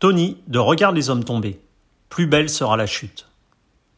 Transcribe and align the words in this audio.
Tony 0.00 0.38
de 0.48 0.58
Regarde 0.58 0.96
les 0.96 1.10
hommes 1.10 1.24
tombés. 1.24 1.60
Plus 2.08 2.26
belle 2.26 2.48
sera 2.48 2.78
la 2.78 2.86
chute. 2.86 3.26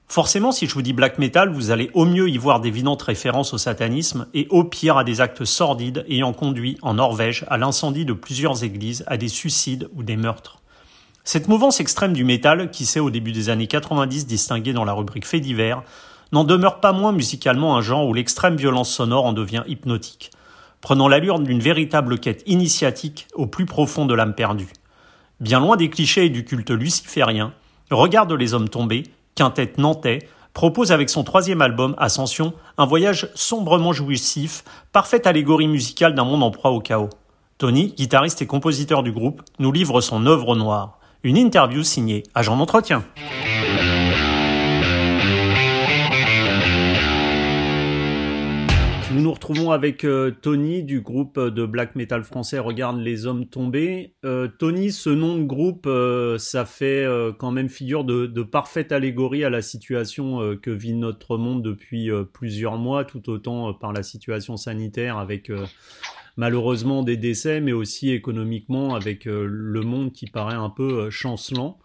Forcément, 0.08 0.50
si 0.50 0.66
je 0.66 0.74
vous 0.74 0.82
dis 0.82 0.92
black 0.92 1.16
metal, 1.18 1.50
vous 1.50 1.70
allez 1.70 1.92
au 1.94 2.06
mieux 2.06 2.28
y 2.28 2.38
voir 2.38 2.58
d'évidentes 2.58 3.02
références 3.02 3.54
au 3.54 3.58
satanisme 3.58 4.26
et 4.34 4.48
au 4.50 4.64
pire 4.64 4.96
à 4.96 5.04
des 5.04 5.20
actes 5.20 5.44
sordides 5.44 6.04
ayant 6.08 6.32
conduit 6.32 6.76
en 6.82 6.94
Norvège 6.94 7.44
à 7.46 7.56
l'incendie 7.56 8.04
de 8.04 8.14
plusieurs 8.14 8.64
églises, 8.64 9.04
à 9.06 9.16
des 9.16 9.28
suicides 9.28 9.88
ou 9.94 10.02
des 10.02 10.16
meurtres. 10.16 10.58
Cette 11.22 11.46
mouvance 11.46 11.78
extrême 11.78 12.14
du 12.14 12.24
métal, 12.24 12.72
qui 12.72 12.84
s'est 12.84 12.98
au 12.98 13.10
début 13.10 13.30
des 13.30 13.48
années 13.48 13.68
90 13.68 14.26
distinguée 14.26 14.72
dans 14.72 14.84
la 14.84 14.94
rubrique 14.94 15.24
Faits 15.24 15.42
divers, 15.42 15.84
n'en 16.32 16.42
demeure 16.42 16.80
pas 16.80 16.92
moins 16.92 17.12
musicalement 17.12 17.76
un 17.76 17.80
genre 17.80 18.08
où 18.08 18.12
l'extrême 18.12 18.56
violence 18.56 18.90
sonore 18.90 19.24
en 19.24 19.32
devient 19.32 19.62
hypnotique, 19.68 20.32
prenant 20.80 21.06
l'allure 21.06 21.38
d'une 21.38 21.60
véritable 21.60 22.18
quête 22.18 22.42
initiatique 22.46 23.28
au 23.34 23.46
plus 23.46 23.66
profond 23.66 24.04
de 24.04 24.14
l'âme 24.14 24.34
perdue. 24.34 24.72
Bien 25.42 25.58
loin 25.58 25.76
des 25.76 25.90
clichés 25.90 26.26
et 26.26 26.30
du 26.30 26.44
culte 26.44 26.70
luciférien, 26.70 27.52
Regarde 27.90 28.32
les 28.32 28.54
hommes 28.54 28.68
tombés, 28.68 29.02
quintette 29.34 29.76
nantais, 29.76 30.20
propose 30.54 30.92
avec 30.92 31.10
son 31.10 31.24
troisième 31.24 31.60
album, 31.60 31.96
Ascension, 31.98 32.54
un 32.78 32.86
voyage 32.86 33.28
sombrement 33.34 33.92
jouissif, 33.92 34.62
parfaite 34.92 35.26
allégorie 35.26 35.66
musicale 35.66 36.14
d'un 36.14 36.24
monde 36.24 36.44
en 36.44 36.52
proie 36.52 36.70
au 36.70 36.78
chaos. 36.78 37.10
Tony, 37.58 37.92
guitariste 37.96 38.40
et 38.40 38.46
compositeur 38.46 39.02
du 39.02 39.10
groupe, 39.10 39.42
nous 39.58 39.72
livre 39.72 40.00
son 40.00 40.26
œuvre 40.26 40.54
noire. 40.54 41.00
Une 41.24 41.36
interview 41.36 41.82
signée 41.82 42.22
Agent 42.36 42.56
d'entretien. 42.56 43.02
Nous 49.12 49.20
nous 49.20 49.32
retrouvons 49.32 49.72
avec 49.72 50.04
euh, 50.04 50.30
Tony 50.30 50.82
du 50.82 51.02
groupe 51.02 51.38
de 51.38 51.66
black 51.66 51.96
metal 51.96 52.24
français 52.24 52.58
Regarde 52.58 52.98
les 52.98 53.26
hommes 53.26 53.44
tombés. 53.44 54.14
Euh, 54.24 54.48
Tony, 54.48 54.90
ce 54.90 55.10
nom 55.10 55.36
de 55.36 55.42
groupe, 55.42 55.84
euh, 55.86 56.38
ça 56.38 56.64
fait 56.64 57.06
quand 57.38 57.50
même 57.50 57.68
figure 57.68 58.04
de, 58.04 58.42
parfaite 58.42 58.90
allégorie 58.90 59.44
à 59.44 59.50
la 59.50 59.60
situation 59.60 60.56
que 60.56 60.70
vit 60.70 60.94
notre 60.94 61.36
monde 61.36 61.62
depuis 61.62 62.10
plusieurs 62.32 62.78
mois, 62.78 63.04
tout 63.04 63.28
autant 63.28 63.74
par 63.74 63.92
la 63.92 64.02
situation 64.02 64.56
sanitaire 64.56 65.18
avec 65.18 65.50
malheureusement 66.36 67.02
des 67.02 67.16
décès, 67.18 67.60
mais 67.60 67.72
aussi 67.72 68.10
économiquement 68.10 68.94
avec 68.94 69.26
le 69.26 69.80
monde 69.82 70.12
qui 70.12 70.26
paraît 70.26 70.54
un 70.54 70.70
peu 70.70 71.10
chancelant. 71.10 71.78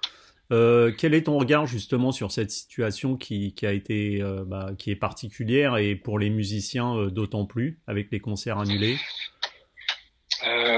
Euh, 0.51 0.93
quel 0.97 1.13
est 1.13 1.23
ton 1.23 1.37
regard 1.37 1.65
justement 1.65 2.11
sur 2.11 2.31
cette 2.31 2.51
situation 2.51 3.17
qui, 3.17 3.53
qui 3.53 3.65
a 3.65 3.73
été 3.73 4.21
euh, 4.21 4.45
bah, 4.45 4.71
qui 4.77 4.91
est 4.91 4.95
particulière 4.95 5.75
et 5.75 5.95
pour 5.95 6.19
les 6.19 6.29
musiciens 6.29 6.95
euh, 6.95 7.09
d'autant 7.09 7.45
plus 7.45 7.81
avec 7.85 8.07
les 8.11 8.19
concerts 8.19 8.57
annulés? 8.57 8.97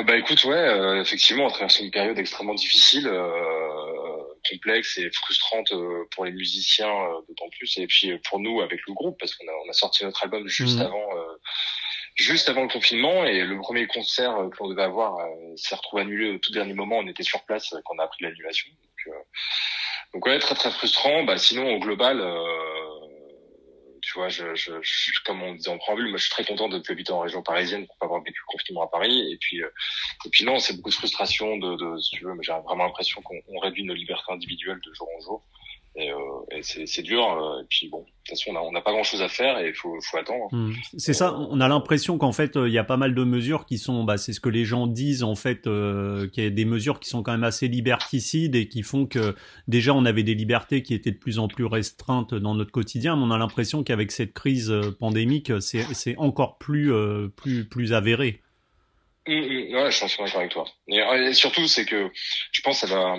Bah 0.07 0.17
écoute 0.17 0.45
ouais 0.45 0.99
effectivement 1.01 1.45
on 1.45 1.49
traverse 1.49 1.81
une 1.81 1.91
période 1.91 2.17
extrêmement 2.17 2.55
difficile 2.55 3.11
complexe 4.49 4.97
et 4.97 5.11
frustrante 5.11 5.73
pour 6.11 6.23
les 6.23 6.31
musiciens 6.31 6.91
d'autant 7.27 7.49
plus 7.49 7.77
et 7.77 7.85
puis 7.85 8.17
pour 8.29 8.39
nous 8.39 8.61
avec 8.61 8.79
le 8.87 8.93
groupe 8.93 9.19
parce 9.19 9.35
qu'on 9.35 9.45
a, 9.45 9.51
on 9.67 9.69
a 9.69 9.73
sorti 9.73 10.05
notre 10.05 10.23
album 10.23 10.47
juste 10.47 10.79
mmh. 10.79 10.83
avant 10.83 11.09
juste 12.15 12.47
avant 12.47 12.63
le 12.63 12.69
confinement 12.69 13.25
et 13.25 13.43
le 13.43 13.57
premier 13.59 13.85
concert 13.85 14.33
que 14.49 14.57
l'on 14.63 14.69
devait 14.69 14.83
avoir 14.83 15.17
s'est 15.57 15.75
retrouvé 15.75 16.03
annulé 16.03 16.31
au 16.31 16.37
tout 16.39 16.53
dernier 16.53 16.73
moment. 16.73 16.99
On 16.99 17.07
était 17.07 17.23
sur 17.23 17.43
place 17.43 17.69
quand 17.69 17.95
on 17.95 17.99
a 17.99 18.05
appris 18.05 18.23
l'annulation. 18.23 18.69
Donc, 19.05 19.15
euh, 19.15 19.19
donc 20.13 20.25
ouais, 20.25 20.39
très 20.39 20.55
très 20.55 20.71
frustrant. 20.71 21.23
Bah 21.23 21.37
sinon 21.37 21.75
au 21.75 21.79
global, 21.79 22.19
euh, 22.19 22.35
tu 24.01 24.13
vois, 24.13 24.29
je, 24.29 24.55
je, 24.55 24.71
comme 25.25 25.41
on 25.43 25.53
disait 25.53 25.69
en 25.69 25.77
préambule, 25.77 26.09
moi 26.09 26.17
je 26.17 26.23
suis 26.23 26.31
très 26.31 26.45
content 26.45 26.69
de 26.69 26.81
habiter 26.89 27.11
en 27.11 27.19
région 27.19 27.43
parisienne 27.43 27.85
pour 27.85 27.97
pas 27.97 28.05
avoir 28.05 28.21
vécu 28.21 28.39
le 28.39 28.51
confinement 28.51 28.83
à 28.83 28.87
Paris. 28.87 29.31
Et 29.31 29.37
puis 29.37 29.61
euh, 29.61 29.69
et 30.25 30.29
puis 30.29 30.45
non, 30.45 30.59
c'est 30.59 30.75
beaucoup 30.75 30.89
de 30.89 30.95
frustration 30.95 31.57
de, 31.57 31.75
de 31.75 31.99
si 31.99 32.11
tu 32.11 32.23
veux, 32.25 32.33
mais 32.33 32.43
j'ai 32.43 32.53
vraiment 32.53 32.85
l'impression 32.85 33.21
qu'on 33.21 33.59
réduit 33.59 33.83
nos 33.83 33.93
libertés 33.93 34.31
individuelles 34.31 34.79
de 34.85 34.93
jour 34.93 35.07
en 35.17 35.21
jour. 35.21 35.43
Et, 35.95 36.11
euh, 36.11 36.17
et 36.51 36.61
c'est 36.61 37.01
dur. 37.01 37.23
Euh, 37.23 37.61
et 37.61 37.65
puis 37.69 37.89
bon, 37.89 37.99
de 37.99 38.05
toute 38.05 38.29
façon, 38.29 38.55
on 38.55 38.71
n'a 38.71 38.81
pas 38.81 38.91
grand-chose 38.91 39.21
à 39.21 39.27
faire 39.27 39.57
et 39.59 39.69
il 39.69 39.73
faut, 39.73 39.97
faut, 40.01 40.17
attendre. 40.17 40.47
Hmm. 40.51 40.73
C'est 40.97 41.13
ça. 41.13 41.35
On 41.35 41.59
a 41.59 41.67
l'impression 41.67 42.17
qu'en 42.17 42.31
fait, 42.31 42.53
il 42.55 42.71
y 42.71 42.77
a 42.77 42.83
pas 42.83 42.97
mal 42.97 43.15
de 43.15 43.23
mesures 43.23 43.65
qui 43.65 43.77
sont, 43.77 44.03
bah, 44.03 44.17
c'est 44.17 44.33
ce 44.33 44.39
que 44.39 44.49
les 44.49 44.65
gens 44.65 44.87
disent 44.87 45.23
en 45.23 45.35
fait, 45.35 45.67
euh, 45.67 46.27
qu'il 46.29 46.43
y 46.43 46.47
a 46.47 46.49
des 46.51 46.65
mesures 46.65 46.99
qui 46.99 47.09
sont 47.09 47.23
quand 47.23 47.31
même 47.31 47.43
assez 47.43 47.67
liberticides 47.67 48.55
et 48.55 48.67
qui 48.67 48.83
font 48.83 49.07
que 49.07 49.35
déjà 49.67 49.93
on 49.93 50.05
avait 50.05 50.23
des 50.23 50.35
libertés 50.35 50.83
qui 50.83 50.93
étaient 50.93 51.11
de 51.11 51.17
plus 51.17 51.39
en 51.39 51.47
plus 51.47 51.65
restreintes 51.65 52.33
dans 52.33 52.53
notre 52.55 52.71
quotidien. 52.71 53.15
Mais 53.15 53.23
on 53.23 53.31
a 53.31 53.37
l'impression 53.37 53.83
qu'avec 53.83 54.11
cette 54.11 54.33
crise 54.33 54.69
euh, 54.69 54.95
pandémique, 54.99 55.51
c'est 55.59 56.15
encore 56.17 56.57
plus, 56.59 56.93
euh, 56.93 57.29
plus, 57.35 57.67
plus 57.67 57.93
avéré. 57.93 58.41
Mmh, 59.27 59.33
mmh. 59.33 59.75
ouais, 59.75 59.91
je 59.91 59.97
suis 59.97 60.17
d'accord 60.17 60.39
avec 60.39 60.51
toi. 60.51 60.65
Et, 60.87 61.33
surtout, 61.33 61.67
c'est 61.67 61.85
que 61.85 62.09
je 62.51 62.61
pense 62.61 62.81
que 62.81 62.87
ça 62.87 62.95
va 62.95 63.15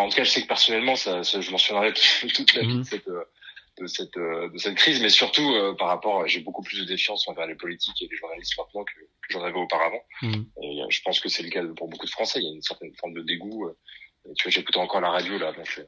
en 0.00 0.08
tout 0.08 0.16
cas, 0.16 0.24
je 0.24 0.30
sais 0.30 0.42
que 0.42 0.48
personnellement, 0.48 0.96
ça, 0.96 1.24
ça 1.24 1.40
je 1.40 1.50
mentionnerai 1.50 1.92
toute 2.34 2.54
la 2.54 2.62
vie 2.62 2.74
de 2.74 2.78
mhm. 2.78 2.84
cette, 2.84 3.08
euh, 3.08 3.24
de 3.78 3.86
cette, 3.86 4.16
euh, 4.16 4.48
de 4.50 4.58
cette 4.58 4.74
crise, 4.74 5.00
mais 5.00 5.10
surtout 5.10 5.54
euh, 5.54 5.74
par 5.74 5.88
rapport, 5.88 6.26
j'ai 6.26 6.40
beaucoup 6.40 6.62
plus 6.62 6.80
de 6.80 6.84
défiance 6.84 7.28
envers 7.28 7.46
les 7.46 7.54
politiques 7.54 8.00
et 8.02 8.08
les 8.10 8.16
journalistes 8.16 8.56
maintenant 8.58 8.84
que, 8.84 8.92
que 8.94 9.28
j'en 9.30 9.42
avais 9.42 9.58
auparavant. 9.58 10.02
Mhm. 10.22 10.46
Et 10.62 10.80
je 10.88 11.02
pense 11.02 11.20
que 11.20 11.28
c'est 11.28 11.42
le 11.42 11.50
cas 11.50 11.62
pour 11.76 11.88
beaucoup 11.88 12.06
de 12.06 12.10
Français. 12.10 12.40
Il 12.40 12.46
y 12.46 12.48
a 12.48 12.54
une 12.54 12.62
certaine 12.62 12.94
forme 12.96 13.14
de 13.14 13.22
dégoût 13.22 13.74
tu 14.34 14.44
vois, 14.44 14.50
j'écoute 14.50 14.76
encore 14.76 15.00
la 15.00 15.10
radio 15.10 15.38
là, 15.38 15.52
donc 15.52 15.68
euh, 15.78 15.84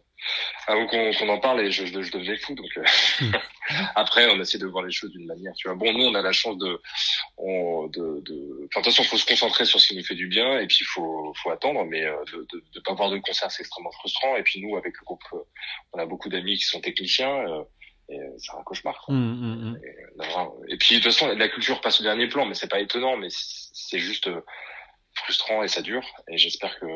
avant 0.66 0.86
qu'on 0.86 1.12
qu'on 1.12 1.28
en 1.28 1.38
parle, 1.38 1.60
et 1.60 1.70
je, 1.70 1.86
je, 1.86 2.02
je 2.02 2.12
devenais 2.12 2.36
fou. 2.36 2.54
Donc 2.54 2.70
euh, 2.76 2.84
après, 3.94 4.28
on 4.30 4.40
essaie 4.40 4.58
de 4.58 4.66
voir 4.66 4.84
les 4.84 4.92
choses 4.92 5.10
d'une 5.10 5.26
manière. 5.26 5.52
Tu 5.54 5.68
vois, 5.68 5.76
bon, 5.76 5.92
nous, 5.92 6.04
on 6.04 6.14
a 6.14 6.22
la 6.22 6.32
chance 6.32 6.56
de, 6.58 6.80
on, 7.38 7.86
de, 7.86 8.20
de... 8.20 8.66
Enfin, 8.66 8.80
de 8.80 8.84
toute 8.84 8.84
façon, 8.84 9.04
faut 9.04 9.16
se 9.16 9.26
concentrer 9.26 9.64
sur 9.64 9.80
ce 9.80 9.88
qui 9.88 9.96
nous 9.96 10.04
fait 10.04 10.14
du 10.14 10.26
bien, 10.26 10.58
et 10.58 10.66
puis 10.66 10.84
faut, 10.84 11.32
faut 11.42 11.50
attendre. 11.50 11.84
Mais 11.84 12.04
euh, 12.04 12.16
de, 12.32 12.46
de, 12.52 12.64
de 12.74 12.80
pas 12.80 12.92
avoir 12.92 13.10
de 13.10 13.18
concert, 13.18 13.50
c'est 13.50 13.62
extrêmement 13.62 13.92
frustrant. 13.92 14.36
Et 14.36 14.42
puis 14.42 14.60
nous, 14.60 14.76
avec 14.76 14.94
le 14.98 15.04
groupe, 15.04 15.22
on 15.92 15.98
a 15.98 16.06
beaucoup 16.06 16.28
d'amis 16.28 16.56
qui 16.58 16.64
sont 16.64 16.80
techniciens. 16.80 17.44
et 18.08 18.18
c'est 18.38 18.52
un 18.58 18.62
cauchemar. 18.62 19.04
Mmh, 19.08 19.14
mmh, 19.14 19.70
mmh. 19.70 19.78
Et, 20.68 20.74
et, 20.74 20.76
puis 20.78 20.96
de 20.96 21.00
toute 21.00 21.12
façon, 21.12 21.28
la 21.28 21.48
culture 21.48 21.80
passe 21.80 22.00
au 22.00 22.04
dernier 22.04 22.28
plan, 22.28 22.44
mais 22.44 22.54
c'est 22.54 22.68
pas 22.70 22.80
étonnant, 22.80 23.16
mais 23.16 23.28
c'est 23.30 23.98
juste 23.98 24.28
frustrant 25.18 25.62
et 25.62 25.68
ça 25.68 25.82
dure. 25.82 26.02
Et 26.28 26.38
j'espère 26.38 26.78
que, 26.78 26.86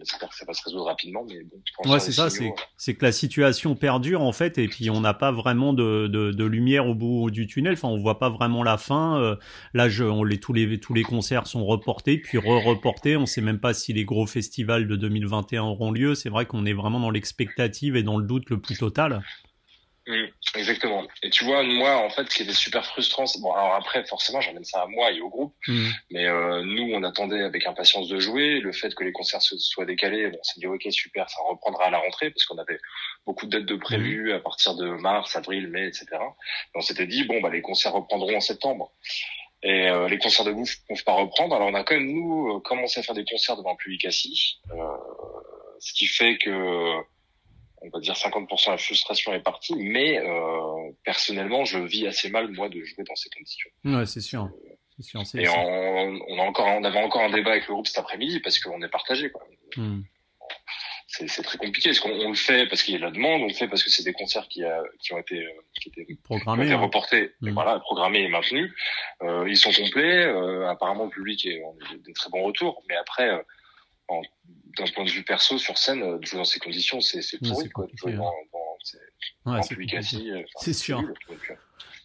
j'espère 0.00 0.28
que 0.28 0.36
ça 0.36 0.44
va 0.46 0.52
se 0.52 0.62
résoudre 0.64 0.86
rapidement. 0.86 1.24
Mais 1.28 1.40
bon, 1.84 1.90
ouais, 1.92 2.00
c'est 2.00 2.12
ça. 2.12 2.30
C'est, 2.30 2.52
c'est 2.76 2.94
que 2.94 3.04
la 3.04 3.12
situation 3.12 3.74
perdure 3.74 4.22
en 4.22 4.32
fait, 4.32 4.58
et 4.58 4.68
puis 4.68 4.90
on 4.90 5.00
n'a 5.00 5.14
pas 5.14 5.32
vraiment 5.32 5.72
de, 5.72 6.06
de, 6.06 6.32
de, 6.32 6.44
lumière 6.44 6.86
au 6.86 6.94
bout 6.94 7.30
du 7.30 7.46
tunnel. 7.46 7.74
Enfin, 7.74 7.88
on 7.88 7.98
voit 7.98 8.18
pas 8.18 8.28
vraiment 8.28 8.62
la 8.62 8.78
fin. 8.78 9.20
Euh, 9.20 9.36
là, 9.74 9.88
je, 9.88 10.04
on 10.04 10.24
les 10.24 10.38
tous 10.38 10.52
les 10.52 10.78
tous 10.80 10.94
les 10.94 11.02
concerts 11.02 11.46
sont 11.46 11.64
reportés, 11.64 12.18
puis 12.18 12.38
re-reportés. 12.38 13.16
On 13.16 13.26
sait 13.26 13.40
même 13.40 13.60
pas 13.60 13.74
si 13.74 13.92
les 13.92 14.04
gros 14.04 14.26
festivals 14.26 14.86
de 14.86 14.96
2021 14.96 15.62
auront 15.62 15.92
lieu. 15.92 16.14
C'est 16.14 16.28
vrai 16.28 16.46
qu'on 16.46 16.66
est 16.66 16.72
vraiment 16.72 17.00
dans 17.00 17.10
l'expectative 17.10 17.96
et 17.96 18.02
dans 18.02 18.18
le 18.18 18.26
doute 18.26 18.50
le 18.50 18.58
plus 18.60 18.78
total. 18.78 19.22
Mmh, 20.08 20.26
exactement. 20.54 21.04
Et 21.24 21.30
tu 21.30 21.44
vois, 21.44 21.64
moi, 21.64 21.96
en 21.96 22.10
fait, 22.10 22.30
ce 22.30 22.36
qui 22.36 22.42
était 22.42 22.52
super 22.52 22.86
frustrant, 22.86 23.24
bon, 23.40 23.52
alors 23.52 23.74
après, 23.74 24.04
forcément, 24.04 24.40
j'emmène 24.40 24.64
ça 24.64 24.82
à 24.82 24.86
moi 24.86 25.10
et 25.10 25.20
au 25.20 25.28
groupe, 25.28 25.54
mmh. 25.66 25.88
mais 26.12 26.26
euh, 26.26 26.62
nous, 26.62 26.92
on 26.94 27.02
attendait 27.02 27.42
avec 27.42 27.66
impatience 27.66 28.08
de 28.08 28.20
jouer. 28.20 28.60
Le 28.60 28.70
fait 28.72 28.94
que 28.94 29.02
les 29.02 29.12
concerts 29.12 29.42
se 29.42 29.58
soient 29.58 29.84
décalés, 29.84 30.28
bon, 30.28 30.38
c'est 30.42 30.60
dit 30.60 30.66
ok, 30.66 30.86
super, 30.90 31.28
ça 31.28 31.40
reprendra 31.48 31.86
à 31.86 31.90
la 31.90 31.98
rentrée 31.98 32.30
parce 32.30 32.44
qu'on 32.44 32.58
avait 32.58 32.78
beaucoup 33.26 33.46
de 33.46 33.58
dates 33.58 33.66
de 33.66 33.74
prévues 33.74 34.30
mmh. 34.30 34.36
à 34.36 34.40
partir 34.40 34.76
de 34.76 34.90
mars, 34.90 35.34
avril, 35.34 35.68
mai, 35.68 35.88
etc. 35.88 36.06
Et 36.12 36.76
on 36.76 36.82
s'était 36.82 37.06
dit 37.06 37.24
bon, 37.24 37.40
bah 37.40 37.50
les 37.50 37.62
concerts 37.62 37.92
reprendront 37.92 38.36
en 38.36 38.40
septembre. 38.40 38.92
Et 39.62 39.88
euh, 39.88 40.08
les 40.08 40.18
concerts 40.18 40.44
de 40.44 40.52
bouffe 40.52 40.76
ne 40.88 40.94
peuvent 40.94 41.04
pas 41.04 41.14
reprendre. 41.14 41.56
Alors 41.56 41.68
on 41.68 41.74
a 41.74 41.82
quand 41.82 41.96
même 41.96 42.12
nous 42.12 42.56
euh, 42.56 42.60
commencé 42.60 43.00
à 43.00 43.02
faire 43.02 43.16
des 43.16 43.24
concerts 43.24 43.56
devant 43.56 43.72
le 43.72 43.76
public 43.76 44.04
assis, 44.04 44.60
euh, 44.70 44.96
ce 45.80 45.92
qui 45.92 46.06
fait 46.06 46.38
que 46.38 46.92
on 47.82 47.88
va 47.90 48.00
dire 48.00 48.14
50% 48.14 48.66
de 48.66 48.70
la 48.72 48.78
frustration 48.78 49.32
est 49.32 49.40
partie, 49.40 49.74
mais 49.76 50.18
euh, 50.18 50.90
personnellement, 51.04 51.64
je 51.64 51.78
vis 51.78 52.06
assez 52.06 52.30
mal 52.30 52.48
moi 52.52 52.68
de 52.68 52.82
jouer 52.84 53.04
dans 53.04 53.16
ces 53.16 53.30
conditions. 53.30 53.70
Ouais, 53.84 54.06
c'est 54.06 54.20
sûr. 54.20 54.48
sûr 55.00 55.22
et 55.34 55.48
on, 55.48 56.18
on, 56.28 56.38
a 56.38 56.42
encore, 56.42 56.66
on 56.66 56.84
avait 56.84 57.02
encore 57.02 57.22
un 57.22 57.30
débat 57.30 57.52
avec 57.52 57.68
le 57.68 57.74
groupe 57.74 57.86
cet 57.86 57.98
après-midi 57.98 58.40
parce 58.40 58.58
qu'on 58.58 58.80
est 58.82 58.88
partagé. 58.88 59.30
Quoi. 59.30 59.46
Hmm. 59.76 60.02
C'est 61.08 61.42
très 61.42 61.56
compliqué. 61.56 61.90
Est-ce 61.90 62.00
qu'on 62.00 62.10
on 62.10 62.30
le 62.30 62.34
fait 62.34 62.66
parce 62.68 62.82
qu'il 62.82 62.92
y 62.92 62.96
a 62.96 63.00
de 63.00 63.04
la 63.04 63.10
demande, 63.10 63.42
on 63.42 63.46
le 63.46 63.54
fait 63.54 63.68
parce 63.68 63.82
que 63.82 63.90
c'est 63.90 64.02
des 64.02 64.12
concerts 64.12 64.48
qui, 64.48 64.64
a, 64.64 64.82
qui 64.98 65.14
ont 65.14 65.18
été, 65.18 65.46
qui 65.80 65.88
étaient 65.88 66.06
programmés, 66.24 66.72
hein. 66.72 66.78
reportés, 66.78 67.22
et 67.22 67.50
hmm. 67.50 67.54
voilà, 67.54 67.78
programmés 67.80 68.22
et 68.22 68.28
maintenus. 68.28 68.72
Euh, 69.22 69.48
ils 69.48 69.56
sont 69.56 69.72
complets. 69.72 70.26
Euh, 70.26 70.68
apparemment, 70.68 71.04
le 71.04 71.10
public 71.10 71.46
a 71.46 71.96
des 72.04 72.12
très 72.12 72.28
bons 72.30 72.42
retours, 72.42 72.82
mais 72.88 72.96
après, 72.96 73.30
euh, 73.30 73.38
d'un 74.08 74.86
point 74.94 75.04
de 75.04 75.10
vue 75.10 75.24
perso 75.24 75.58
sur 75.58 75.78
scène 75.78 76.18
de 76.18 76.24
jouer 76.24 76.38
dans 76.38 76.44
ces 76.44 76.60
conditions 76.60 77.00
c'est 77.00 77.22
c'est 77.22 77.38
pourri 77.38 77.68
quoi 77.70 77.86
jouer 77.94 78.12
dans, 78.12 78.32
dans 78.52 79.60
public 79.68 79.94
assis 79.94 80.30
c'est 80.60 80.72
sûr. 80.72 81.02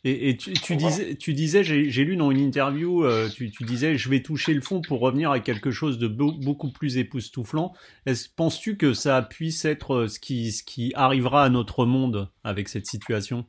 et, 0.03 0.29
et 0.29 0.37
tu, 0.37 0.53
tu 0.53 0.75
disais, 0.75 1.15
tu 1.15 1.33
disais, 1.33 1.63
j'ai 1.63 2.03
lu 2.05 2.15
dans 2.15 2.31
une 2.31 2.39
interview, 2.39 3.03
euh, 3.03 3.29
tu, 3.29 3.51
tu, 3.51 3.63
disais, 3.63 3.97
je 3.97 4.09
vais 4.09 4.21
toucher 4.21 4.53
le 4.53 4.61
fond 4.61 4.81
pour 4.81 4.99
revenir 4.99 5.31
à 5.31 5.39
quelque 5.39 5.71
chose 5.71 5.97
de 5.97 6.07
beaucoup 6.07 6.71
plus 6.71 6.97
époustouflant. 6.97 7.73
Penses-tu 8.35 8.77
que 8.77 8.93
ça 8.93 9.21
puisse 9.21 9.65
être 9.65 9.93
euh, 9.93 10.07
ce 10.07 10.19
qui, 10.19 10.51
ce 10.51 10.63
qui 10.63 10.91
arrivera 10.95 11.43
à 11.43 11.49
notre 11.49 11.85
monde 11.85 12.29
avec 12.43 12.69
cette 12.69 12.87
situation? 12.87 13.45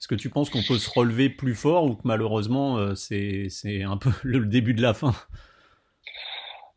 Est-ce 0.00 0.08
que 0.08 0.14
tu 0.14 0.30
penses 0.30 0.50
qu'on 0.50 0.62
peut 0.62 0.78
se 0.78 0.90
relever 0.90 1.30
plus 1.30 1.54
fort 1.54 1.84
ou 1.84 1.94
que 1.94 2.02
malheureusement 2.04 2.76
euh, 2.76 2.96
c'est 2.96 3.46
c'est 3.50 3.82
un 3.82 3.96
peu 3.96 4.10
le 4.24 4.44
début 4.46 4.74
de 4.74 4.82
la 4.82 4.94
fin? 4.94 5.14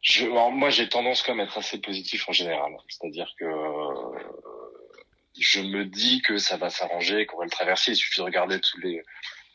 Je, 0.05 0.27
moi, 0.27 0.69
j'ai 0.69 0.87
tendance 0.87 1.23
quand 1.23 1.33
même 1.33 1.47
à 1.47 1.49
être 1.49 1.57
assez 1.57 1.81
positif 1.81 2.29
en 2.29 2.31
général. 2.31 2.71
C'est-à-dire 2.87 3.33
que 3.39 3.45
je 5.39 5.61
me 5.61 5.83
dis 5.83 6.21
que 6.21 6.37
ça 6.37 6.57
va 6.57 6.69
s'arranger, 6.69 7.25
qu'on 7.25 7.39
va 7.39 7.45
le 7.45 7.49
traverser. 7.49 7.93
Il 7.93 7.95
suffit 7.95 8.19
de 8.19 8.25
regarder 8.25 8.59
tous 8.59 8.79
les, 8.81 9.01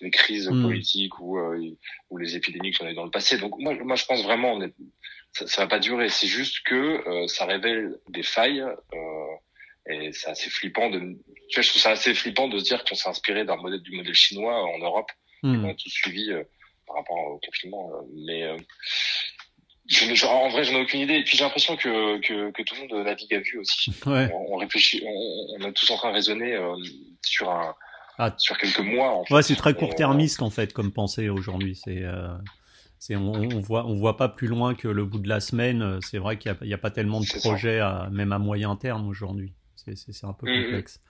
les 0.00 0.10
crises 0.10 0.50
hmm. 0.50 0.62
politiques 0.62 1.20
ou, 1.20 1.38
euh, 1.38 1.76
ou 2.10 2.18
les 2.18 2.34
épidémies 2.34 2.72
qu'on 2.72 2.86
a 2.86 2.90
eu 2.90 2.94
dans 2.94 3.04
le 3.04 3.12
passé. 3.12 3.38
Donc 3.38 3.56
moi, 3.60 3.74
moi 3.74 3.94
je 3.94 4.04
pense 4.04 4.24
vraiment, 4.24 4.54
on 4.54 4.62
est, 4.62 4.74
ça, 5.34 5.46
ça 5.46 5.62
va 5.62 5.68
pas 5.68 5.78
durer. 5.78 6.08
C'est 6.08 6.26
juste 6.26 6.64
que 6.64 6.74
euh, 6.74 7.28
ça 7.28 7.46
révèle 7.46 7.96
des 8.08 8.24
failles 8.24 8.62
euh, 8.62 9.88
et 9.88 10.12
c'est 10.12 10.30
assez 10.30 10.50
flippant 10.50 10.90
de. 10.90 10.98
Tu 11.48 11.54
vois, 11.54 11.62
je 11.62 11.68
trouve 11.68 11.82
ça 11.82 11.90
assez 11.90 12.12
flippant 12.12 12.48
de 12.48 12.58
se 12.58 12.64
dire 12.64 12.82
qu'on 12.82 12.96
s'est 12.96 13.08
inspiré 13.08 13.44
d'un 13.44 13.56
modèle 13.56 13.82
du 13.82 13.92
modèle 13.92 14.14
chinois 14.14 14.64
en 14.64 14.78
Europe, 14.78 15.12
mmh. 15.44 15.62
qu'on 15.62 15.68
a 15.68 15.74
tous 15.74 15.90
suivi 15.90 16.32
euh, 16.32 16.42
par 16.88 16.96
rapport 16.96 17.18
au 17.18 17.38
confinement. 17.38 17.88
mais 18.16 18.50
je, 19.90 20.26
en 20.26 20.48
vrai, 20.48 20.64
j'en 20.64 20.74
ai 20.74 20.82
aucune 20.82 21.00
idée. 21.00 21.14
Et 21.14 21.24
puis 21.24 21.36
j'ai 21.36 21.44
l'impression 21.44 21.76
que, 21.76 22.18
que, 22.20 22.50
que 22.50 22.62
tout 22.62 22.74
le 22.74 22.80
monde 22.88 23.04
navigue 23.04 23.34
à 23.34 23.40
vue 23.40 23.58
aussi. 23.58 23.92
Ouais. 24.06 24.30
On, 24.48 24.56
réfléchit, 24.56 25.02
on, 25.04 25.46
on, 25.58 25.68
est 25.68 25.72
tous 25.72 25.90
en 25.90 25.96
train 25.96 26.08
de 26.10 26.14
raisonner 26.14 26.58
sur 27.24 27.50
un 27.50 27.74
ah. 28.18 28.34
sur 28.38 28.56
quelques 28.58 28.80
mois. 28.80 29.10
En 29.10 29.24
fait. 29.24 29.34
Ouais, 29.34 29.42
c'est 29.42 29.56
très 29.56 29.74
court-termiste 29.74 30.42
en 30.42 30.50
fait 30.50 30.72
comme 30.72 30.92
pensée 30.92 31.28
aujourd'hui. 31.28 31.74
C'est 31.74 32.04
c'est 32.98 33.16
on, 33.16 33.32
on, 33.32 33.60
voit 33.60 33.86
on 33.86 33.94
voit 33.94 34.16
pas 34.16 34.28
plus 34.28 34.46
loin 34.46 34.74
que 34.74 34.86
le 34.86 35.04
bout 35.04 35.18
de 35.18 35.28
la 35.28 35.40
semaine. 35.40 35.98
C'est 36.02 36.18
vrai 36.18 36.38
qu'il 36.38 36.54
n'y 36.62 36.72
a, 36.72 36.76
a, 36.76 36.78
pas 36.78 36.90
tellement 36.90 37.20
de 37.20 37.26
projets 37.40 37.80
à, 37.80 38.08
même 38.12 38.32
à 38.32 38.38
moyen 38.38 38.76
terme 38.76 39.08
aujourd'hui. 39.08 39.54
C'est 39.84 40.24
un 40.24 40.32
peu 40.32 40.46
mm-hmm. 40.46 40.64
complexe. 40.64 41.00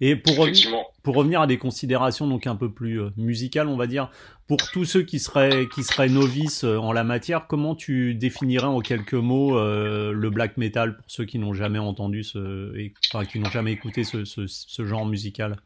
Et 0.00 0.16
pour, 0.16 0.36
revenir, 0.36 0.70
pour 1.02 1.14
revenir 1.14 1.40
à 1.40 1.46
des 1.46 1.58
considérations 1.58 2.26
donc 2.26 2.46
un 2.46 2.56
peu 2.56 2.70
plus 2.70 3.00
euh, 3.00 3.10
musicales, 3.16 3.68
on 3.68 3.76
va 3.76 3.86
dire, 3.86 4.10
pour 4.46 4.58
tous 4.70 4.84
ceux 4.84 5.02
qui 5.02 5.18
seraient 5.18 5.68
qui 5.74 5.82
seraient 5.82 6.08
novices 6.08 6.64
euh, 6.64 6.78
en 6.78 6.92
la 6.92 7.04
matière, 7.04 7.46
comment 7.46 7.74
tu 7.74 8.14
définirais 8.14 8.66
en 8.66 8.80
quelques 8.80 9.14
mots 9.14 9.58
euh, 9.58 10.12
le 10.12 10.30
black 10.30 10.56
metal 10.56 10.96
pour 10.96 11.10
ceux 11.10 11.24
qui 11.24 11.38
n'ont 11.38 11.54
jamais 11.54 11.78
entendu 11.78 12.24
ce, 12.24 12.76
et, 12.76 12.94
enfin 13.12 13.24
qui 13.24 13.38
n'ont 13.38 13.50
jamais 13.50 13.72
écouté 13.72 14.04
ce, 14.04 14.24
ce, 14.24 14.46
ce 14.46 14.84
genre 14.84 15.06
musical? 15.06 15.56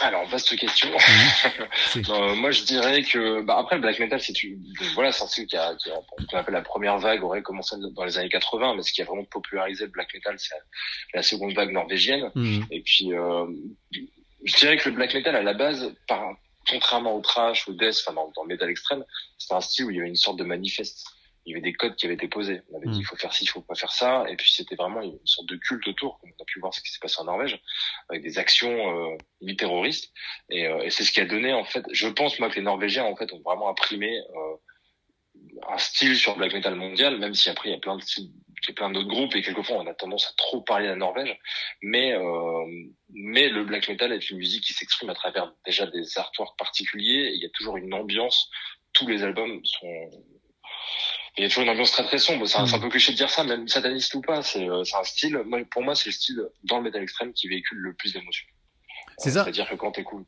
Alors 0.00 0.26
vaste 0.26 0.56
question. 0.56 0.90
Moi 2.36 2.50
je 2.50 2.62
dirais 2.64 3.02
que 3.02 3.42
bah, 3.42 3.58
après 3.58 3.76
le 3.76 3.82
black 3.82 3.98
metal 3.98 4.20
c'est 4.20 4.32
voilà 4.94 5.12
c'est 5.12 5.24
un 5.24 5.26
style 5.26 5.46
qui 5.46 5.56
a, 5.56 5.74
qui 5.76 5.90
a 5.90 5.94
qu'on 6.28 6.38
appelle 6.38 6.54
la 6.54 6.62
première 6.62 6.98
vague 6.98 7.22
aurait 7.22 7.42
commencé 7.42 7.76
dans 7.78 8.04
les 8.04 8.18
années 8.18 8.28
80 8.28 8.74
mais 8.76 8.82
ce 8.82 8.92
qui 8.92 9.02
a 9.02 9.04
vraiment 9.04 9.24
popularisé 9.24 9.84
le 9.84 9.90
black 9.90 10.12
metal 10.14 10.34
c'est 10.38 10.54
la 11.12 11.22
seconde 11.22 11.54
vague 11.54 11.70
norvégienne 11.70 12.30
mhm. 12.34 12.66
et 12.70 12.80
puis 12.80 13.12
euh, 13.12 13.46
je 14.44 14.56
dirais 14.56 14.76
que 14.76 14.88
le 14.88 14.94
black 14.96 15.14
metal 15.14 15.36
à 15.36 15.42
la 15.42 15.54
base 15.54 15.92
par 16.08 16.34
contrairement 16.68 17.14
au 17.14 17.20
trash 17.20 17.68
au 17.68 17.72
death 17.72 18.02
enfin 18.04 18.14
dans, 18.14 18.32
dans 18.34 18.42
le 18.42 18.48
metal 18.48 18.70
extrême 18.70 19.04
c'est 19.38 19.54
un 19.54 19.60
style 19.60 19.86
où 19.86 19.90
il 19.90 19.96
y 19.96 20.00
avait 20.00 20.08
une 20.08 20.16
sorte 20.16 20.38
de 20.38 20.44
manifeste 20.44 21.06
il 21.46 21.50
y 21.50 21.54
avait 21.54 21.62
des 21.62 21.72
codes 21.72 21.96
qui 21.96 22.06
avaient 22.06 22.14
été 22.14 22.28
posés. 22.28 22.62
On 22.70 22.76
avait 22.76 22.86
dit 22.86 22.98
mm. 22.98 23.02
il 23.02 23.04
faut 23.04 23.16
faire 23.16 23.32
ci, 23.32 23.44
il 23.44 23.48
faut 23.48 23.60
pas 23.60 23.74
faire 23.74 23.92
ça. 23.92 24.24
Et 24.28 24.36
puis 24.36 24.50
c'était 24.52 24.76
vraiment 24.76 25.02
une 25.02 25.18
sorte 25.24 25.48
de 25.48 25.56
culte 25.56 25.86
autour. 25.86 26.20
On 26.22 26.42
a 26.42 26.44
pu 26.46 26.60
voir 26.60 26.72
ce 26.72 26.80
qui 26.80 26.90
s'est 26.90 27.00
passé 27.00 27.20
en 27.20 27.24
Norvège 27.24 27.60
avec 28.08 28.22
des 28.22 28.38
actions 28.38 29.12
euh, 29.12 29.54
terroristes. 29.56 30.12
Et, 30.50 30.66
euh, 30.66 30.82
et 30.82 30.90
c'est 30.90 31.04
ce 31.04 31.12
qui 31.12 31.20
a 31.20 31.26
donné 31.26 31.52
en 31.52 31.64
fait. 31.64 31.84
Je 31.92 32.08
pense 32.08 32.38
moi 32.38 32.48
que 32.48 32.56
les 32.56 32.62
Norvégiens 32.62 33.04
en 33.04 33.16
fait 33.16 33.32
ont 33.32 33.40
vraiment 33.40 33.68
imprimé 33.68 34.18
euh, 34.18 34.56
un 35.68 35.78
style 35.78 36.16
sur 36.16 36.32
le 36.32 36.38
black 36.38 36.54
metal 36.54 36.74
mondial, 36.74 37.18
même 37.18 37.34
si 37.34 37.50
après 37.50 37.68
il 37.68 37.72
y 37.72 37.76
a 37.76 37.80
plein 37.80 37.96
de 37.96 38.02
il 38.16 38.68
y 38.68 38.70
a 38.70 38.74
plein 38.74 38.90
d'autres 38.90 39.08
groupes 39.08 39.36
et 39.36 39.42
quelquefois 39.42 39.76
on 39.76 39.86
a 39.86 39.94
tendance 39.94 40.26
à 40.26 40.32
trop 40.36 40.62
parler 40.62 40.86
de 40.86 40.90
la 40.92 40.96
Norvège. 40.96 41.38
Mais 41.82 42.12
euh, 42.14 42.64
mais 43.10 43.48
le 43.48 43.64
black 43.64 43.88
metal 43.88 44.12
est 44.12 44.30
une 44.30 44.38
musique 44.38 44.64
qui 44.64 44.72
s'exprime 44.72 45.10
à 45.10 45.14
travers 45.14 45.52
déjà 45.66 45.86
des 45.86 46.18
artworks 46.18 46.56
particuliers. 46.58 47.32
Il 47.34 47.42
y 47.42 47.46
a 47.46 47.50
toujours 47.50 47.76
une 47.76 47.92
ambiance. 47.92 48.50
Tous 48.92 49.06
les 49.06 49.22
albums 49.22 49.60
sont 49.64 50.10
il 51.36 51.42
y 51.42 51.46
a 51.46 51.48
toujours 51.48 51.64
une 51.64 51.70
ambiance 51.70 51.92
très 51.92 52.04
très 52.04 52.18
sombre. 52.18 52.46
C'est 52.46 52.58
un, 52.58 52.64
un, 52.64 52.76
mm. 52.76 52.80
peu 52.80 52.88
cliché 52.88 53.12
de 53.12 53.16
dire 53.16 53.30
ça, 53.30 53.44
même 53.44 53.66
sataniste 53.68 54.14
ou 54.14 54.20
pas. 54.20 54.42
C'est 54.42 54.68
euh, 54.68 54.82
un 54.82 55.04
style. 55.04 55.42
Moi, 55.46 55.60
pour 55.70 55.82
moi, 55.82 55.94
c'est 55.94 56.06
le 56.06 56.12
style 56.12 56.40
dans 56.64 56.78
le 56.78 56.84
métal 56.84 57.02
extrême 57.02 57.32
qui 57.32 57.48
véhicule 57.48 57.78
le 57.78 57.92
plus 57.94 58.12
d'émotions. 58.12 58.46
C'est 59.18 59.30
ça. 59.30 59.44
C'est-à-dire 59.44 59.68
que 59.68 59.74
quand 59.74 59.92
t'écoutes, 59.92 60.26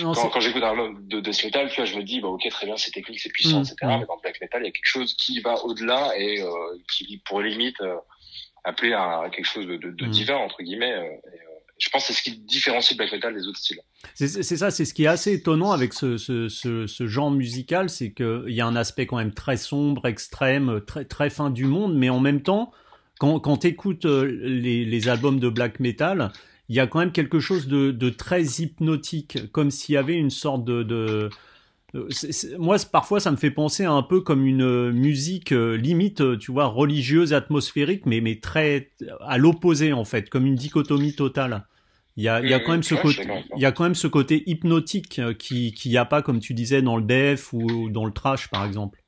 quand, 0.00 0.28
quand 0.30 0.40
j'écoute 0.40 0.62
un 0.62 0.70
album 0.70 1.06
de 1.06 1.20
death 1.20 1.44
metal, 1.44 1.68
tu 1.68 1.76
vois, 1.76 1.84
je 1.84 1.96
me 1.96 2.02
dis, 2.02 2.20
bah 2.20 2.28
ok, 2.28 2.48
très 2.48 2.66
bien, 2.66 2.76
c'est 2.76 2.90
technique, 2.90 3.20
c'est 3.20 3.30
puissant, 3.30 3.60
mm. 3.60 3.62
etc. 3.62 3.76
Mais 3.82 4.06
dans 4.06 4.16
le 4.16 4.22
black 4.22 4.40
metal, 4.40 4.62
il 4.62 4.66
y 4.66 4.68
a 4.68 4.72
quelque 4.72 4.84
chose 4.84 5.14
qui 5.14 5.40
va 5.40 5.64
au-delà 5.64 6.12
et 6.16 6.40
euh, 6.40 6.48
qui 6.92 7.20
pourrait 7.24 7.48
limite 7.48 7.80
euh, 7.80 7.96
appeler 8.64 8.92
à, 8.92 9.28
quelque 9.32 9.46
chose 9.46 9.66
de, 9.66 9.76
de, 9.76 9.90
de 9.90 10.06
mm. 10.06 10.10
divin 10.10 10.36
entre 10.36 10.62
guillemets. 10.62 10.92
Euh, 10.92 11.04
et, 11.04 11.45
je 11.78 11.90
pense 11.90 12.06
que 12.06 12.12
c'est 12.12 12.18
ce 12.18 12.22
qui 12.22 12.38
différencie 12.38 12.92
le 12.92 12.96
black 12.96 13.12
metal 13.12 13.34
des 13.34 13.46
autres 13.46 13.58
styles. 13.58 13.80
C'est 14.14 14.42
ça, 14.42 14.70
c'est 14.70 14.84
ce 14.84 14.94
qui 14.94 15.04
est 15.04 15.08
assez 15.08 15.32
étonnant 15.32 15.72
avec 15.72 15.92
ce, 15.92 16.16
ce, 16.16 16.48
ce, 16.48 17.06
genre 17.06 17.30
musical, 17.30 17.90
c'est 17.90 18.12
qu'il 18.12 18.44
y 18.48 18.60
a 18.60 18.66
un 18.66 18.76
aspect 18.76 19.06
quand 19.06 19.18
même 19.18 19.34
très 19.34 19.56
sombre, 19.56 20.06
extrême, 20.06 20.80
très, 20.86 21.04
très 21.04 21.28
fin 21.28 21.50
du 21.50 21.64
monde, 21.64 21.94
mais 21.96 22.08
en 22.08 22.20
même 22.20 22.42
temps, 22.42 22.72
quand, 23.18 23.40
quand 23.40 23.58
tu 23.58 23.66
écoutes 23.68 24.06
euh, 24.06 24.24
les, 24.24 25.08
albums 25.08 25.38
de 25.38 25.48
black 25.48 25.80
metal, 25.80 26.32
il 26.68 26.76
y 26.76 26.80
a 26.80 26.86
quand 26.86 26.98
même 26.98 27.12
quelque 27.12 27.40
chose 27.40 27.66
de, 27.66 27.90
de 27.90 28.10
très 28.10 28.42
hypnotique, 28.42 29.50
comme 29.52 29.70
s'il 29.70 29.94
y 29.94 29.98
avait 29.98 30.16
une 30.16 30.30
sorte 30.30 30.64
de 30.64 31.30
moi, 32.58 32.76
parfois, 32.90 33.20
ça 33.20 33.30
me 33.30 33.36
fait 33.36 33.50
penser 33.50 33.84
un 33.84 34.02
peu 34.02 34.20
comme 34.20 34.46
une 34.46 34.90
musique 34.90 35.52
euh, 35.52 35.76
limite, 35.76 36.38
tu 36.38 36.52
vois, 36.52 36.66
religieuse, 36.66 37.32
atmosphérique, 37.32 38.06
mais, 38.06 38.20
mais 38.20 38.40
très 38.40 38.90
à 39.20 39.38
l'opposé, 39.38 39.92
en 39.92 40.04
fait, 40.04 40.28
comme 40.28 40.46
une 40.46 40.54
dichotomie 40.54 41.14
totale. 41.14 41.66
Il 42.16 42.24
y 42.24 42.28
a, 42.28 42.40
il 42.40 42.48
y 42.48 42.54
a 42.54 42.60
quand 42.60 42.72
même 42.72 42.82
ce 42.82 42.94
côté, 42.94 43.28
il 43.56 43.60
y 43.60 43.66
a 43.66 43.72
quand 43.72 43.84
même 43.84 43.94
ce 43.94 44.06
côté 44.06 44.42
hypnotique 44.46 45.18
euh, 45.18 45.34
qui, 45.34 45.74
qui 45.74 45.90
y 45.90 45.98
a 45.98 46.06
pas, 46.06 46.22
comme 46.22 46.40
tu 46.40 46.54
disais, 46.54 46.80
dans 46.80 46.96
le 46.96 47.02
def 47.02 47.52
ou 47.52 47.90
dans 47.90 48.06
le 48.06 48.12
trash, 48.12 48.48
par 48.48 48.64
exemple. 48.64 48.98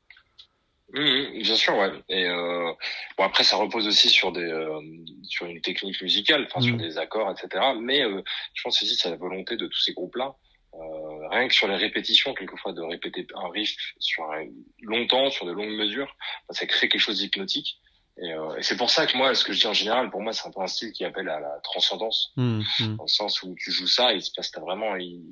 bien 0.93 1.57
sûr, 1.57 1.77
ouais. 1.77 1.93
Et 2.09 2.27
euh, 2.27 2.73
bon 3.17 3.25
après, 3.25 3.45
ça 3.45 3.57
repose 3.57 3.87
aussi 3.87 4.09
sur 4.09 4.33
des 4.33 4.41
euh, 4.41 4.81
sur 5.23 5.47
une 5.47 5.61
technique 5.61 6.01
musicale, 6.03 6.47
enfin 6.47 6.61
sur 6.61 6.75
mm. 6.75 6.79
des 6.79 6.99
accords, 6.99 7.31
etc. 7.31 7.65
Mais 7.81 8.03
euh, 8.03 8.23
je 8.55 8.63
pense 8.63 8.83
aussi 8.83 8.95
c'est 8.95 9.11
la 9.11 9.17
volonté 9.17 9.57
de 9.57 9.67
tous 9.67 9.81
ces 9.81 9.93
groupes-là. 9.93 10.35
Euh, 10.75 11.29
rien 11.29 11.49
que 11.49 11.55
sur 11.55 11.67
les 11.67 11.77
répétitions, 11.77 12.35
quelquefois 12.35 12.73
de 12.73 12.83
répéter 12.83 13.27
un 13.35 13.49
riff 13.51 13.75
sur 13.99 14.31
un, 14.31 14.47
longtemps, 14.83 15.31
sur 15.31 15.47
de 15.47 15.53
longues 15.53 15.77
mesures, 15.77 16.15
ça 16.51 16.67
crée 16.67 16.89
quelque 16.89 17.01
chose 17.01 17.19
d'hypnotique. 17.19 17.81
Et, 18.21 18.33
euh, 18.33 18.57
et 18.57 18.63
c'est 18.63 18.77
pour 18.77 18.91
ça 18.91 19.07
que 19.07 19.17
moi, 19.17 19.35
ce 19.35 19.45
que 19.45 19.53
je 19.53 19.61
dis 19.61 19.67
en 19.67 19.73
général, 19.73 20.11
pour 20.11 20.21
moi, 20.21 20.33
c'est 20.33 20.47
un 20.47 20.51
peu 20.51 20.61
un 20.61 20.67
style 20.67 20.93
qui 20.93 21.05
appelle 21.05 21.29
à 21.29 21.41
la 21.41 21.61
transcendance, 21.63 22.33
mmh, 22.37 22.63
mmh. 22.81 22.97
dans 22.97 23.05
le 23.05 23.09
sens 23.09 23.43
où 23.43 23.55
tu 23.59 23.71
joues 23.71 23.87
ça, 23.87 24.13
il 24.13 24.23
se 24.23 24.33
passe 24.35 24.51
vraiment, 24.59 24.97
il, 24.97 25.23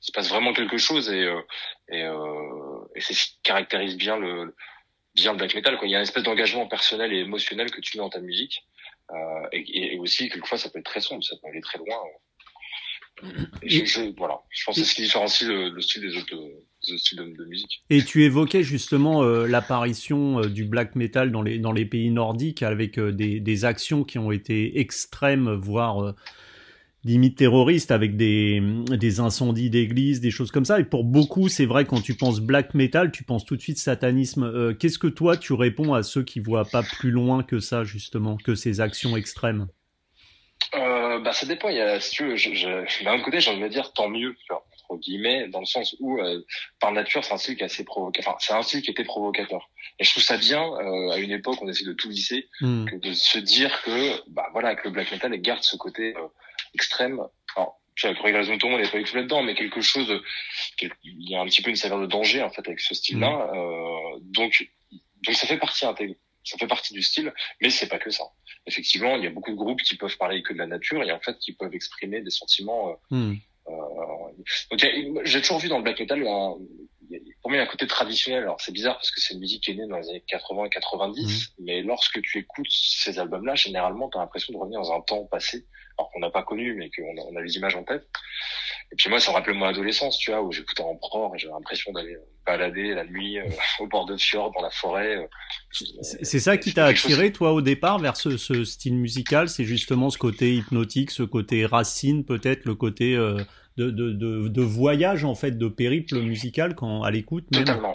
se 0.00 0.12
passe 0.12 0.28
vraiment 0.28 0.52
quelque 0.52 0.78
chose, 0.78 1.10
et 1.10 1.24
euh, 1.24 1.40
et, 1.88 2.02
euh, 2.02 2.88
et 2.96 3.00
c'est 3.00 3.14
ce 3.14 3.26
qui 3.26 3.40
caractérise 3.42 3.96
bien 3.96 4.16
le 4.16 4.54
bien 5.14 5.32
le 5.32 5.38
black 5.38 5.54
metal. 5.54 5.76
Quoi. 5.76 5.86
Il 5.86 5.90
y 5.90 5.94
a 5.94 5.98
une 5.98 6.04
espèce 6.04 6.22
d'engagement 6.22 6.66
personnel 6.66 7.12
et 7.12 7.18
émotionnel 7.20 7.70
que 7.70 7.80
tu 7.80 7.96
mets 7.96 8.02
dans 8.02 8.10
ta 8.10 8.20
musique, 8.20 8.66
euh, 9.10 9.48
et, 9.52 9.94
et, 9.94 9.98
aussi 9.98 10.28
quelquefois 10.30 10.58
ça 10.58 10.70
peut 10.70 10.78
être 10.78 10.86
très 10.86 11.00
sombre, 11.00 11.22
ça 11.22 11.36
peut 11.40 11.48
aller 11.48 11.60
très 11.60 11.78
loin. 11.78 11.98
Je, 13.62 13.84
je, 13.84 14.16
voilà, 14.16 14.40
je 14.50 14.64
pense 14.64 14.76
que 14.76 14.82
c'est 14.82 14.90
ce 14.90 14.94
qui 14.94 15.02
différencie 15.02 15.48
le, 15.48 15.70
le 15.70 15.80
style 15.80 16.02
des 16.02 16.16
autres, 16.16 16.34
des 16.34 16.92
autres 16.92 17.00
styles 17.00 17.18
de, 17.18 17.36
de, 17.36 17.44
musique. 17.44 17.82
Et 17.90 18.02
tu 18.04 18.24
évoquais 18.24 18.62
justement 18.62 19.22
euh, 19.22 19.46
l'apparition 19.46 20.40
euh, 20.40 20.48
du 20.48 20.64
black 20.64 20.96
metal 20.96 21.30
dans 21.30 21.42
les, 21.42 21.58
dans 21.58 21.72
les 21.72 21.84
pays 21.84 22.10
nordiques 22.10 22.62
avec 22.62 22.98
euh, 22.98 23.12
des, 23.12 23.40
des 23.40 23.64
actions 23.64 24.04
qui 24.04 24.18
ont 24.18 24.32
été 24.32 24.80
extrêmes, 24.80 25.52
voire 25.52 26.02
euh, 26.02 26.12
limite 27.04 27.38
terroristes, 27.38 27.90
avec 27.90 28.16
des, 28.16 28.62
des 28.90 29.20
incendies 29.20 29.70
d'églises, 29.70 30.20
des 30.20 30.30
choses 30.30 30.50
comme 30.50 30.64
ça. 30.64 30.80
Et 30.80 30.84
pour 30.84 31.04
beaucoup, 31.04 31.48
c'est 31.48 31.66
vrai, 31.66 31.84
quand 31.84 32.00
tu 32.00 32.14
penses 32.14 32.40
black 32.40 32.74
metal, 32.74 33.10
tu 33.10 33.24
penses 33.24 33.44
tout 33.44 33.56
de 33.56 33.62
suite 33.62 33.78
satanisme. 33.78 34.44
Euh, 34.44 34.74
qu'est-ce 34.74 34.98
que 34.98 35.06
toi, 35.06 35.36
tu 35.36 35.52
réponds 35.52 35.94
à 35.94 36.02
ceux 36.02 36.22
qui 36.22 36.40
voient 36.40 36.66
pas 36.66 36.82
plus 36.82 37.10
loin 37.10 37.42
que 37.42 37.58
ça, 37.58 37.84
justement, 37.84 38.36
que 38.36 38.54
ces 38.54 38.80
actions 38.80 39.16
extrêmes? 39.16 39.68
Euh, 40.74 41.18
bah 41.20 41.32
ça 41.32 41.46
dépend. 41.46 41.68
Il 41.68 41.76
y 41.76 41.80
a, 41.80 42.00
si 42.00 42.12
tu 42.12 42.24
veux, 42.24 42.36
je, 42.36 42.54
je, 42.54 43.04
d'un 43.04 43.20
côté, 43.20 43.40
j'ai 43.40 43.50
envie 43.50 43.60
de 43.60 43.68
dire 43.68 43.92
tant 43.92 44.08
mieux, 44.08 44.36
entre 44.50 45.00
guillemets, 45.00 45.48
dans 45.48 45.60
le 45.60 45.66
sens 45.66 45.96
où 46.00 46.18
euh, 46.18 46.44
par 46.80 46.92
nature, 46.92 47.24
c'est 47.24 47.32
un 47.32 47.38
style 47.38 47.56
qui 47.56 47.62
est 47.62 47.66
assez 47.66 47.84
provocateur. 47.84 48.34
Enfin, 48.34 48.38
c'est 48.40 48.52
un 48.52 48.62
style 48.62 48.82
qui 48.82 48.90
était 48.90 49.04
provocateur. 49.04 49.68
Et 49.98 50.04
je 50.04 50.10
trouve 50.10 50.22
ça 50.22 50.36
bien. 50.36 50.62
Euh, 50.62 51.10
à 51.10 51.18
une 51.18 51.32
époque, 51.32 51.58
on 51.60 51.68
essaie 51.68 51.84
de 51.84 51.92
tout 51.92 52.08
lisser, 52.08 52.48
mm. 52.60 52.84
que 52.86 52.96
de 52.96 53.12
se 53.12 53.38
dire 53.38 53.82
que, 53.82 54.30
bah 54.30 54.48
voilà, 54.52 54.74
que 54.74 54.84
le 54.84 54.90
black 54.90 55.10
metal 55.10 55.32
garde 55.40 55.62
ce 55.62 55.76
côté 55.76 56.14
euh, 56.16 56.26
extrême. 56.74 57.20
Alors, 57.56 57.80
tu 57.96 58.06
vois, 58.06 58.14
pour 58.14 58.24
raison 58.24 58.56
tout 58.56 58.66
le 58.66 58.72
monde 58.72 58.82
n'est 58.82 58.88
pas 58.88 59.02
tout 59.02 59.16
là-dedans, 59.16 59.42
mais 59.42 59.54
quelque 59.54 59.80
chose, 59.80 60.22
il 60.80 61.30
y 61.30 61.34
a 61.34 61.40
un 61.40 61.46
petit 61.46 61.62
peu 61.62 61.70
une 61.70 61.76
saveur 61.76 62.00
de 62.00 62.06
danger 62.06 62.42
en 62.42 62.50
fait 62.50 62.66
avec 62.66 62.80
ce 62.80 62.94
style-là. 62.94 63.50
Mm. 63.52 64.20
donc, 64.22 64.70
donc 65.26 65.34
ça 65.34 65.46
fait 65.46 65.58
partie 65.58 65.84
intégrée 65.84 66.16
ça 66.44 66.56
fait 66.58 66.66
partie 66.66 66.94
du 66.94 67.02
style, 67.02 67.32
mais 67.60 67.70
c'est 67.70 67.88
pas 67.88 67.98
que 67.98 68.10
ça. 68.10 68.24
Effectivement, 68.66 69.16
il 69.16 69.24
y 69.24 69.26
a 69.26 69.30
beaucoup 69.30 69.50
de 69.50 69.56
groupes 69.56 69.82
qui 69.82 69.96
peuvent 69.96 70.16
parler 70.16 70.42
que 70.42 70.52
de 70.52 70.58
la 70.58 70.66
nature 70.66 71.02
et 71.02 71.12
en 71.12 71.20
fait 71.20 71.38
qui 71.38 71.52
peuvent 71.52 71.74
exprimer 71.74 72.20
des 72.22 72.30
sentiments. 72.30 72.98
Euh, 73.12 73.16
hmm. 73.16 73.36
euh, 73.68 75.22
j'ai 75.24 75.40
toujours 75.40 75.58
vu 75.58 75.68
dans 75.68 75.78
le 75.78 75.84
black 75.84 76.00
metal 76.00 76.26
un, 76.26 76.54
pour 77.42 77.50
moi, 77.50 77.56
il 77.56 77.60
y 77.60 77.60
a 77.60 77.64
un 77.64 77.70
côté 77.70 77.86
traditionnel. 77.86 78.42
Alors, 78.44 78.60
c'est 78.60 78.72
bizarre 78.72 78.96
parce 78.96 79.10
que 79.10 79.20
c'est 79.20 79.34
une 79.34 79.40
musique 79.40 79.64
qui 79.64 79.72
est 79.72 79.74
née 79.74 79.86
dans 79.86 79.98
les 79.98 80.08
années 80.08 80.24
80 80.26 80.66
et 80.66 80.70
90, 80.70 81.22
hmm. 81.58 81.64
mais 81.64 81.82
lorsque 81.82 82.20
tu 82.22 82.38
écoutes 82.38 82.70
ces 82.70 83.18
albums-là, 83.18 83.54
généralement, 83.54 84.08
tu 84.08 84.18
as 84.18 84.20
l'impression 84.20 84.52
de 84.52 84.58
revenir 84.58 84.80
dans 84.80 84.92
un 84.92 85.00
temps 85.00 85.24
passé, 85.24 85.66
alors 85.98 86.10
qu'on 86.10 86.20
n'a 86.20 86.30
pas 86.30 86.42
connu, 86.42 86.74
mais 86.74 86.90
qu'on 86.90 87.16
a, 87.20 87.24
on 87.26 87.36
a 87.36 87.42
les 87.42 87.56
images 87.56 87.76
en 87.76 87.84
tête. 87.84 88.06
Et 88.92 88.96
puis 88.96 89.08
moi, 89.08 89.20
ça 89.20 89.30
me 89.30 89.36
rappelait 89.36 89.54
mon 89.54 89.66
adolescence, 89.66 90.18
tu 90.18 90.30
vois, 90.30 90.42
où 90.42 90.50
j'écoutais 90.50 90.82
Emperor 90.82 91.34
et 91.34 91.38
j'avais 91.38 91.52
l'impression 91.52 91.92
d'aller 91.92 92.16
balader 92.44 92.94
la 92.94 93.04
nuit 93.04 93.38
au 93.80 93.86
bord 93.86 94.06
de 94.06 94.16
fjord, 94.16 94.52
dans 94.52 94.62
la 94.62 94.70
forêt. 94.70 95.28
C'est 95.70 96.40
ça 96.40 96.56
qui 96.56 96.74
t'a 96.74 96.86
attiré, 96.86 97.32
toi, 97.32 97.52
au 97.52 97.60
départ, 97.60 97.98
vers 97.98 98.16
ce, 98.16 98.36
ce 98.36 98.64
style 98.64 98.96
musical? 98.96 99.48
C'est 99.48 99.64
justement 99.64 100.10
ce 100.10 100.18
côté 100.18 100.54
hypnotique, 100.54 101.12
ce 101.12 101.22
côté 101.22 101.66
racine, 101.66 102.24
peut-être, 102.24 102.64
le 102.64 102.74
côté 102.74 103.14
de, 103.14 103.46
de, 103.76 103.90
de, 103.90 104.48
de, 104.48 104.62
voyage, 104.62 105.24
en 105.24 105.34
fait, 105.34 105.52
de 105.52 105.68
périple 105.68 106.20
musical 106.20 106.74
quand 106.74 107.02
à 107.02 107.10
l'écoute 107.10 107.46
Totalement, 107.52 107.94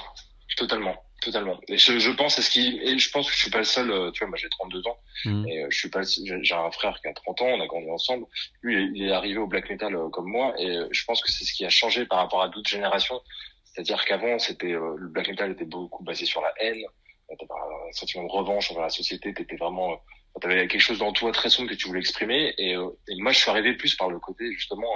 totalement. 0.57 0.95
Totalement. 1.25 1.59
Et 1.67 1.79
je, 1.79 1.97
je 1.97 2.11
pense 2.11 2.37
à 2.37 2.43
ce 2.43 2.51
qui, 2.51 2.79
et 2.83 2.99
je 2.99 3.09
pense 3.09 3.27
que 3.27 3.33
je 3.33 3.39
suis 3.39 3.49
pas 3.49 3.57
le 3.57 3.63
seul. 3.63 3.89
Euh, 3.89 4.11
tu 4.11 4.19
vois, 4.19 4.27
moi 4.27 4.37
j'ai 4.37 4.47
32 4.47 4.85
ans 4.85 4.99
mmh. 5.25 5.47
et 5.47 5.63
euh, 5.63 5.67
je 5.71 5.77
suis 5.79 5.89
pas. 5.89 6.01
J'ai 6.03 6.53
un 6.53 6.69
frère 6.69 7.01
qui 7.01 7.07
a 7.07 7.13
30 7.13 7.41
ans. 7.41 7.47
On 7.47 7.61
a 7.61 7.65
grandi 7.65 7.89
ensemble. 7.89 8.27
Lui, 8.61 8.91
il 8.93 9.07
est 9.07 9.11
arrivé 9.11 9.39
au 9.39 9.47
black 9.47 9.67
metal 9.67 9.95
euh, 9.95 10.07
comme 10.09 10.27
moi 10.27 10.53
et 10.59 10.77
je 10.91 11.03
pense 11.05 11.23
que 11.23 11.31
c'est 11.31 11.43
ce 11.43 11.51
qui 11.51 11.65
a 11.65 11.69
changé 11.69 12.05
par 12.05 12.19
rapport 12.19 12.43
à 12.43 12.49
d'autres 12.49 12.69
générations. 12.69 13.19
C'est-à-dire 13.63 14.05
qu'avant, 14.05 14.37
c'était 14.37 14.73
le 14.73 15.07
black 15.07 15.29
metal 15.29 15.51
était 15.53 15.65
beaucoup 15.65 16.03
basé 16.03 16.27
sur 16.27 16.41
la 16.41 16.53
haine, 16.59 16.83
un 17.31 17.91
sentiment 17.91 18.25
de 18.25 18.31
revanche 18.31 18.69
envers 18.69 18.83
la 18.83 18.89
société. 18.89 19.33
T'étais 19.33 19.55
vraiment, 19.55 19.99
t'avais 20.39 20.67
quelque 20.67 20.79
chose 20.79 20.99
dans 20.99 21.11
toi 21.11 21.31
très 21.31 21.49
sombre 21.49 21.71
que 21.71 21.75
tu 21.75 21.87
voulais 21.87 22.01
exprimer. 22.01 22.53
Et, 22.59 22.73
et, 22.73 23.15
moi, 23.17 23.31
je 23.31 23.39
suis 23.39 23.49
arrivé 23.49 23.73
plus 23.73 23.95
par 23.95 24.09
le 24.11 24.19
côté 24.19 24.51
justement. 24.51 24.93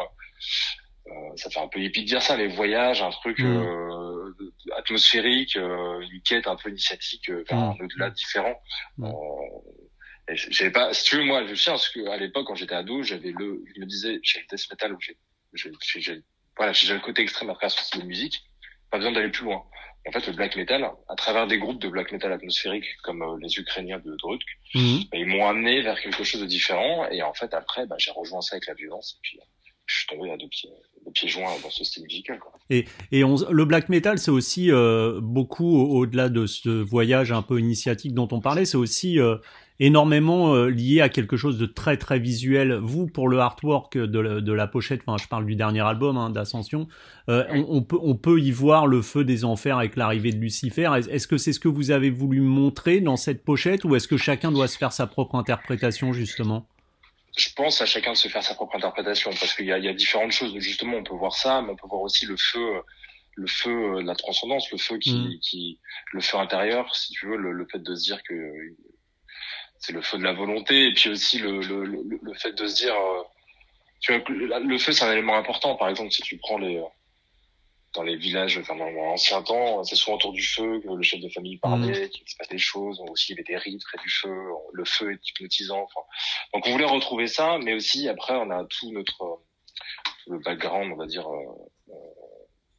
ça 1.38 1.50
fait 1.50 1.60
un 1.60 1.68
peu 1.68 1.80
hippie 1.80 2.04
de 2.04 2.08
dire 2.08 2.22
ça, 2.22 2.38
les 2.38 2.50
voyages, 2.50 3.02
un 3.02 3.10
truc. 3.10 3.40
Mmh 3.40 3.99
atmosphérique, 4.90 5.56
euh, 5.56 6.02
une 6.02 6.22
quête 6.22 6.48
un 6.48 6.56
peu 6.56 6.70
initiatique 6.70 7.30
vers 7.30 7.58
euh, 7.58 7.72
un 7.72 7.76
au-delà 7.80 8.10
différent. 8.10 8.60
Euh, 9.02 9.12
j'avais 10.28 10.72
pas, 10.72 10.94
si 10.94 11.04
tu 11.06 11.18
veux, 11.18 11.24
moi, 11.24 11.46
je 11.46 11.56
sais, 11.56 11.72
parce 11.72 11.90
que 11.90 12.08
à 12.08 12.18
l'époque, 12.18 12.48
quand 12.48 12.56
j'étais 12.56 12.76
ado, 12.76 13.04
j'avais 13.04 13.32
le, 13.32 13.64
je 13.76 13.82
me 13.82 13.86
disais, 13.86 14.20
j'ai 14.24 14.40
le 14.40 14.46
death 14.50 14.70
metal 14.70 14.96
j'ai, 15.54 15.72
j'ai, 15.98 16.22
voilà, 16.56 16.74
j'ai 16.74 16.94
le 16.94 17.00
côté 17.00 17.22
extrême 17.24 17.50
après 17.50 17.70
ce 17.70 17.82
style 17.82 18.02
de 18.02 18.06
musique, 18.06 18.44
pas 18.92 18.98
besoin 18.98 19.12
d'aller 19.12 19.30
plus 19.30 19.46
loin. 19.46 19.64
En 20.08 20.12
fait, 20.12 20.26
le 20.28 20.34
black 20.34 20.56
metal, 20.56 20.90
à 21.08 21.16
travers 21.16 21.46
des 21.48 21.58
groupes 21.58 21.82
de 21.82 21.90
black 21.90 22.12
metal 22.12 22.32
atmosphérique 22.32 22.86
comme 23.04 23.40
les 23.42 23.60
Ukrainiens 23.60 24.00
de 24.00 24.16
Drutk, 24.16 24.42
mhm. 24.74 25.04
bah, 25.12 25.18
ils 25.18 25.26
m'ont 25.26 25.48
amené 25.48 25.82
vers 25.82 26.00
quelque 26.00 26.24
chose 26.24 26.42
de 26.42 26.46
différent. 26.46 27.08
Et 27.10 27.22
en 27.22 27.34
fait, 27.34 27.54
après, 27.54 27.86
bah, 27.86 27.96
j'ai 27.98 28.12
rejoint 28.12 28.42
ça 28.42 28.56
avec 28.56 28.68
la 28.68 28.76
violence. 28.76 29.16
Et 29.18 29.20
puis, 29.22 29.40
je 29.90 29.98
suis 29.98 30.08
tombé 30.08 30.32
à 30.32 30.38
deux 30.38 30.48
pieds, 30.48 30.70
pieds 31.14 31.28
joints 31.28 31.50
dans 31.64 31.70
ce 31.70 31.84
style 31.84 32.04
musical. 32.04 32.40
Quoi. 32.40 32.52
Et, 32.70 32.86
et 33.12 33.24
on, 33.24 33.36
le 33.50 33.66
black 33.66 33.90
metal, 33.90 34.20
c'est 34.20 34.32
aussi 34.32 34.72
euh, 34.72 35.20
beaucoup 35.22 35.80
au-delà 35.80 36.30
de 36.30 36.46
ce 36.46 36.70
voyage 36.70 37.32
un 37.32 37.42
peu 37.42 37.60
initiatique 37.60 38.14
dont 38.14 38.28
on 38.32 38.42
parlait, 38.42 38.66
c'est 38.66 38.78
aussi 38.78 39.20
euh, 39.20 39.38
énormément 39.80 40.54
euh, 40.54 40.68
lié 40.70 41.02
à 41.02 41.10
quelque 41.10 41.36
chose 41.36 41.58
de 41.58 41.66
très 41.66 41.98
très 41.98 42.20
visuel. 42.20 42.74
Vous, 42.74 43.08
pour 43.08 43.28
le 43.28 43.40
artwork 43.40 43.98
de, 43.98 44.20
la, 44.20 44.42
de 44.42 44.54
la 44.54 44.68
pochette, 44.68 45.02
enfin 45.06 45.18
je 45.22 45.28
parle 45.28 45.46
du 45.46 45.56
dernier 45.56 45.82
album 45.82 46.18
hein, 46.18 46.30
d'Ascension, 46.30 46.88
on, 47.28 47.66
on, 47.70 47.82
peut, 47.82 48.00
on 48.02 48.16
peut 48.16 48.40
y 48.40 48.52
voir 48.52 48.88
le 48.88 49.02
feu 49.02 49.24
des 49.24 49.46
enfers 49.46 49.78
avec 49.78 49.96
l'arrivée 49.96 50.32
de 50.32 50.40
Lucifer. 50.40 50.90
Est-ce 51.10 51.28
que 51.28 51.38
c'est 51.38 51.54
ce 51.54 51.60
que 51.60 51.68
vous 51.68 51.92
avez 51.92 52.10
voulu 52.10 52.42
montrer 52.42 53.02
dans 53.02 53.18
cette 53.18 53.44
pochette 53.44 53.84
ou 53.86 53.96
est-ce 53.96 54.08
que 54.08 54.18
chacun 54.18 54.52
doit 54.52 54.68
se 54.68 54.78
faire 54.78 54.92
sa 54.92 55.08
propre 55.08 55.36
interprétation 55.36 56.14
justement? 56.14 56.68
Je 57.40 57.54
pense 57.54 57.82
à 57.82 57.86
chacun 57.86 58.12
de 58.12 58.18
se 58.18 58.28
faire 58.28 58.44
sa 58.44 58.54
propre 58.54 58.76
interprétation 58.76 59.32
parce 59.32 59.54
qu'il 59.54 59.66
y 59.66 59.72
a, 59.72 59.78
il 59.78 59.86
y 59.86 59.88
a 59.88 59.94
différentes 59.94 60.32
choses. 60.32 60.54
Justement, 60.60 60.98
on 60.98 61.04
peut 61.04 61.16
voir 61.16 61.34
ça, 61.34 61.62
mais 61.62 61.72
on 61.72 61.76
peut 61.76 61.88
voir 61.88 62.02
aussi 62.02 62.26
le 62.26 62.36
feu, 62.38 62.82
le 63.36 63.48
feu, 63.48 64.02
la 64.02 64.16
transcendance, 64.16 64.70
le 64.72 64.78
feu 64.78 64.98
qui, 64.98 65.14
mm. 65.14 65.40
qui 65.40 65.80
le 66.14 66.22
feu 66.22 66.38
intérieur, 66.38 66.94
si 66.96 67.14
tu 67.14 67.28
veux, 67.28 67.38
le, 67.38 67.52
le, 67.54 67.66
fait 67.68 67.80
de 67.80 67.96
se 67.96 68.04
dire 68.04 68.22
que 68.24 68.36
c'est 69.80 69.94
le 69.94 70.02
feu 70.02 70.18
de 70.18 70.24
la 70.24 70.34
volonté, 70.34 70.88
et 70.88 70.94
puis 70.94 71.10
aussi 71.10 71.40
le, 71.40 71.62
le, 71.62 71.86
le, 71.86 72.34
fait 72.34 72.52
de 72.52 72.68
se 72.68 72.76
dire, 72.76 72.96
euh, 72.96 73.24
tu 74.02 74.14
vois, 74.14 74.60
le 74.60 74.78
feu 74.78 74.92
c'est 74.92 75.06
un 75.06 75.12
élément 75.14 75.38
important. 75.38 75.76
Par 75.76 75.88
exemple, 75.88 76.12
si 76.12 76.22
tu 76.22 76.38
prends 76.38 76.58
les 76.58 76.82
dans 77.94 78.04
les 78.04 78.16
villages, 78.16 78.58
enfin 78.58 78.76
dans 78.76 78.90
l'ancien 78.90 79.42
temps, 79.42 79.84
c'est 79.84 79.96
souvent 79.96 80.18
autour 80.18 80.32
du 80.32 80.44
feu 80.44 80.80
que 80.80 80.94
le 80.94 81.02
chef 81.02 81.22
de 81.22 81.30
famille 81.30 81.58
parlait, 81.58 82.06
mmh. 82.06 82.10
qu'il 82.10 82.30
se 82.30 82.36
passe 82.38 82.50
des 82.50 82.58
choses. 82.58 83.02
Aussi, 83.10 83.32
il 83.32 83.36
y 83.36 83.40
avait 83.40 83.44
des 83.44 83.58
rites 83.58 83.84
près 83.84 83.98
du 84.04 84.10
feu. 84.10 84.36
Le 84.74 84.86
feu 84.86 85.14
est 85.14 85.30
hypnotisant. 85.30 85.82
Enfin, 85.84 86.06
donc, 86.54 86.68
on 86.68 86.72
voulait 86.72 86.86
retrouver 86.86 87.28
ça, 87.28 87.58
mais 87.64 87.74
aussi 87.74 88.08
après, 88.08 88.36
on 88.36 88.52
a 88.52 88.64
tout 88.66 88.92
notre 88.92 89.42
le 90.28 90.40
background, 90.40 90.94
on 90.94 90.96
va 90.96 91.08
dire, 91.08 91.28
euh, 91.28 91.44
euh, 91.90 91.94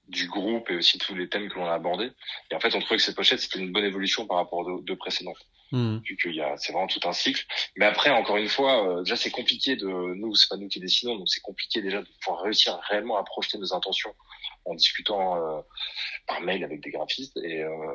du 0.09 0.29
groupe 0.29 0.71
et 0.71 0.76
aussi 0.76 0.99
tous 0.99 1.14
les 1.14 1.29
thèmes 1.29 1.49
que 1.49 1.55
l'on 1.55 1.67
a 1.67 1.75
abordés. 1.75 2.11
Et 2.50 2.55
en 2.55 2.61
fait, 2.61 2.75
on 2.75 2.81
trouvait 2.81 2.97
que 2.97 3.02
cette 3.02 3.17
pochette 3.17 3.40
c'était 3.40 3.59
une 3.59 3.73
bonne 3.73 3.85
évolution 3.85 4.26
par 4.26 4.38
rapport 4.38 4.61
aux 4.61 4.81
deux 4.81 4.97
précédentes. 4.97 5.38
Mmh. 5.73 5.99
Vu 6.05 6.17
qu'il 6.17 6.35
y 6.35 6.40
a, 6.40 6.57
c'est 6.57 6.73
vraiment 6.73 6.88
tout 6.88 7.00
un 7.05 7.12
cycle. 7.12 7.45
Mais 7.76 7.87
après, 7.87 8.11
encore 8.11 8.37
une 8.37 8.49
fois, 8.49 8.88
euh, 8.88 9.02
déjà 9.02 9.17
c'est 9.17 9.31
compliqué 9.31 9.76
de 9.76 9.87
nous, 9.87 10.35
c'est 10.35 10.49
pas 10.49 10.57
nous 10.57 10.69
qui 10.69 10.81
dessinons, 10.81 11.17
donc 11.17 11.29
c'est 11.29 11.40
compliqué 11.40 11.81
déjà 11.81 12.00
de 12.00 12.09
pouvoir 12.23 12.43
réussir 12.43 12.79
réellement 12.88 13.19
à 13.19 13.25
projeter 13.25 13.59
nos 13.59 13.73
intentions 13.73 14.14
en 14.64 14.75
discutant 14.75 15.37
euh, 15.37 15.61
par 16.26 16.40
mail 16.40 16.64
avec 16.64 16.83
des 16.83 16.90
graphistes 16.90 17.37
et, 17.38 17.62
euh, 17.62 17.95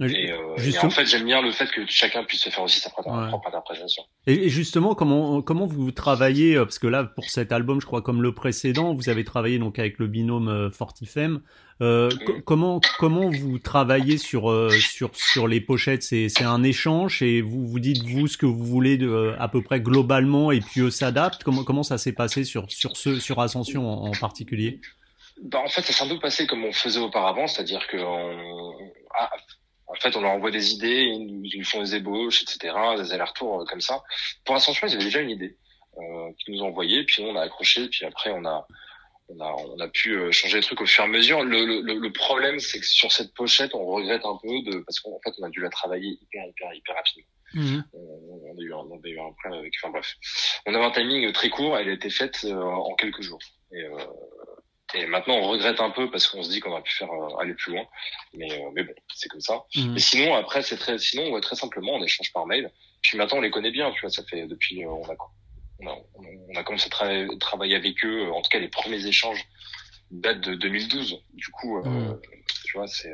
et 0.00 0.30
euh, 0.30 0.54
et, 0.58 0.76
euh, 0.76 0.80
en 0.82 0.90
fait, 0.90 1.06
j'aime 1.06 1.24
bien 1.24 1.42
le 1.42 1.50
fait 1.50 1.68
que 1.70 1.80
chacun 1.88 2.22
puisse 2.22 2.42
se 2.42 2.50
faire 2.50 2.62
aussi 2.62 2.78
sa 2.78 2.88
propre, 2.88 3.10
interprétation. 3.10 4.04
Et, 4.28 4.48
justement, 4.48 4.94
comment 4.94 5.42
comment 5.42 5.66
vous 5.66 5.90
travaillez 5.90 6.56
Parce 6.56 6.78
que 6.78 6.86
là, 6.86 7.02
pour 7.02 7.24
cet 7.24 7.50
album, 7.50 7.80
je 7.80 7.86
crois 7.86 8.00
comme 8.00 8.22
le 8.22 8.32
précédent, 8.32 8.94
vous 8.94 9.08
avez 9.08 9.24
travaillé 9.24 9.58
donc 9.58 9.78
avec 9.80 9.98
le 9.98 10.06
binôme 10.06 10.70
Fortifem. 10.72 11.40
Euh, 11.80 12.10
mm. 12.10 12.42
Comment 12.42 12.80
comment 12.98 13.28
vous 13.28 13.58
travaillez 13.58 14.18
sur 14.18 14.70
sur 14.70 15.10
sur 15.16 15.48
les 15.48 15.60
pochettes? 15.60 16.04
C'est 16.04 16.28
c'est 16.28 16.44
un 16.44 16.62
échange 16.62 17.20
et 17.22 17.40
vous 17.40 17.66
vous 17.66 17.80
dites 17.80 18.04
vous 18.04 18.28
ce 18.28 18.36
que 18.36 18.46
vous 18.46 18.64
voulez 18.64 18.98
de, 18.98 19.34
à 19.40 19.48
peu 19.48 19.62
près 19.62 19.80
globalement 19.80 20.52
et 20.52 20.60
puis 20.60 20.80
eux 20.80 20.90
s'adaptent. 20.90 21.42
Comment 21.42 21.64
comment 21.64 21.82
ça 21.82 21.98
s'est 21.98 22.12
passé 22.12 22.44
sur 22.44 22.70
sur 22.70 22.96
ce 22.96 23.18
sur 23.18 23.40
Ascension 23.40 23.88
en, 23.88 24.12
particulier? 24.12 24.80
Bah, 25.42 25.60
en 25.64 25.68
fait, 25.68 25.82
ça 25.82 25.92
s'est 25.92 26.04
un 26.04 26.08
peu 26.08 26.18
passé 26.20 26.46
comme 26.46 26.64
on 26.64 26.72
faisait 26.72 26.98
auparavant, 26.98 27.46
c'est-à-dire 27.46 27.86
que 27.86 27.96
on, 27.96 28.72
ah, 29.16 29.30
en 29.88 29.94
fait, 29.94 30.16
on 30.16 30.20
leur 30.20 30.32
envoie 30.32 30.50
des 30.50 30.72
idées, 30.72 31.04
ils 31.04 31.58
nous 31.58 31.64
font 31.64 31.82
des 31.82 31.96
ébauches, 31.96 32.42
etc., 32.42 32.74
des 32.98 33.12
allers-retours 33.12 33.62
euh, 33.62 33.64
comme 33.64 33.80
ça. 33.80 34.02
Pour 34.44 34.54
Ascension, 34.54 34.86
ils 34.86 34.94
avaient 34.94 35.04
déjà 35.04 35.20
une 35.20 35.30
idée 35.30 35.56
euh, 35.96 36.30
qu'ils 36.38 36.54
nous 36.54 36.62
ont 36.62 36.68
envoyée, 36.68 37.04
puis 37.04 37.22
on 37.22 37.34
a 37.36 37.42
accroché, 37.42 37.88
puis 37.88 38.04
après 38.04 38.30
on 38.30 38.44
a 38.44 38.66
on 39.30 39.40
a 39.40 39.52
on 39.52 39.78
a 39.80 39.88
pu 39.88 40.12
euh, 40.12 40.32
changer 40.32 40.58
les 40.58 40.62
trucs 40.62 40.80
au 40.80 40.86
fur 40.86 41.04
et 41.04 41.06
à 41.06 41.10
mesure. 41.10 41.42
Le, 41.42 41.82
le, 41.82 41.94
le 41.94 42.12
problème, 42.12 42.58
c'est 42.60 42.80
que 42.80 42.86
sur 42.86 43.12
cette 43.12 43.34
pochette, 43.34 43.74
on 43.74 43.84
regrette 43.84 44.24
un 44.24 44.38
peu 44.42 44.70
de 44.70 44.78
parce 44.80 45.00
qu'en 45.00 45.18
fait, 45.24 45.32
on 45.38 45.44
a 45.44 45.50
dû 45.50 45.60
la 45.60 45.70
travailler 45.70 46.18
hyper 46.22 46.46
hyper 46.46 46.74
hyper 46.74 46.94
rapidement. 46.94 47.28
Mmh. 47.54 47.80
On, 47.94 48.52
on, 48.52 48.58
a 48.58 48.62
eu 48.62 48.72
un, 48.72 48.76
on 48.76 49.00
a 49.02 49.08
eu 49.08 49.18
un 49.18 49.32
problème 49.32 49.60
avec. 49.60 49.72
Enfin 49.82 49.90
bref, 49.90 50.16
on 50.66 50.74
avait 50.74 50.84
un 50.84 50.90
timing 50.90 51.32
très 51.32 51.50
court. 51.50 51.76
Elle 51.78 51.88
a 51.88 51.92
été 51.92 52.10
faite 52.10 52.40
euh, 52.44 52.60
en 52.62 52.94
quelques 52.94 53.22
jours. 53.22 53.40
Et, 53.72 53.82
euh, 53.84 53.96
et 54.94 55.06
maintenant, 55.06 55.34
on 55.34 55.48
regrette 55.48 55.80
un 55.80 55.90
peu 55.90 56.10
parce 56.10 56.26
qu'on 56.28 56.42
se 56.42 56.48
dit 56.50 56.60
qu'on 56.60 56.72
aurait 56.72 56.82
pu 56.82 56.94
faire 56.94 57.12
euh, 57.12 57.36
aller 57.40 57.54
plus 57.54 57.72
loin. 57.72 57.84
Mais, 58.34 58.50
euh, 58.50 58.70
mais 58.74 58.84
bon, 58.84 58.94
c'est 59.14 59.28
comme 59.28 59.40
ça. 59.40 59.64
Mhm. 59.76 59.92
Mais 59.92 60.00
sinon, 60.00 60.34
après, 60.34 60.62
c'est 60.62 60.78
très, 60.78 60.98
sinon, 60.98 61.30
ouais, 61.30 61.40
très 61.40 61.56
simplement, 61.56 61.92
on 61.94 62.02
échange 62.02 62.32
par 62.32 62.46
mail. 62.46 62.70
Puis 63.02 63.18
maintenant, 63.18 63.38
on 63.38 63.42
les 63.42 63.50
connaît 63.50 63.70
bien, 63.70 63.90
tu 63.92 64.00
vois, 64.00 64.10
ça 64.10 64.24
fait 64.24 64.46
depuis, 64.46 64.84
euh, 64.84 64.88
on 64.88 65.04
a, 65.04 65.16
on 65.80 65.86
a, 65.88 65.96
on 66.48 66.54
a 66.56 66.62
commencé 66.62 66.88
à 67.00 67.26
travailler 67.38 67.76
avec 67.76 68.02
eux. 68.04 68.30
En 68.32 68.40
tout 68.40 68.48
cas, 68.48 68.58
les 68.58 68.68
premiers 68.68 69.06
échanges 69.06 69.44
datent 70.10 70.40
de 70.40 70.54
2012. 70.54 71.22
Du 71.34 71.48
coup, 71.48 71.82
mhm. 71.82 72.18
tu 72.64 72.72
vois, 72.78 72.86
c'est, 72.86 73.12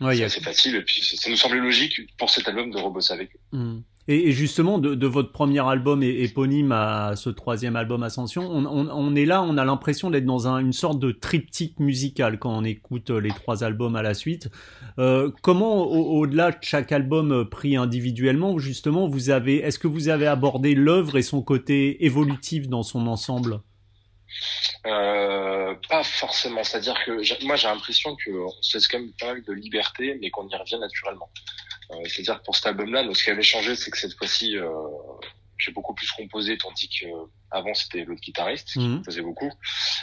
ouais, 0.00 0.20
assez 0.20 0.40
facile. 0.40 0.74
Et 0.74 0.82
puis, 0.82 1.00
ça 1.00 1.30
nous 1.30 1.36
semblait 1.36 1.60
logique 1.60 2.00
pour 2.16 2.28
cet 2.28 2.48
album 2.48 2.72
de 2.72 2.78
rebosser 2.78 3.12
avec 3.12 3.34
eux. 3.36 3.40
Mhm. 3.52 3.84
Et, 4.08 4.32
justement, 4.32 4.78
de, 4.78 5.06
votre 5.06 5.30
premier 5.30 5.66
album 5.66 6.02
éponyme 6.02 6.72
à 6.72 7.14
ce 7.14 7.30
troisième 7.30 7.76
album 7.76 8.02
Ascension, 8.02 8.42
on, 8.50 8.64
on, 8.66 8.88
on 8.90 9.14
est 9.14 9.24
là, 9.24 9.42
on 9.42 9.56
a 9.56 9.64
l'impression 9.64 10.10
d'être 10.10 10.24
dans 10.24 10.48
un, 10.48 10.58
une 10.58 10.72
sorte 10.72 10.98
de 10.98 11.12
triptyque 11.12 11.78
musical 11.78 12.38
quand 12.38 12.52
on 12.52 12.64
écoute 12.64 13.10
les 13.10 13.30
trois 13.30 13.62
albums 13.62 13.94
à 13.94 14.02
la 14.02 14.14
suite. 14.14 14.48
Euh, 14.98 15.30
comment, 15.42 15.84
au-delà 15.86 16.50
de 16.50 16.58
chaque 16.62 16.90
album 16.90 17.48
pris 17.48 17.76
individuellement, 17.76 18.58
justement, 18.58 19.06
vous 19.06 19.30
avez, 19.30 19.58
est-ce 19.58 19.78
que 19.78 19.88
vous 19.88 20.08
avez 20.08 20.26
abordé 20.26 20.74
l'œuvre 20.74 21.16
et 21.16 21.22
son 21.22 21.42
côté 21.42 22.04
évolutif 22.04 22.68
dans 22.68 22.82
son 22.82 23.06
ensemble? 23.06 23.60
Euh, 24.86 25.74
pas 25.88 26.02
forcément. 26.02 26.64
C'est-à-dire 26.64 26.98
que 27.04 27.44
moi 27.46 27.56
j'ai 27.56 27.68
l'impression 27.68 28.16
que 28.16 28.30
c'est 28.62 28.80
quand 28.90 28.98
même 28.98 29.12
pas 29.18 29.26
mal 29.26 29.42
de 29.42 29.52
liberté, 29.52 30.18
mais 30.20 30.30
qu'on 30.30 30.48
y 30.48 30.56
revient 30.56 30.78
naturellement. 30.78 31.30
Euh, 31.92 32.08
c'est-à-dire 32.08 32.38
que 32.40 32.44
pour 32.44 32.56
cet 32.56 32.66
album-là, 32.66 33.04
donc 33.04 33.16
ce 33.16 33.24
qui 33.24 33.30
avait 33.30 33.42
changé, 33.42 33.74
c'est 33.76 33.90
que 33.90 33.98
cette 33.98 34.14
fois-ci, 34.14 34.56
euh, 34.56 34.68
j'ai 35.62 35.72
beaucoup 35.72 35.94
plus 35.94 36.10
composé, 36.10 36.58
tandis 36.58 36.88
que 36.88 37.06
avant 37.50 37.74
c'était 37.74 38.04
l'autre 38.04 38.20
guitariste 38.20 38.72
qui 38.72 38.80
mhm. 38.80 38.98
composait 38.98 39.22
beaucoup. 39.22 39.50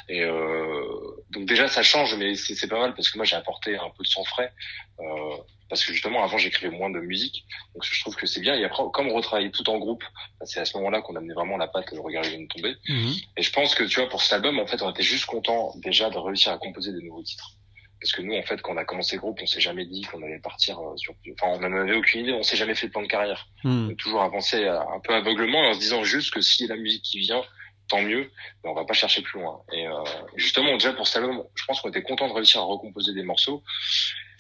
Et 0.08 0.22
euh, 0.22 0.84
donc 1.32 1.46
déjà 1.46 1.68
ça 1.68 1.84
change, 1.84 2.16
mais 2.16 2.36
c'est 2.36 2.68
pas 2.68 2.80
mal 2.80 2.94
parce 2.94 3.10
que 3.10 3.18
moi 3.18 3.26
j'ai 3.26 3.36
apporté 3.36 3.76
un 3.76 3.90
peu 3.90 4.04
de 4.04 4.08
sang 4.08 4.24
frais. 4.24 4.54
Euh, 5.00 5.38
parce 5.70 5.86
que 5.86 5.94
justement 5.94 6.24
avant 6.24 6.38
j'écrivais 6.38 6.76
moins 6.76 6.90
de 6.90 7.00
musique, 7.00 7.46
donc 7.74 7.84
je 7.84 8.02
trouve 8.02 8.16
que 8.16 8.26
c'est 8.26 8.40
bien. 8.40 8.56
Et 8.56 8.64
après 8.64 8.84
comme 8.94 9.08
on 9.10 9.16
retravaillait 9.16 9.52
tout 9.52 9.70
en 9.70 9.78
groupe, 9.78 10.04
bah, 10.40 10.46
c'est 10.46 10.60
à 10.60 10.66
ce 10.66 10.78
moment-là 10.78 11.02
qu'on 11.02 11.16
amenait 11.16 11.34
vraiment 11.34 11.58
la 11.58 11.68
patte, 11.68 11.92
le 11.92 12.00
regard 12.00 12.24
vient 12.24 12.42
de 12.42 12.48
tomber. 12.48 12.76
Mhm. 12.88 13.14
Et 13.38 13.42
je 13.42 13.52
pense 13.52 13.76
que 13.76 13.84
tu 13.84 14.00
vois 14.00 14.10
pour 14.10 14.22
cet 14.22 14.34
album 14.34 14.60
en 14.60 14.68
fait 14.68 14.82
on 14.82 14.90
était 14.90 15.04
juste 15.04 15.26
content 15.26 15.74
déjà 15.78 16.10
de 16.10 16.18
réussir 16.18 16.54
à 16.54 16.58
composer 16.58 16.94
des 16.94 17.02
nouveaux 17.02 17.24
titres 17.24 17.59
parce 18.00 18.12
que 18.14 18.22
nous 18.22 18.36
en 18.36 18.44
fait 18.44 18.62
quand 18.62 18.74
on 18.74 18.78
a 18.78 18.86
commencé 18.86 19.16
le 19.16 19.22
groupe 19.22 19.40
on 19.42 19.46
s'est 19.46 19.60
jamais 19.60 19.86
dit 19.86 20.02
qu'on 20.02 20.22
allait 20.24 20.40
partir 20.40 20.80
euh, 20.80 20.96
sur 20.98 21.14
enfin 21.34 21.54
on 21.56 21.60
n'en 21.60 21.78
avait 21.78 21.96
aucune 21.96 22.22
idée 22.22 22.34
on 22.34 22.44
s'est 22.44 22.58
jamais 22.58 22.76
fait 22.76 22.88
de 22.88 22.92
plan 22.92 23.02
de 23.02 23.08
carrière 23.08 23.48
hmm. 23.64 23.88
on 23.88 23.92
a 23.92 23.96
toujours 23.96 24.22
avancé 24.22 24.64
euh, 24.64 24.80
un 24.80 25.00
peu 25.00 25.14
aveuglement 25.14 25.60
en 25.60 25.74
se 25.74 25.80
disant 25.80 26.04
juste 26.04 26.34
que 26.34 26.42
si 26.42 26.68
la 26.68 26.76
musique 26.76 27.04
qui 27.04 27.20
vient 27.20 27.44
tant 27.90 28.02
mieux, 28.04 28.32
mais 28.64 28.70
on 28.70 28.76
va 28.76 28.86
pas 28.86 28.94
chercher 28.94 29.24
plus 29.24 29.40
loin. 29.40 29.64
Et 29.74 29.88
euh, 29.88 29.94
justement, 30.36 30.74
déjà 30.74 30.94
pour 30.94 31.08
cet 31.08 31.24
album, 31.24 31.44
je 31.56 31.66
pense 31.66 31.82
qu'on 31.82 31.90
était 31.90 32.04
content 32.04 32.28
de 32.28 32.34
réussir 32.34 32.62
à 32.62 32.66
recomposer 32.66 33.14
des 33.14 33.24
morceaux. 33.24 33.64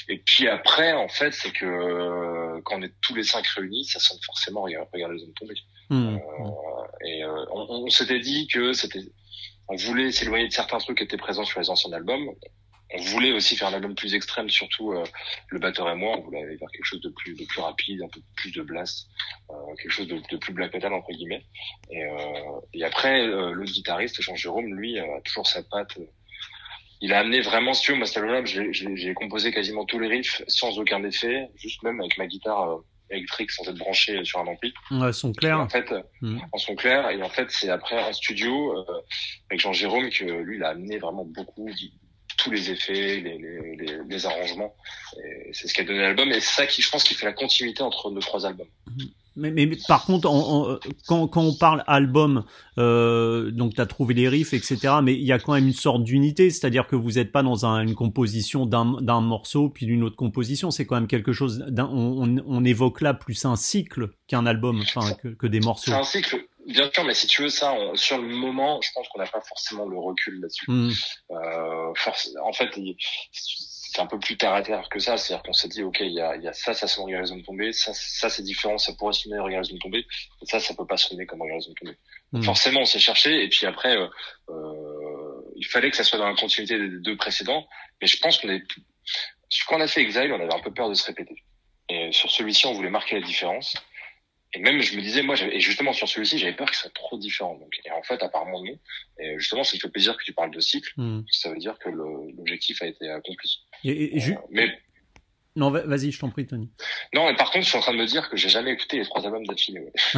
Et 0.10 0.18
puis 0.18 0.48
après, 0.48 0.94
en 0.94 1.08
fait, 1.08 1.32
c'est 1.34 1.52
que 1.52 1.66
euh, 1.66 2.62
quand 2.64 2.80
on 2.80 2.82
est 2.82 2.94
tous 3.02 3.14
les 3.14 3.24
cinq 3.24 3.46
réunis, 3.48 3.86
ça 3.86 4.00
sonne 4.00 4.18
forcément 4.26 4.62
regarde, 4.62 4.88
regarde 4.92 5.14
les 5.14 5.24
hommes 5.24 5.34
tomber. 5.34 5.56
Mmh. 5.90 6.16
Euh, 6.16 7.06
et 7.06 7.24
euh, 7.24 7.46
on, 7.52 7.84
on 7.86 7.90
s'était 7.90 8.20
dit 8.20 8.48
que 8.48 8.74
c'était, 8.74 9.02
on 9.68 9.76
voulait 9.76 10.12
s'éloigner 10.12 10.48
de 10.48 10.54
certains 10.54 10.80
trucs 10.80 10.98
qui 10.98 11.04
étaient 11.04 11.18
présents 11.18 11.46
sur 11.46 11.60
les 11.60 11.70
anciens 11.70 11.94
albums 11.94 12.28
on 12.92 13.02
voulait 13.02 13.32
aussi 13.32 13.56
faire 13.56 13.68
un 13.68 13.74
album 13.74 13.94
plus 13.94 14.16
extrême, 14.16 14.50
surtout 14.50 14.94
euh, 14.94 15.04
le 15.50 15.60
batteur 15.60 15.90
et 15.90 15.96
moi. 15.96 16.18
On 16.18 16.22
voulait 16.22 16.42
aller 16.42 16.56
vers 16.56 16.70
quelque 16.72 16.86
chose 16.86 17.02
de 17.02 17.10
plus, 17.10 17.36
de 17.36 17.46
plus 17.46 17.62
rapide, 17.62 18.02
un 18.02 18.08
peu 18.08 18.22
plus 18.36 18.52
de 18.52 18.62
blast, 18.62 19.08
euh, 19.52 19.54
quelque 19.82 19.92
chose 19.92 20.08
de, 20.08 20.20
de, 20.30 20.38
plus 20.38 20.54
black 20.54 20.74
metal 20.74 20.94
entre 20.94 21.12
guillemets. 21.12 21.46
Et, 21.92 22.04
euh, 22.04 22.60
et 22.74 22.84
après, 22.84 23.28
l'autre 23.28 23.72
guitariste, 23.72 24.22
Jean-Jérôme, 24.22 24.74
lui, 24.74 24.98
a 25.00 25.06
toujours 25.24 25.46
sa 25.46 25.62
patte. 25.64 25.98
Il 27.02 27.14
a 27.14 27.20
amené 27.20 27.42
vraiment, 27.42 27.72
veux, 27.88 27.96
moi, 27.96 28.06
cet 28.06 28.18
album 28.18 28.46
j'ai 28.46 29.14
composé 29.14 29.52
quasiment 29.52 29.86
tous 29.86 30.00
les 30.00 30.08
riffs 30.08 30.42
sans 30.48 30.80
aucun 30.80 31.04
effet, 31.04 31.48
juste 31.56 31.82
même 31.84 32.00
avec 32.02 32.18
ma 32.18 32.28
guitare 32.28 32.80
électrique 33.12 33.50
sans 33.52 33.68
être 33.68 33.78
branché 33.78 34.24
sur 34.26 34.40
un 34.40 34.48
ampli. 34.48 34.74
Ouais, 34.92 35.14
son 35.14 35.32
clair. 35.32 35.60
en 35.60 35.70
fait, 35.70 35.94
mm. 36.22 36.40
en 36.52 36.58
son 36.58 36.76
clair. 36.76 37.10
Et 37.12 37.22
en 37.22 37.30
fait, 37.30 37.50
c'est 37.52 37.70
après 37.70 38.04
en 38.04 38.12
studio 38.14 38.86
avec 39.50 39.62
Jean 39.62 39.74
Jérôme 39.74 40.10
que 40.10 40.26
lui, 40.26 40.58
il 40.58 40.64
a 40.64 40.70
amené 40.70 40.98
vraiment 40.98 41.24
beaucoup 41.24 41.70
tous 42.44 42.52
les 42.52 42.72
effets, 42.72 43.22
les, 43.22 43.38
les, 43.38 44.00
les, 44.08 44.26
arrangements. 44.26 44.74
C'est 45.52 45.68
ce 45.68 45.74
qui 45.74 45.82
a 45.82 45.84
donné 45.84 46.00
l'album 46.00 46.30
et 46.30 46.40
c'est 46.40 46.62
ça 46.62 46.68
qui, 46.68 46.82
je 46.82 46.90
pense, 46.90 47.04
qui 47.04 47.14
fait 47.14 47.26
la 47.26 47.34
continuité 47.34 47.84
entre 47.84 48.12
nos 48.12 48.22
trois 48.22 48.46
albums. 48.46 48.68
Mais, 49.36 49.52
mais, 49.52 49.70
par 49.88 50.06
contre, 50.06 50.30
quand, 51.08 51.28
quand, 51.28 51.42
on 51.42 51.54
parle 51.54 51.84
album, 51.88 52.44
euh, 52.78 53.52
donc 53.52 53.74
tu 53.74 53.82
as 53.82 53.86
trouvé 53.86 54.14
les 54.14 54.28
riffs, 54.28 54.54
etc., 54.54 54.96
mais 55.02 55.14
il 55.14 55.24
y 55.24 55.32
a 55.32 55.40
quand 55.40 55.54
même 55.54 55.68
une 55.68 55.74
sorte 55.74 56.04
d'unité, 56.04 56.50
c'est-à-dire 56.50 56.88
que 56.88 56.96
vous 56.96 57.12
n'êtes 57.14 57.32
pas 57.32 57.42
dans 57.42 57.66
un, 57.66 57.82
une 57.82 57.96
composition 57.96 58.66
d'un 58.66 59.22
morceau 59.22 59.70
puis 59.70 59.86
d'une 59.86 60.04
autre 60.04 60.18
composition, 60.18 60.72
c'est 60.72 60.86
quand 60.86 60.96
même 60.96 61.08
quelque 61.08 61.32
chose, 61.32 61.66
on, 61.78 62.38
on, 62.46 62.66
évoque 62.66 63.02
là 63.02 63.14
plus 63.14 63.46
un 63.46 63.56
cycle 63.56 64.10
qu'un 64.28 64.46
album, 64.46 64.82
enfin 64.82 65.14
que, 65.14 65.30
que 65.30 65.48
des 65.48 65.62
morceaux. 65.62 65.92
C'est 65.92 65.98
un 65.98 66.04
cycle, 66.04 66.46
Bien 66.70 66.92
sûr, 66.94 67.04
mais 67.04 67.16
si 67.16 67.26
tu 67.26 67.42
veux 67.42 67.50
ça, 67.50 67.76
sur 67.96 68.20
le 68.20 68.28
moment, 68.28 68.80
je 68.82 68.92
pense 68.94 69.08
qu'on 69.10 69.20
n'a 69.20 69.26
pas 69.26 69.42
forcément 69.42 69.88
le 69.88 69.98
recul 69.98 70.40
là-dessus. 70.40 70.66
Hmm. 70.68 70.92
Euh, 71.32 71.94
en 72.44 72.54
fait, 72.54 72.70
c'est 73.34 74.00
un 74.00 74.06
peu 74.06 74.20
plus 74.20 74.38
terre 74.38 74.54
à 74.54 74.62
terre 74.62 74.88
que 74.90 75.00
ça. 75.00 75.18
C'est-à-dire 75.18 75.42
qu'on 75.42 75.54
s'est 75.54 75.68
dit, 75.68 75.82
ok, 75.82 75.98
il 76.02 76.14
y 76.14 76.22
a, 76.22 76.36
y 76.36 76.48
a 76.48 76.54
ça, 76.54 76.76
ça 76.76 76.86
sonne 76.86 77.06
Regarde 77.06 77.28
les 77.34 77.42
tombée, 77.42 77.74
ça, 77.74 77.92
ça 77.96 78.30
c'est 78.30 78.44
différent, 78.44 78.78
ça 78.78 78.94
pourrait 78.94 79.14
sonner 79.14 79.40
Regarde 79.40 79.66
les 79.72 79.80
tombée, 79.80 80.06
et 80.42 80.46
ça, 80.46 80.60
ça 80.60 80.76
peut 80.76 80.86
pas 80.86 80.98
sonner 80.98 81.26
comme 81.26 81.42
Regarde 81.42 81.64
les 81.68 81.74
tombée. 81.74 81.98
Hmm. 82.34 82.44
Forcément, 82.44 82.82
on 82.82 82.86
s'est 82.86 83.00
cherché, 83.00 83.44
et 83.44 83.50
puis 83.50 83.66
après, 83.66 83.98
euh, 83.98 84.08
euh, 84.50 85.42
il 85.56 85.66
fallait 85.66 85.90
que 85.90 85.98
ça 85.98 86.04
soit 86.04 86.20
dans 86.20 86.30
la 86.30 86.36
continuité 86.36 86.78
des 86.78 87.00
deux 87.00 87.18
précédents, 87.18 87.68
mais 88.00 88.06
je 88.06 88.20
pense 88.20 88.38
qu'on 88.38 88.50
est, 88.50 88.64
quand 89.68 89.78
on 89.78 89.82
a 89.82 89.88
fait 89.88 90.02
Exile, 90.02 90.32
on 90.34 90.40
avait 90.40 90.54
un 90.54 90.62
peu 90.62 90.72
peur 90.72 90.88
de 90.88 90.94
se 90.94 91.06
répéter. 91.08 91.44
Et 91.90 92.12
sur 92.12 92.30
celui-ci, 92.30 92.68
on 92.68 92.74
voulait 92.74 92.92
marquer 92.92 93.20
la 93.20 93.26
différence. 93.26 93.74
Et 94.54 94.60
même, 94.60 94.82
je 94.82 94.96
me 94.96 95.02
disais, 95.02 95.22
moi, 95.22 95.36
et 95.40 95.60
justement 95.60 95.94
sur 95.94 96.08
celui-ci, 96.08 96.40
j'avais 96.40 96.56
peur 96.56 96.68
qu'il 96.68 96.78
soit 96.78 96.94
trop 96.94 97.18
différent. 97.18 97.56
Donc, 97.56 97.80
et 97.86 97.92
en 97.92 98.02
fait, 98.02 98.22
apparemment 98.24 98.64
non. 98.64 98.78
Et 99.20 99.38
justement, 99.38 99.64
ça 99.64 99.78
fait 99.78 99.90
plaisir 99.90 100.18
que 100.18 100.24
tu 100.24 100.34
parles 100.34 100.52
de 100.52 100.60
cycle. 100.60 100.92
Hmm. 100.98 101.22
Ça 101.32 101.52
veut 101.52 101.58
dire 101.58 101.78
que 101.78 101.90
l'objectif 101.90 102.82
a 102.82 102.88
été 102.88 103.10
accompli. 103.10 103.60
Et, 103.84 104.18
et, 104.18 104.32
euh, 104.32 104.36
mais 104.50 104.80
non, 105.60 105.72
vas-y, 105.72 106.12
je 106.12 106.20
t'en 106.20 106.30
prie, 106.30 106.46
Tony. 106.46 106.70
Non, 107.14 107.28
mais 107.28 107.36
par 107.36 107.52
contre, 107.52 107.66
je 107.66 107.70
suis 107.70 107.78
en 107.78 107.82
train 107.82 107.94
de 107.94 107.98
me 107.98 108.06
dire 108.06 108.30
que 108.30 108.38
j'ai 108.38 108.48
jamais 108.48 108.72
écouté 108.72 108.98
les 108.98 109.04
trois 109.04 109.26
albums 109.26 109.46
d'affilée. 109.46 109.88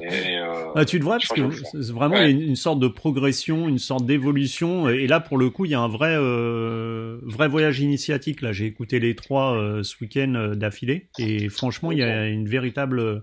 euh, 0.00 0.72
ah, 0.74 0.84
tu 0.84 0.98
devrais, 0.98 1.18
parce 1.18 1.28
que 1.28 1.92
vraiment 1.92 2.20
une, 2.20 2.56
sorte 2.56 2.80
de 2.80 2.88
progression, 2.88 3.68
une 3.68 3.78
sorte 3.78 4.06
d'évolution. 4.06 4.88
Et 4.88 5.06
là, 5.06 5.20
pour 5.20 5.38
le 5.38 5.50
coup, 5.50 5.66
il 5.66 5.70
y 5.70 5.74
a 5.74 5.80
un 5.80 5.88
vrai, 5.88 6.16
euh, 6.16 7.18
vrai 7.22 7.48
voyage 7.48 7.80
initiatique. 7.80 8.40
Là, 8.40 8.52
j'ai 8.52 8.66
écouté 8.66 8.98
les 8.98 9.14
trois 9.14 9.54
euh, 9.54 9.84
ce 9.84 9.94
week-end 10.00 10.34
euh, 10.34 10.54
d'affilée, 10.56 11.10
et 11.18 11.48
franchement, 11.48 11.92
il 11.92 11.98
y 11.98 12.02
a 12.02 12.26
une 12.26 12.48
véritable 12.48 13.22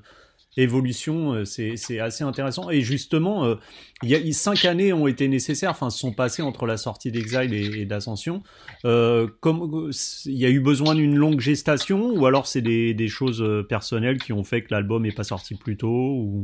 évolution, 0.58 1.34
euh, 1.34 1.46
c'est 1.46 2.00
assez 2.00 2.24
intéressant. 2.24 2.70
Et 2.70 2.82
justement, 2.82 3.46
euh, 3.46 3.56
il 4.04 4.10
y 4.10 4.16
a 4.16 4.34
cinq 4.34 4.66
années 4.66 4.94
ont 4.94 5.08
été 5.08 5.28
nécessaires, 5.28 5.72
enfin, 5.72 5.90
se 5.90 6.00
sont 6.00 6.14
passées 6.14 6.42
entre 6.42 6.66
la 6.66 6.78
sortie 6.78 7.12
d'Exile 7.12 7.54
et, 7.54 7.86
d'Ascension. 7.86 8.44
Euh, 8.86 9.28
comme 9.40 9.92
il 10.26 10.38
y 10.38 10.46
a 10.46 10.50
eu 10.50 10.60
besoin 10.60 10.96
d'une 10.96 11.16
longue 11.16 11.40
gestation, 11.40 12.12
ou 12.12 12.26
alors 12.26 12.48
c'est 12.48 12.62
des, 12.62 12.94
des, 12.94 13.08
choses 13.08 13.44
personnelles 13.70 14.18
qui 14.18 14.34
ont 14.34 14.44
fait 14.44 14.64
que 14.64 14.74
l'album 14.74 15.04
n'est 15.04 15.12
pas 15.12 15.24
sorti 15.24 15.56
plus 15.56 15.78
tôt 15.78 15.88
ou... 15.88 16.44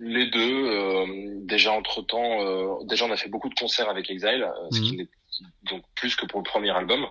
Les 0.00 0.26
deux. 0.30 1.44
déjà 1.44 1.72
entre 1.72 2.02
temps, 2.02 2.84
déjà 2.84 3.04
on 3.04 3.10
a 3.10 3.16
fait 3.16 3.28
beaucoup 3.28 3.48
de 3.48 3.54
concerts 3.54 3.88
avec 3.88 4.10
Exile, 4.10 4.46
ce 4.70 4.80
qui 4.80 4.96
mhm. 4.96 5.06
donc 5.70 5.82
plus 5.94 6.16
que 6.16 6.24
pour 6.26 6.40
le 6.40 6.44
premier 6.44 6.70
album. 6.70 7.06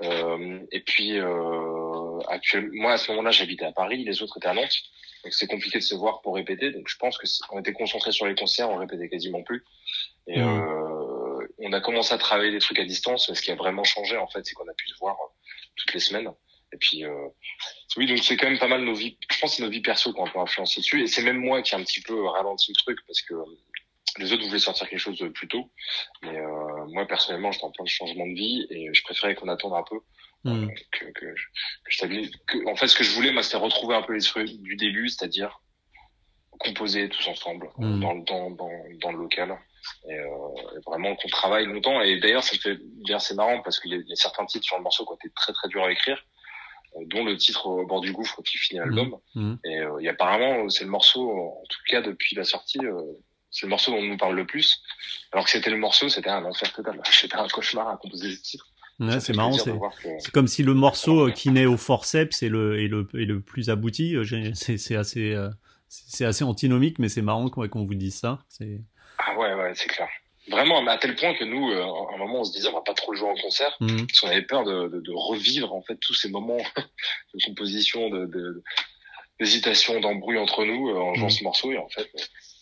et 0.00 0.80
puis 0.80 1.18
actuellement, 2.28 2.70
moi 2.74 2.92
à 2.92 2.98
ce 2.98 3.10
moment-là 3.10 3.30
j'habitais 3.30 3.64
à 3.64 3.72
Paris, 3.72 4.04
les 4.04 4.22
autres 4.22 4.38
étaient 4.38 4.48
à 4.48 4.54
Nantes. 4.54 4.82
Donc 5.24 5.32
c'est 5.32 5.46
compliqué 5.46 5.78
de 5.78 5.84
se 5.84 5.94
voir 5.94 6.20
pour 6.22 6.34
répéter. 6.34 6.70
Donc 6.70 6.88
je 6.88 6.96
pense 6.96 7.18
que 7.18 7.26
on 7.50 7.60
était 7.60 7.72
concentré 7.72 8.12
sur 8.12 8.26
les 8.26 8.34
concerts, 8.34 8.70
on 8.70 8.76
répétait 8.76 9.08
quasiment 9.08 9.42
plus. 9.42 9.64
Et 10.26 10.38
mmh. 10.38 10.42
euh, 10.42 11.48
on 11.58 11.72
a 11.72 11.80
commencé 11.80 12.12
à 12.12 12.18
travailler 12.18 12.50
des 12.50 12.58
trucs 12.58 12.78
à 12.78 12.84
distance. 12.84 13.28
Mais 13.28 13.34
ce 13.34 13.42
qui 13.42 13.50
a 13.50 13.54
vraiment 13.54 13.84
changé 13.84 14.16
en 14.16 14.26
fait, 14.28 14.44
c'est 14.44 14.54
qu'on 14.54 14.68
a 14.68 14.74
pu 14.74 14.88
se 14.88 14.98
voir 14.98 15.16
euh, 15.20 15.32
toutes 15.76 15.94
les 15.94 16.00
semaines. 16.00 16.30
Et 16.72 16.76
puis 16.78 17.04
euh, 17.04 17.28
oui, 17.96 18.06
donc 18.06 18.18
c'est 18.18 18.36
quand 18.36 18.48
même 18.48 18.58
pas 18.58 18.68
mal 18.68 18.82
nos 18.82 18.94
vies. 18.94 19.18
Je 19.30 19.38
pense 19.38 19.50
que 19.50 19.56
c'est 19.56 19.62
nos 19.62 19.70
vies 19.70 19.82
perso 19.82 20.12
qui 20.12 20.20
ont 20.20 20.26
un 20.26 20.30
peu 20.30 20.40
influencé 20.40 20.80
dessus. 20.80 21.02
Et 21.02 21.06
c'est 21.06 21.22
même 21.22 21.38
moi 21.38 21.62
qui 21.62 21.74
ai 21.74 21.78
un 21.78 21.84
petit 21.84 22.00
peu 22.00 22.26
ralenti 22.26 22.72
le 22.72 22.82
truc 22.82 22.98
parce 23.06 23.22
que 23.22 23.34
les 24.18 24.32
autres 24.32 24.44
voulaient 24.46 24.58
sortir 24.58 24.88
quelque 24.88 24.98
chose 24.98 25.24
plus 25.34 25.48
tôt. 25.48 25.70
Mais 26.22 26.36
euh, 26.36 26.86
moi 26.88 27.06
personnellement, 27.06 27.52
j'étais 27.52 27.64
en 27.64 27.70
plein 27.70 27.84
de 27.84 27.88
changement 27.88 28.26
de 28.26 28.34
vie 28.34 28.66
et 28.70 28.88
je 28.92 29.02
préférais 29.02 29.34
qu'on 29.34 29.48
attende 29.48 29.74
un 29.74 29.84
peu 29.88 30.00
Mm. 30.44 30.68
que, 30.90 31.04
que, 31.12 31.34
que, 32.46 32.68
en 32.68 32.76
fait, 32.76 32.88
ce 32.88 32.96
que 32.96 33.04
je 33.04 33.10
voulais, 33.12 33.32
moi, 33.32 33.42
c'était 33.42 33.58
retrouver 33.58 33.94
un 33.94 34.02
peu 34.02 34.14
les 34.14 34.22
trucs 34.22 34.50
du 34.50 34.76
début, 34.76 35.08
c'est-à-dire 35.08 35.60
composer 36.58 37.08
tous 37.08 37.28
ensemble 37.28 37.68
mm. 37.78 38.00
dans, 38.00 38.14
dans, 38.16 38.50
dans, 38.50 38.70
dans, 39.00 39.12
le 39.12 39.18
local. 39.18 39.56
Et, 40.08 40.14
euh, 40.14 40.26
vraiment 40.86 41.14
qu'on 41.16 41.28
travaille 41.28 41.66
longtemps. 41.66 42.00
Et 42.00 42.20
d'ailleurs, 42.20 42.44
ça 42.44 42.56
fait 42.56 42.78
bien, 43.04 43.18
c'est 43.18 43.34
marrant 43.34 43.60
parce 43.62 43.80
qu'il 43.80 43.92
y, 43.92 43.96
y, 43.96 44.12
a 44.12 44.16
certains 44.16 44.46
titres 44.46 44.66
sur 44.66 44.76
le 44.76 44.82
morceau 44.82 45.04
qui 45.04 45.12
ont 45.12 45.16
été 45.16 45.30
très 45.34 45.52
très 45.52 45.68
durs 45.68 45.84
à 45.84 45.92
écrire, 45.92 46.24
euh, 46.96 47.04
dont 47.06 47.24
le 47.24 47.36
titre 47.36 47.66
au 47.66 47.86
bord 47.86 48.00
du 48.00 48.12
gouffre 48.12 48.42
qui 48.42 48.58
finit 48.58 48.80
l'album. 48.80 49.16
Mm. 49.34 49.54
Et, 49.64 49.78
euh, 49.78 49.98
et, 50.00 50.08
apparemment, 50.08 50.68
c'est 50.68 50.84
le 50.84 50.90
morceau, 50.90 51.30
en 51.30 51.64
tout 51.68 51.80
cas 51.88 52.02
depuis 52.02 52.36
la 52.36 52.44
sortie, 52.44 52.80
euh, 52.84 53.00
c'est 53.50 53.66
le 53.66 53.70
morceau 53.70 53.92
dont 53.92 53.98
on 53.98 54.02
nous 54.02 54.16
parle 54.16 54.34
le 54.34 54.46
plus. 54.46 54.82
Alors 55.32 55.44
que 55.44 55.50
c'était 55.50 55.70
le 55.70 55.76
morceau, 55.76 56.08
c'était 56.08 56.30
un 56.30 56.44
enfer 56.44 56.72
total. 56.72 57.00
C'était 57.10 57.36
un 57.36 57.48
cauchemar 57.48 57.88
à 57.88 57.96
composer 57.96 58.34
ce 58.34 58.42
titre. 58.42 58.71
Ouais, 59.02 59.20
c'est 59.20 59.34
marrant, 59.34 59.52
c'est 59.52 60.30
comme 60.32 60.46
si 60.46 60.62
le 60.62 60.74
morceau 60.74 61.28
euh, 61.28 61.30
qui 61.32 61.50
naît 61.50 61.66
au 61.66 61.76
forceps 61.76 62.42
est 62.42 62.48
le, 62.48 62.80
est 62.80 62.88
le, 62.88 63.08
est 63.14 63.24
le 63.24 63.40
plus 63.40 63.68
abouti. 63.68 64.14
Euh, 64.14 64.24
c'est 64.54 64.96
assez, 64.96 65.32
euh, 65.32 65.50
c'est 65.88 66.24
assez 66.24 66.44
antinomique, 66.44 66.98
mais 66.98 67.08
c'est 67.08 67.22
marrant 67.22 67.48
qu'on 67.48 67.84
vous 67.84 67.94
dise 67.94 68.16
ça. 68.16 68.38
Ah 69.18 69.36
ouais, 69.36 69.54
ouais, 69.54 69.72
c'est 69.74 69.88
clair. 69.88 70.08
Vraiment, 70.48 70.84
à 70.86 70.98
tel 70.98 71.14
point 71.14 71.34
que 71.34 71.44
nous, 71.44 71.70
à 71.72 72.14
un 72.14 72.18
moment, 72.18 72.40
on 72.40 72.44
se 72.44 72.52
disait, 72.52 72.68
on 72.68 72.72
va 72.72 72.80
pas 72.80 72.94
trop 72.94 73.14
jouer 73.14 73.28
en 73.28 73.36
concert, 73.36 73.76
mmh. 73.80 74.06
parce 74.06 74.20
qu'on 74.20 74.28
avait 74.28 74.42
peur 74.42 74.64
de, 74.64 74.88
de, 74.88 75.00
de, 75.00 75.12
revivre 75.14 75.72
en 75.72 75.82
fait 75.82 75.96
tous 75.96 76.14
ces 76.14 76.30
moments 76.30 76.58
de 77.34 77.44
composition, 77.44 78.08
de 78.10 78.62
d'hésitation, 79.40 80.00
d'embrouille 80.00 80.38
entre 80.38 80.64
nous 80.64 80.90
en 80.90 81.14
jouant 81.14 81.26
mmh. 81.26 81.30
ce 81.30 81.44
morceau, 81.44 81.72
et 81.72 81.78
en 81.78 81.88
fait, 81.88 82.10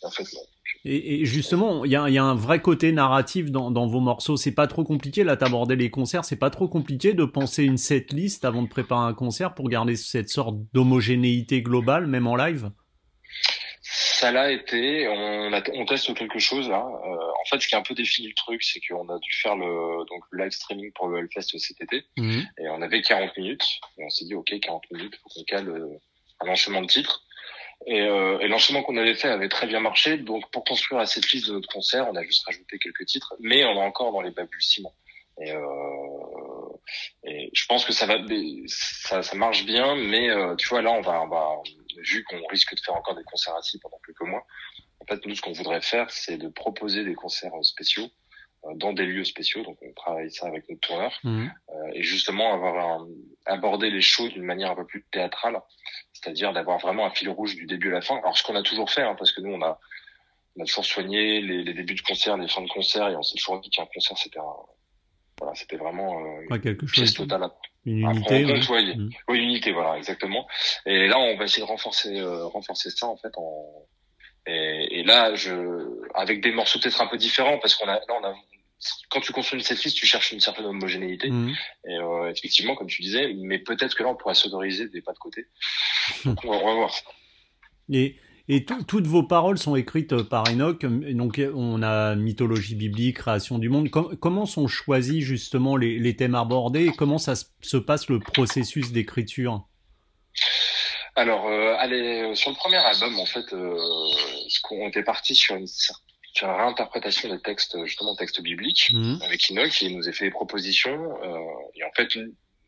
en 0.03 0.11
fait 0.11 0.23
non. 0.35 0.41
Et, 0.85 1.25
justement, 1.27 1.85
il 1.85 1.91
y 1.91 1.97
a, 1.97 2.09
y 2.09 2.17
a, 2.17 2.25
un 2.25 2.35
vrai 2.35 2.63
côté 2.63 2.91
narratif 2.93 3.51
dans, 3.51 3.71
dans 3.71 3.87
vos 3.87 4.01
morceaux. 4.01 4.37
C'est 4.37 4.55
pas 4.55 4.67
trop 4.67 4.85
compliqué. 4.85 5.25
Là, 5.25 5.37
t'abordais 5.37 5.77
les 5.77 5.91
concerts. 5.91 6.25
C'est 6.25 6.39
pas 6.39 6.49
trop 6.49 6.69
compliqué 6.69 7.13
de 7.13 7.25
penser 7.25 7.65
une 7.65 7.77
setlist 7.77 8.45
avant 8.45 8.63
de 8.63 8.69
préparer 8.69 9.07
un 9.07 9.13
concert 9.13 9.55
pour 9.55 9.69
garder 9.69 9.97
cette 9.97 10.31
sorte 10.31 10.57
d'homogénéité 10.73 11.61
globale, 11.61 12.07
même 12.07 12.27
en 12.27 12.37
live? 12.37 12.71
Ça 13.83 14.33
l'a 14.33 14.53
été. 14.53 15.09
On, 15.09 15.53
a, 15.53 15.63
on 15.75 15.85
teste 15.85 16.15
quelque 16.15 16.39
chose 16.39 16.69
là. 16.69 16.85
Euh, 16.85 17.31
en 17.41 17.45
fait, 17.51 17.61
ce 17.61 17.69
qui 17.69 17.75
a 17.75 17.79
un 17.79 17.83
peu 17.83 17.95
défini 17.95 18.29
le 18.29 18.35
truc, 18.35 18.63
c'est 18.63 18.81
qu'on 18.81 19.09
a 19.09 19.19
dû 19.19 19.33
faire 19.33 19.57
le 19.57 20.05
donc 20.07 20.23
le 20.31 20.45
live 20.45 20.53
streaming 20.53 20.93
pour 20.93 21.09
le 21.09 21.19
Hellfest 21.19 21.59
cet 21.59 21.81
été, 21.81 22.05
mhm. 22.17 22.47
et 22.59 22.69
on 22.69 22.83
avait 22.83 23.01
40 23.01 23.37
minutes. 23.37 23.65
Et 23.99 24.05
on 24.05 24.11
s'est 24.11 24.27
dit, 24.27 24.35
ok, 24.35 24.53
40 24.61 24.83
minutes, 24.93 25.17
faut 25.23 25.29
qu'on 25.31 25.45
cale 25.45 25.69
euh, 25.69 25.99
un 26.41 26.49
enchaînement 26.49 26.83
de 26.83 26.87
titres. 26.87 27.23
Et, 27.87 28.03
euh, 28.03 28.39
et 28.41 28.49
l'enchaînement 28.49 28.83
qu'on 28.83 28.97
avait 28.97 29.15
fait 29.15 29.29
avait 29.29 29.49
très 29.49 29.67
bien 29.67 29.81
marché. 29.81 30.19
Donc 30.19 30.51
pour 30.51 30.65
construire 30.65 31.07
cette 31.09 31.31
liste 31.33 31.49
de 31.49 31.55
notre 31.55 31.69
concert, 31.69 32.09
on 32.11 32.17
a 32.17 32.23
juste 32.23 32.45
rajouté 32.47 32.79
quelques 32.79 33.07
titres, 33.07 33.35
mais 33.41 33.65
on 33.65 33.75
est 33.75 33.85
encore 33.85 34.13
dans 34.13 34.21
les 34.21 34.31
balbutiements. 34.31 34.95
Et, 35.41 35.53
euh, 35.53 35.61
et 37.25 37.51
je 37.55 37.67
pense 37.67 37.85
que 37.85 37.93
ça 37.93 38.07
va, 38.07 38.19
ça, 38.67 39.23
ça 39.23 39.37
marche 39.37 39.65
bien, 39.65 39.97
mais 39.97 40.29
euh, 40.29 40.55
tu 40.57 40.69
vois 40.69 40.83
là, 40.83 40.91
on 40.91 41.01
va, 41.01 41.23
on 41.23 41.29
va 41.29 41.63
vu 41.99 42.25
qu'on 42.25 42.45
risque 42.49 42.75
de 42.75 42.81
faire 42.81 42.95
encore 42.95 43.17
des 43.17 43.25
concerts 43.25 43.55
assis 43.57 43.79
pendant 43.79 43.99
quelques 44.05 44.29
mois. 44.29 44.45
En 45.01 45.07
fait, 45.07 45.25
nous, 45.25 45.35
ce 45.35 45.41
qu'on 45.41 45.53
voudrait 45.53 45.81
faire, 45.81 46.11
c'est 46.11 46.37
de 46.37 46.49
proposer 46.49 47.05
des 47.05 47.15
concerts 47.15 47.53
spéciaux 47.63 48.09
euh, 48.65 48.75
dans 48.75 48.93
des 48.93 49.07
lieux 49.07 49.25
spéciaux. 49.25 49.63
Donc, 49.63 49.79
on 49.83 49.93
travaille 49.95 50.31
ça 50.31 50.47
avec 50.47 50.69
notre 50.69 50.81
tourneur 50.81 51.19
mmh. 51.25 51.47
euh, 51.47 51.91
et 51.95 52.03
justement 52.03 52.53
avoir 52.53 53.01
un, 53.01 53.09
aborder 53.47 53.91
les 53.91 54.03
shows 54.03 54.29
d'une 54.29 54.45
manière 54.45 54.71
un 54.73 54.77
peu 54.77 54.87
plus 54.87 55.05
théâtrale 55.11 55.61
c'est-à-dire 56.21 56.53
d'avoir 56.53 56.79
vraiment 56.79 57.07
un 57.07 57.11
fil 57.11 57.29
rouge 57.29 57.55
du 57.57 57.67
début 57.67 57.89
à 57.89 57.95
la 57.95 58.01
fin. 58.01 58.19
Alors 58.19 58.37
ce 58.37 58.43
qu'on 58.43 58.57
a 58.57 58.63
toujours 58.63 58.91
fait, 58.91 59.03
hein, 59.03 59.15
parce 59.19 59.33
que 59.33 59.41
nous 59.41 59.53
on 59.53 59.63
a 59.63 59.79
on 60.57 60.63
a 60.63 60.67
toujours 60.67 60.85
soigné 60.85 61.41
les, 61.41 61.63
les, 61.63 61.75
débuts 61.75 61.95
de 61.95 62.03
concert, 62.03 62.37
les 62.37 62.49
fins 62.49 62.63
de 62.63 62.69
concert, 62.69 63.09
et 63.09 63.17
on 63.17 63.23
s'est 63.23 63.37
toujours 63.37 63.61
dit 63.61 63.71
qu'un 63.71 63.87
concert 63.87 64.19
c'était 64.19 64.41
un, 64.41 64.57
voilà, 65.41 65.55
c'était 65.55 65.77
vraiment 65.77 66.21
euh, 66.51 66.59
quelque 66.59 66.87
chose 66.87 67.15
totale. 67.15 67.49
Une 67.87 68.01
unité. 68.01 68.45
Mm. 68.45 69.09
Oui, 69.29 69.39
une 69.39 69.45
unité, 69.45 69.73
voilà, 69.73 69.97
exactement. 69.97 70.47
Et 70.85 71.09
là, 71.09 71.19
on 71.19 71.37
va 71.37 71.45
essayer 71.45 71.63
de 71.63 71.69
renforcer, 71.69 72.21
euh, 72.21 72.45
renforcer 72.45 72.91
ça 72.91 73.07
en 73.07 73.17
fait. 73.17 73.33
En... 73.37 73.87
Et, 74.47 75.01
et, 75.01 75.03
là, 75.03 75.35
je, 75.35 75.53
avec 76.15 76.43
des 76.43 76.53
morceaux 76.53 76.79
peut-être 76.79 77.01
un 77.01 77.07
peu 77.07 77.17
différents, 77.17 77.59
parce 77.59 77.75
qu'on 77.75 77.89
a, 77.89 77.95
là, 77.95 78.21
on 78.21 78.25
a, 78.25 78.35
quand 79.11 79.21
tu 79.21 79.33
construis 79.33 79.59
une 79.59 79.65
setlist, 79.65 79.97
tu 79.97 80.07
cherches 80.07 80.33
une 80.33 80.41
certaine 80.41 80.67
homogénéité. 80.67 81.31
Mm. 81.31 81.55
Et 81.89 81.97
euh, 81.97 82.31
effectivement, 82.31 82.75
comme 82.75 82.87
tu 82.87 83.03
disais, 83.03 83.35
mais 83.35 83.59
peut-être 83.59 83.95
que 83.95 84.03
là, 84.03 84.11
on 84.11 84.17
pourrait 84.17 84.35
s'autoriser 84.35 84.89
des 84.89 85.03
pas 85.03 85.13
de 85.13 85.19
côté. 85.19 85.47
Donc, 86.25 86.39
on 86.45 86.51
va, 86.51 86.75
voir. 86.75 86.93
Et 87.93 88.17
et 88.53 88.65
toutes 88.65 89.07
vos 89.07 89.23
paroles 89.23 89.59
sont 89.59 89.77
écrites 89.77 90.13
euh, 90.13 90.25
par 90.25 90.49
Enoch. 90.49 90.85
Donc, 90.85 91.41
on 91.55 91.85
a 91.85 92.17
mythologie 92.17 92.75
biblique, 92.75 93.19
création 93.19 93.61
du 93.61 93.69
monde. 93.69 93.91
comment 93.91 94.45
sont 94.45 94.67
choisis 94.67 95.23
justement 95.25 95.77
les, 95.77 96.17
thèmes 96.17 96.35
abordés 96.35 96.87
et 96.87 96.91
comment 96.91 97.19
ça 97.19 97.35
se 97.37 97.77
passe 97.77 98.09
le 98.09 98.19
processus 98.19 98.91
d'écriture? 98.91 99.69
Alors, 101.15 101.47
euh, 101.47 101.77
allez, 101.79 102.35
sur 102.35 102.51
le 102.51 102.57
premier 102.57 102.79
album, 102.79 103.21
en 103.21 103.27
fait, 103.27 103.53
euh, 103.53 103.79
on 104.73 104.89
était 104.89 105.05
parti 105.05 105.37
sur 105.37 105.55
une, 105.55 105.69
réinterprétation 106.39 107.29
des 107.29 107.41
textes, 107.41 107.77
justement, 107.85 108.15
textes 108.17 108.41
bibliques, 108.41 108.91
mmh. 108.93 109.23
avec 109.23 109.51
Enoch, 109.51 109.71
qui 109.71 109.95
nous 109.95 110.09
a 110.09 110.13
fait 110.13 110.27
des 110.27 110.31
propositions. 110.31 111.23
Euh, 111.23 111.39
et 111.75 111.85
en 111.85 111.91
fait, 111.95 112.09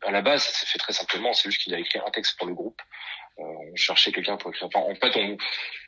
à 0.03 0.11
la 0.11 0.23
base, 0.23 0.43
ça 0.43 0.53
s'est 0.53 0.67
fait 0.67 0.79
très 0.79 0.93
simplement. 0.93 1.33
C'est 1.33 1.51
juste 1.51 1.63
qu'il 1.63 1.75
a 1.75 1.79
écrit 1.79 1.99
un 2.05 2.11
texte 2.11 2.37
pour 2.39 2.47
le 2.47 2.55
groupe. 2.55 2.81
Euh, 3.39 3.43
on 3.43 3.77
cherchait 3.77 4.13
quelqu'un 4.13 4.37
pour 4.37 4.51
écrire. 4.51 4.69
Enfin, 4.69 4.81
en 4.81 4.95
fait, 4.95 5.17
on, 5.17 5.37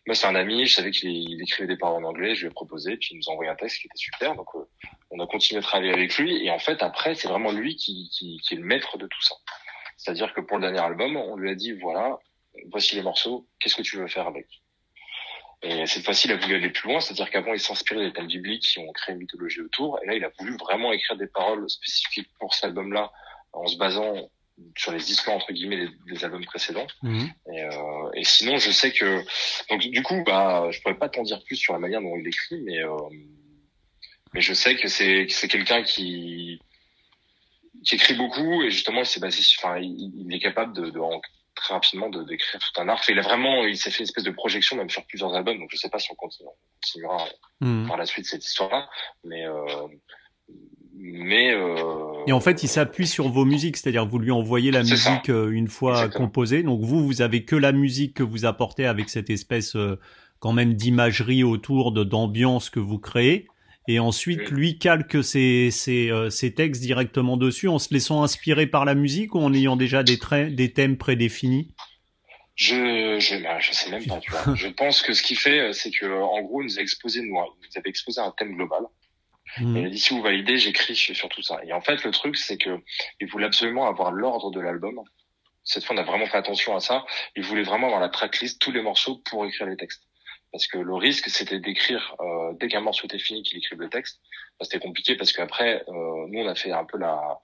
moi, 0.07 0.15
c'est 0.15 0.27
un 0.27 0.35
ami. 0.35 0.67
Je 0.67 0.75
savais 0.75 0.91
qu'il 0.91 1.41
écrivait 1.43 1.69
des 1.69 1.77
paroles 1.77 2.05
en 2.05 2.09
anglais. 2.09 2.35
Je 2.35 2.43
lui 2.43 2.47
ai 2.49 2.51
proposé, 2.51 2.97
puis 2.97 3.09
il 3.13 3.17
nous 3.19 3.29
a 3.29 3.33
envoyé 3.33 3.51
un 3.51 3.57
texte 3.57 3.81
qui 3.81 3.87
était 3.87 3.97
super. 3.97 4.35
Donc, 4.35 4.49
euh, 4.55 4.65
on 5.11 5.21
a 5.21 5.27
continué 5.27 5.59
à 5.59 5.63
travailler 5.63 5.93
avec 5.93 6.17
lui. 6.17 6.45
Et 6.45 6.51
en 6.51 6.59
fait, 6.59 6.83
après, 6.83 7.15
c'est 7.15 7.29
vraiment 7.29 7.53
lui 7.53 7.77
qui, 7.77 8.09
qui, 8.11 8.39
qui 8.39 8.55
est 8.55 8.59
le 8.59 8.65
maître 8.65 8.97
de 8.99 9.07
tout 9.07 9.23
ça. 9.23 9.35
C'est-à-dire 9.97 10.33
que 10.35 10.41
pour 10.41 10.59
le 10.59 10.63
dernier 10.63 10.81
album, 10.81 11.17
on 11.17 11.37
lui 11.37 11.51
a 11.51 11.55
dit 11.55 11.73
voilà, 11.73 12.19
voici 12.71 12.97
les 12.97 13.03
morceaux. 13.03 13.47
Qu'est-ce 13.61 13.77
que 13.77 13.83
tu 13.83 13.97
veux 13.97 14.09
faire 14.09 14.27
avec? 14.27 14.47
Et 15.65 15.87
cette 15.87 16.05
fois-ci, 16.05 16.29
il 16.29 16.33
a 16.33 16.37
voulu 16.37 16.57
aller 16.57 16.71
plus 16.71 16.89
loin, 16.89 17.01
c'est-à-dire 17.01 17.31
qu'avant, 17.31 17.55
il 17.55 17.61
s'inspirait 17.61 18.07
des 18.07 18.13
thèmes 18.13 18.27
bibliques 18.27 18.63
qui 18.63 18.79
ont 18.79 18.93
créé 18.93 19.15
une 19.15 19.21
mythologie 19.21 19.61
autour, 19.61 19.99
et 20.03 20.07
là, 20.07 20.15
il 20.15 20.25
a 20.25 20.31
voulu 20.39 20.57
vraiment 20.57 20.93
écrire 20.93 21.17
des 21.17 21.27
paroles 21.27 21.69
spécifiques 21.71 22.29
pour 22.39 22.53
cet 22.55 22.65
album-là, 22.65 23.11
en 23.53 23.67
se 23.67 23.77
basant 23.77 24.31
sur 24.77 24.93
les 24.93 25.11
histoires 25.11 25.37
entre 25.37 25.53
guillemets 25.53 25.89
des, 26.07 26.25
albums 26.25 26.45
précédents. 26.45 26.87
Mhm. 27.03 27.31
Et, 27.53 27.63
euh, 27.63 28.11
et, 28.15 28.25
sinon, 28.25 28.59
je 28.59 28.71
sais 28.71 28.93
que 28.93 29.23
donc 29.69 29.81
du 29.81 30.03
coup, 30.03 30.23
bah, 30.25 30.69
je 30.71 30.81
pourrais 30.81 30.99
pas 30.99 31.09
t'en 31.09 31.23
dire 31.23 31.43
plus 31.45 31.57
sur 31.57 31.73
la 31.73 31.79
manière 31.79 32.01
dont 32.01 32.17
il 32.17 32.27
écrit, 32.27 32.61
mais 32.63 32.83
euh, 32.83 32.97
mais 34.33 34.41
je 34.41 34.55
sais 34.55 34.77
que 34.77 34.89
c'est 34.89 35.27
c'est 35.29 35.49
quelqu'un 35.49 35.83
qui 35.83 36.61
qui 37.85 37.97
écrit 37.97 38.15
beaucoup 38.15 38.63
et 38.63 38.71
justement, 38.71 39.01
il 39.01 39.07
s'est 39.07 39.21
basé, 39.21 39.43
enfin, 39.59 39.79
il, 39.79 40.33
est 40.33 40.39
capable 40.39 40.75
de, 40.75 40.91
de 40.91 40.99
très 41.55 41.75
rapidement 41.75 42.09
de 42.09 42.23
d'écrire 42.25 42.61
tout 42.61 42.81
un 42.81 42.89
art. 42.89 43.01
il 43.09 43.19
a 43.19 43.23
vraiment, 43.23 43.65
il 43.65 43.77
s'est 43.77 43.91
fait 43.91 44.01
une 44.01 44.05
espèce 44.05 44.25
de 44.25 44.31
projection 44.31 44.77
même 44.77 44.91
sur 44.91 45.05
plusieurs 45.07 45.35
albums. 45.35 45.59
Donc 45.59 45.69
je 45.71 45.77
sais 45.77 45.89
pas 45.89 45.99
si 45.99 46.11
on, 46.11 46.15
continuera 46.15 47.27
mhm. 47.61 47.87
par 47.89 47.97
la 47.97 48.07
suite 48.07 48.27
cette 48.27 48.45
histoire-là, 48.45 48.89
mais 49.25 49.47
euh, 49.47 49.89
mais 50.97 51.53
euh... 51.53 52.25
et 52.27 52.33
en 52.33 52.41
fait 52.41 52.63
il 52.63 52.69
s'appuie 52.69 53.07
sur 53.07 53.29
vos 53.29 53.45
musiques 53.45 53.77
c'est-à-dire 53.77 54.07
vous 54.07 54.19
lui 54.19 54.31
envoyez 54.31 54.71
la 54.71 54.83
musique 54.83 55.29
euh, 55.29 55.51
une 55.51 55.67
fois 55.67 56.09
composée 56.09 56.63
donc 56.63 56.83
vous 56.83 57.05
vous 57.05 57.21
avez 57.21 57.45
que 57.45 57.57
la 57.57 57.73
musique 57.73 58.15
que 58.15 58.23
vous 58.23 58.45
apportez 58.45 58.87
avec 58.87 59.09
cette 59.09 59.29
espèce 59.29 59.75
euh, 59.75 59.99
quand 60.39 60.53
même 60.53 60.75
d'imagerie 60.75 61.43
autour 61.43 61.91
de 61.91 62.05
d'ambiance 62.05 62.71
que 62.71 62.79
vous 62.79 62.99
créez 62.99 63.49
et 63.87 63.99
ensuite 63.99 64.51
lui 64.51 64.79
calque 64.79 65.23
ses, 65.23 65.71
ses, 65.71 66.11
euh, 66.11 66.31
ses, 66.31 66.55
textes 66.55 66.83
directement 66.83 67.37
dessus 67.37 67.69
en 67.69 67.79
se 67.79 67.93
laissant 67.93 68.23
inspirer 68.23 68.67
par 68.67 68.85
la 68.85 68.95
musique 68.95 69.35
ou 69.35 69.41
en 69.41 69.53
ayant 69.53 69.77
déjà 69.77 70.03
des 70.03 70.19
traits 70.19 70.55
des 70.55 70.73
thèmes 70.73 70.97
prédéfinis? 70.97 71.75
Je, 72.57 73.19
je, 73.19 73.43
bah, 73.43 73.59
je 73.59 73.73
sais 73.73 73.91
même 73.91 74.05
pas, 74.07 74.21
tu 74.21 74.31
vois. 74.31 74.55
je 74.55 74.69
pense 74.69 75.03
que 75.03 75.13
ce 75.13 75.23
qu'il 75.23 75.37
fait, 75.37 75.73
c'est 75.73 75.91
que, 75.91 76.07
en 76.07 76.41
gros, 76.43 76.63
il 76.63 76.67
nous 76.67 76.79
a 76.79 76.83
exposé, 76.83 77.21
nous, 77.21 77.27
il 77.27 77.33
nous 77.35 77.77
avait 77.77 77.91
exposé 77.91 78.21
un 78.21 78.33
thème 78.39 78.55
global. 78.55 78.85
Mmh. 79.59 79.77
Et 79.77 79.97
si 79.97 80.15
vous 80.15 80.23
validez, 80.23 80.59
j'écris 80.59 80.97
sur 80.97 81.29
tout 81.29 81.43
ça. 81.43 81.61
Et 81.67 81.73
en 81.73 81.81
fait, 81.81 82.05
le 82.05 82.11
truc, 82.11 82.37
c'est 82.37 82.57
que 82.57 82.81
il 83.21 83.29
voulait 83.29 83.47
absolument 83.47 83.87
avoir 83.87 84.13
l'ordre 84.13 84.51
de 84.51 84.61
l'album. 84.61 85.01
Cette 85.65 85.85
fois, 85.85 85.97
on 85.97 85.99
a 85.99 86.05
vraiment 86.05 86.27
fait 86.27 86.37
attention 86.37 86.77
à 86.77 86.81
ça. 86.81 87.05
Il 87.37 87.43
voulait 87.43 87.63
vraiment 87.63 87.87
avoir 87.87 88.01
la 88.01 88.09
tracklist, 88.09 88.61
tous 88.61 88.73
les 88.73 88.83
morceaux 88.83 89.23
pour 89.25 89.45
écrire 89.47 89.67
les 89.67 89.77
textes 89.77 90.03
parce 90.55 90.69
que 90.69 90.79
le 90.79 90.95
risque 90.95 91.29
c'était 91.31 91.59
d'écrire 91.59 92.15
euh, 92.21 92.53
dès 92.61 92.69
qu'un 92.69 92.81
morceau 92.81 93.07
était 93.07 93.19
fini 93.19 93.43
qu'il 93.43 93.59
écrive 93.59 93.81
le 93.81 93.89
texte. 93.89 94.21
Bah, 94.61 94.65
c'était 94.65 94.79
compliqué 94.79 95.17
parce 95.17 95.33
qu'après 95.33 95.83
euh, 95.89 96.27
nous 96.29 96.43
on 96.43 96.47
a 96.47 96.55
fait 96.55 96.71
un 96.71 96.85
peu 96.85 96.97
la, 96.97 97.41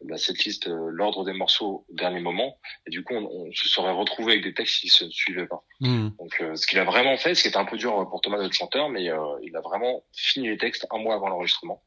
la 0.00 0.16
setlist 0.16 0.66
euh, 0.66 0.88
l'ordre 0.90 1.26
des 1.26 1.34
morceaux 1.34 1.84
au 1.86 1.94
dernier 1.94 2.20
moment. 2.20 2.58
Et 2.86 2.90
du 2.90 3.04
coup 3.04 3.12
on, 3.12 3.52
se 3.52 3.68
serait 3.68 3.92
retrouvé 3.92 4.32
avec 4.32 4.44
des 4.44 4.54
textes 4.54 4.80
qui 4.80 4.88
se 4.88 5.06
suivaient 5.10 5.46
pas. 5.46 5.62
Mmh. 5.80 6.08
donc 6.18 6.40
euh, 6.40 6.56
ce 6.56 6.66
qu'il 6.66 6.78
a 6.78 6.84
vraiment 6.84 7.18
fait 7.18 7.34
ce 7.34 7.42
qui 7.42 7.48
était 7.48 7.58
un 7.58 7.66
peu 7.66 7.76
dur 7.76 8.08
pour 8.08 8.22
Thomas 8.22 8.38
notre 8.38 8.54
chanteur 8.54 8.88
mais 8.88 9.10
euh, 9.10 9.18
il 9.42 9.54
a 9.54 9.60
vraiment 9.60 10.02
fini 10.14 10.48
les 10.48 10.56
textes 10.56 10.86
un 10.90 10.98
mois 10.98 11.16
avant 11.16 11.28
l'enregistrement. 11.28 11.82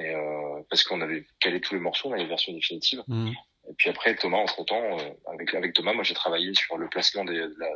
Et 0.00 0.12
parce 0.68 0.82
qu'on 0.82 1.00
avait 1.00 1.24
calé 1.38 1.60
tous 1.60 1.74
les 1.74 1.80
morceaux 1.80 2.08
on 2.08 2.12
avait 2.12 2.22
les 2.22 2.28
versions 2.28 2.52
définitives. 2.52 3.04
Mmh. 3.06 3.28
et 3.70 3.74
puis 3.76 3.88
après 3.88 4.16
Thomas 4.16 4.38
entre 4.38 4.64
temps 4.64 4.98
avec 5.32 5.54
avec 5.54 5.74
Thomas 5.74 5.92
moi 5.92 6.02
j'ai 6.02 6.14
travaillé 6.14 6.52
sur 6.54 6.76
le 6.76 6.88
placement 6.88 7.24
des, 7.24 7.34
de 7.34 7.54
la, 7.56 7.68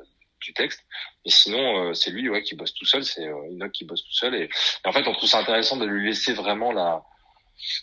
du 0.42 0.52
texte. 0.52 0.84
Et 1.24 1.30
sinon, 1.30 1.90
euh, 1.90 1.94
c'est 1.94 2.10
lui 2.10 2.28
ouais, 2.28 2.42
qui 2.42 2.54
bosse 2.54 2.74
tout 2.74 2.86
seul, 2.86 3.04
c'est 3.04 3.26
euh, 3.26 3.50
Enoch 3.52 3.72
qui 3.72 3.84
bosse 3.84 4.02
tout 4.02 4.12
seul. 4.12 4.34
Et, 4.34 4.48
en 4.84 4.92
fait, 4.92 5.06
on 5.06 5.12
trouve 5.12 5.28
ça 5.28 5.38
intéressant 5.38 5.76
de 5.76 5.86
lui 5.86 6.06
laisser 6.06 6.32
vraiment 6.32 6.72
la... 6.72 7.02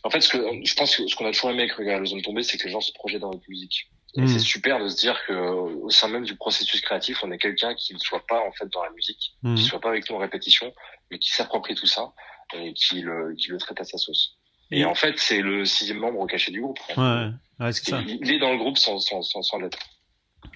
En 0.04 0.10
fait, 0.10 0.22
ce 0.22 0.30
que 0.30 0.38
je 0.38 0.74
pense 0.76 0.95
que 0.95 1.08
ce 1.08 1.15
qu'on 1.15 1.26
a 1.26 1.32
toujours 1.32 1.52
aimé 1.52 1.62
avec 1.63 1.74
Regarde 1.74 2.04
les 2.04 2.13
hommes 2.13 2.22
tombés, 2.22 2.43
c'est 2.43 2.58
que 2.58 2.65
les 2.65 2.72
gens 2.72 2.82
se 2.82 2.91
projettent 2.91 3.22
dans 3.22 3.32
notre 3.32 3.50
musique. 3.50 3.88
Et 4.15 4.22
mmh. 4.22 4.28
c'est 4.28 4.39
super 4.39 4.80
de 4.80 4.88
se 4.88 4.98
dire 4.98 5.24
que 5.28 5.34
au 5.34 5.89
sein 5.89 6.08
même 6.08 6.26
du 6.26 6.36
processus 6.36 6.82
créatif, 6.82 7.24
on 7.24 7.32
est 7.32 7.38
quelqu'un 7.38 7.76
qui 7.76 7.93
ne 7.93 8.00
soit 8.00 8.26
pas 8.28 8.41
en 8.41 8.52
fait 8.52 8.67
dans 8.74 8.84
la 8.84 8.89
musique, 8.89 9.36
mmh. 9.43 9.56
qui 9.56 9.63
soit 9.63 9.80
pas 9.80 9.89
avec 9.89 10.10
nous 10.10 10.15
en 10.15 10.19
répétition, 10.19 10.74
mais 11.12 11.19
qui 11.19 11.32
s'approprie 11.32 11.76
tout 11.76 11.86
ça 11.86 12.12
et 12.56 12.74
qui 12.74 13.02
le, 13.02 13.36
qui 13.36 13.50
le 13.50 13.58
traite 13.58 13.80
à 13.80 13.84
sa 13.84 13.98
sauce. 13.98 14.36
Et, 14.72 14.86
en 14.86 14.95
fait, 14.95 15.17
c'est 15.17 15.41
le 15.41 15.65
sixième 15.65 15.98
membre 15.98 16.28
caché 16.28 16.52
du 16.52 16.62
groupe. 16.62 16.80
Ouais, 16.95 17.30
ouais 17.60 17.72
c'est 17.72 17.89
ça. 17.89 18.02
Il, 18.06 18.32
est 18.32 18.38
dans 18.38 18.52
le 18.52 18.58
groupe 18.58 18.78
sans, 18.78 19.00
sans, 19.00 19.24
sans, 19.24 19.41
sans 19.41 19.58
l'être. 19.58 19.80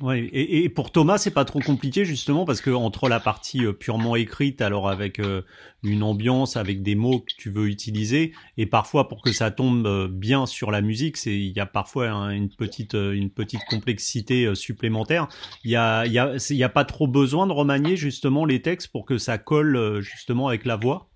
Ouais, 0.02 0.20
et, 0.20 0.64
et, 0.64 0.70
pour 0.70 0.92
Thomas, 0.92 1.18
c'est 1.18 1.34
pas 1.34 1.46
trop 1.46 1.60
compliqué 1.60 2.04
justement 2.04 2.46
parce 2.46 2.62
que 2.62 2.72
entre 2.72 3.10
la 3.10 3.20
partie 3.20 3.66
euh, 3.66 3.74
purement 3.74 4.16
écrite, 4.16 4.62
alors 4.62 4.90
avec 4.90 5.20
euh, 5.20 5.44
une 5.84 6.04
ambiance, 6.04 6.58
avec 6.58 6.82
des 6.82 6.96
mots 6.96 7.20
que 7.20 7.34
tu 7.38 7.52
veux 7.52 7.68
utiliser, 7.68 8.34
et 8.58 8.66
parfois 8.66 9.08
pour 9.08 9.22
que 9.22 9.32
ça 9.32 9.52
tombe 9.52 9.86
euh, 9.86 10.08
bien 10.10 10.46
sur 10.46 10.72
la 10.72 10.82
musique, 10.82 11.18
c'est 11.18 11.36
il 11.36 11.52
y 11.52 11.60
a 11.60 11.66
parfois 11.66 12.08
une 12.34 12.50
petite 12.50 12.94
une 12.94 13.30
petite 13.30 13.64
complexité 13.66 14.56
supplémentaire. 14.56 15.28
Il 15.64 15.72
y 15.72 15.76
a 15.76 16.06
il 16.06 16.14
y 16.14 16.20
a 16.20 16.36
il 16.50 16.58
y 16.58 16.64
a 16.64 16.70
pas 16.70 16.86
trop 16.86 17.08
besoin 17.08 17.46
de 17.46 17.52
remanier 17.52 17.96
justement 17.96 18.46
les 18.46 18.62
textes 18.62 18.92
pour 18.92 19.06
que 19.06 19.18
ça 19.18 19.38
colle 19.38 20.02
justement 20.02 20.48
avec 20.48 20.66
la 20.66 20.76
voix? 20.76 21.10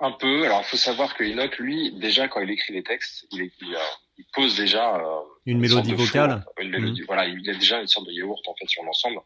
Un 0.00 0.12
peu. 0.12 0.44
Alors, 0.44 0.62
il 0.64 0.70
faut 0.70 0.76
savoir 0.76 1.14
que 1.16 1.24
Enoch, 1.24 1.58
lui, 1.58 1.92
déjà 1.98 2.28
quand 2.28 2.40
il 2.40 2.50
écrit 2.50 2.72
les 2.72 2.84
textes, 2.84 3.26
il, 3.32 3.50
il, 3.60 3.76
il 4.18 4.24
pose 4.32 4.56
déjà 4.56 4.96
euh, 4.96 5.20
une, 5.46 5.58
mélodie 5.58 5.94
vocale. 5.94 6.44
une 6.60 6.70
mélodie, 6.70 7.02
mmh. 7.02 7.06
Voilà, 7.06 7.26
il 7.26 7.48
a 7.48 7.54
déjà 7.54 7.80
une 7.80 7.86
sorte 7.86 8.06
de 8.06 8.12
yaourt 8.12 8.46
en 8.46 8.54
fait 8.54 8.68
sur 8.68 8.82
l'ensemble. 8.82 9.20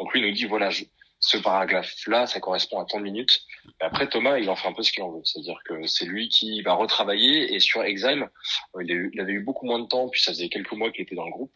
Donc 0.00 0.12
lui 0.12 0.20
il 0.20 0.26
nous 0.26 0.32
dit 0.32 0.46
voilà, 0.46 0.70
je, 0.70 0.84
ce 1.20 1.36
paragraphe-là, 1.36 2.26
ça 2.26 2.40
correspond 2.40 2.80
à 2.80 2.84
tant 2.84 2.98
de 2.98 3.04
minutes. 3.04 3.42
Et 3.80 3.84
après 3.84 4.08
Thomas, 4.08 4.38
il 4.38 4.48
en 4.48 4.56
fait 4.56 4.68
un 4.68 4.72
peu 4.72 4.82
ce 4.82 4.92
qu'il 4.92 5.02
en 5.02 5.10
veut, 5.10 5.22
c'est-à-dire 5.24 5.60
que 5.64 5.86
c'est 5.86 6.06
lui 6.06 6.28
qui 6.28 6.62
va 6.62 6.74
retravailler. 6.74 7.54
Et 7.54 7.60
sur 7.60 7.82
Exile, 7.82 8.28
euh, 8.76 8.82
il, 8.82 9.10
il, 9.12 9.20
avait 9.20 9.32
eu 9.32 9.42
beaucoup 9.42 9.66
moins 9.66 9.80
de 9.80 9.86
temps, 9.86 10.08
puis 10.08 10.20
ça 10.20 10.32
faisait 10.32 10.48
quelques 10.48 10.72
mois 10.72 10.90
qu'il 10.90 11.02
était 11.02 11.16
dans 11.16 11.26
le 11.26 11.32
groupe. 11.32 11.52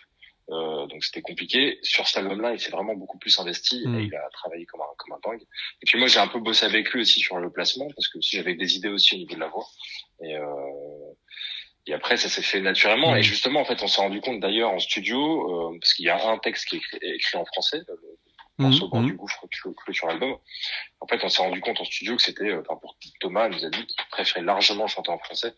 Euh, 0.50 0.86
donc 0.86 1.04
c'était 1.04 1.22
compliqué. 1.22 1.78
Sur 1.82 2.06
cet 2.06 2.18
album-là, 2.18 2.52
il 2.52 2.60
s'est 2.60 2.70
vraiment 2.70 2.94
beaucoup 2.94 3.18
plus 3.18 3.38
investi 3.38 3.82
mmh. 3.86 3.98
et 3.98 4.02
il 4.04 4.14
a 4.14 4.28
travaillé 4.32 4.66
comme 4.66 4.80
un 4.80 4.94
comme 4.98 5.14
un 5.14 5.30
dingue. 5.30 5.42
Et 5.42 5.86
puis 5.86 5.98
moi, 5.98 6.08
j'ai 6.08 6.18
un 6.18 6.26
peu 6.26 6.40
bossé 6.40 6.66
avec 6.66 6.90
lui 6.90 7.02
aussi 7.02 7.20
sur 7.20 7.38
le 7.38 7.50
placement 7.50 7.88
parce 7.94 8.08
que 8.08 8.18
j'avais 8.20 8.54
des 8.54 8.76
idées 8.76 8.88
aussi 8.88 9.14
au 9.14 9.18
niveau 9.18 9.34
de 9.34 9.40
la 9.40 9.48
voix. 9.48 9.66
Et 10.22 10.36
euh, 10.36 10.44
et 11.86 11.94
après, 11.94 12.16
ça 12.16 12.28
s'est 12.28 12.42
fait 12.42 12.60
naturellement. 12.60 13.16
Et 13.16 13.20
mmh. 13.20 13.22
justement, 13.22 13.60
en 13.60 13.64
fait, 13.64 13.82
on 13.82 13.88
s'est 13.88 14.00
rendu 14.00 14.20
compte 14.20 14.40
d'ailleurs 14.40 14.70
en 14.70 14.78
studio, 14.78 15.72
euh, 15.72 15.78
parce 15.80 15.94
qu'il 15.94 16.06
y 16.06 16.10
a 16.10 16.28
un 16.28 16.38
texte 16.38 16.68
qui 16.68 16.76
est 16.76 17.14
écrit, 17.14 17.38
en 17.38 17.44
français, 17.44 17.80
le 18.58 18.64
morceau 18.64 18.88
mmh. 18.92 19.06
du 19.06 19.14
gouffre 19.14 19.46
cloué 19.50 19.94
sur 19.94 20.06
l'album. 20.06 20.36
En 21.00 21.06
fait, 21.06 21.18
on 21.24 21.28
s'est 21.28 21.42
rendu 21.42 21.60
compte 21.60 21.80
en 21.80 21.84
studio 21.84 22.16
que 22.16 22.22
c'était, 22.22 22.50
euh, 22.50 22.62
pour 22.62 22.96
Thomas, 23.20 23.48
il 23.48 23.56
nous 23.56 23.64
a 23.64 23.70
dit 23.70 23.84
qu'il 23.84 24.06
préférait 24.10 24.44
largement 24.44 24.86
chanter 24.86 25.10
en 25.10 25.18
français. 25.18 25.54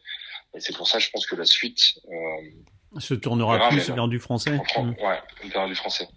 Et 0.55 0.61
c'est 0.61 0.75
pour 0.75 0.89
ça, 0.89 0.99
je 0.99 1.11
pense 1.11 1.27
que 1.27 1.37
la 1.37 1.45
suite 1.45 1.99
euh, 2.09 3.01
se 3.01 3.13
tournera 3.13 3.69
plus 3.69 3.91
vers 3.91 4.09
du 4.09 4.19
français. 4.19 4.53
Mmh. 4.53 4.95
Ouais, 5.03 5.21
vers 5.53 5.67
du 5.67 5.75
français. 5.75 6.09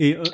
Et 0.00 0.16
euh, 0.16 0.24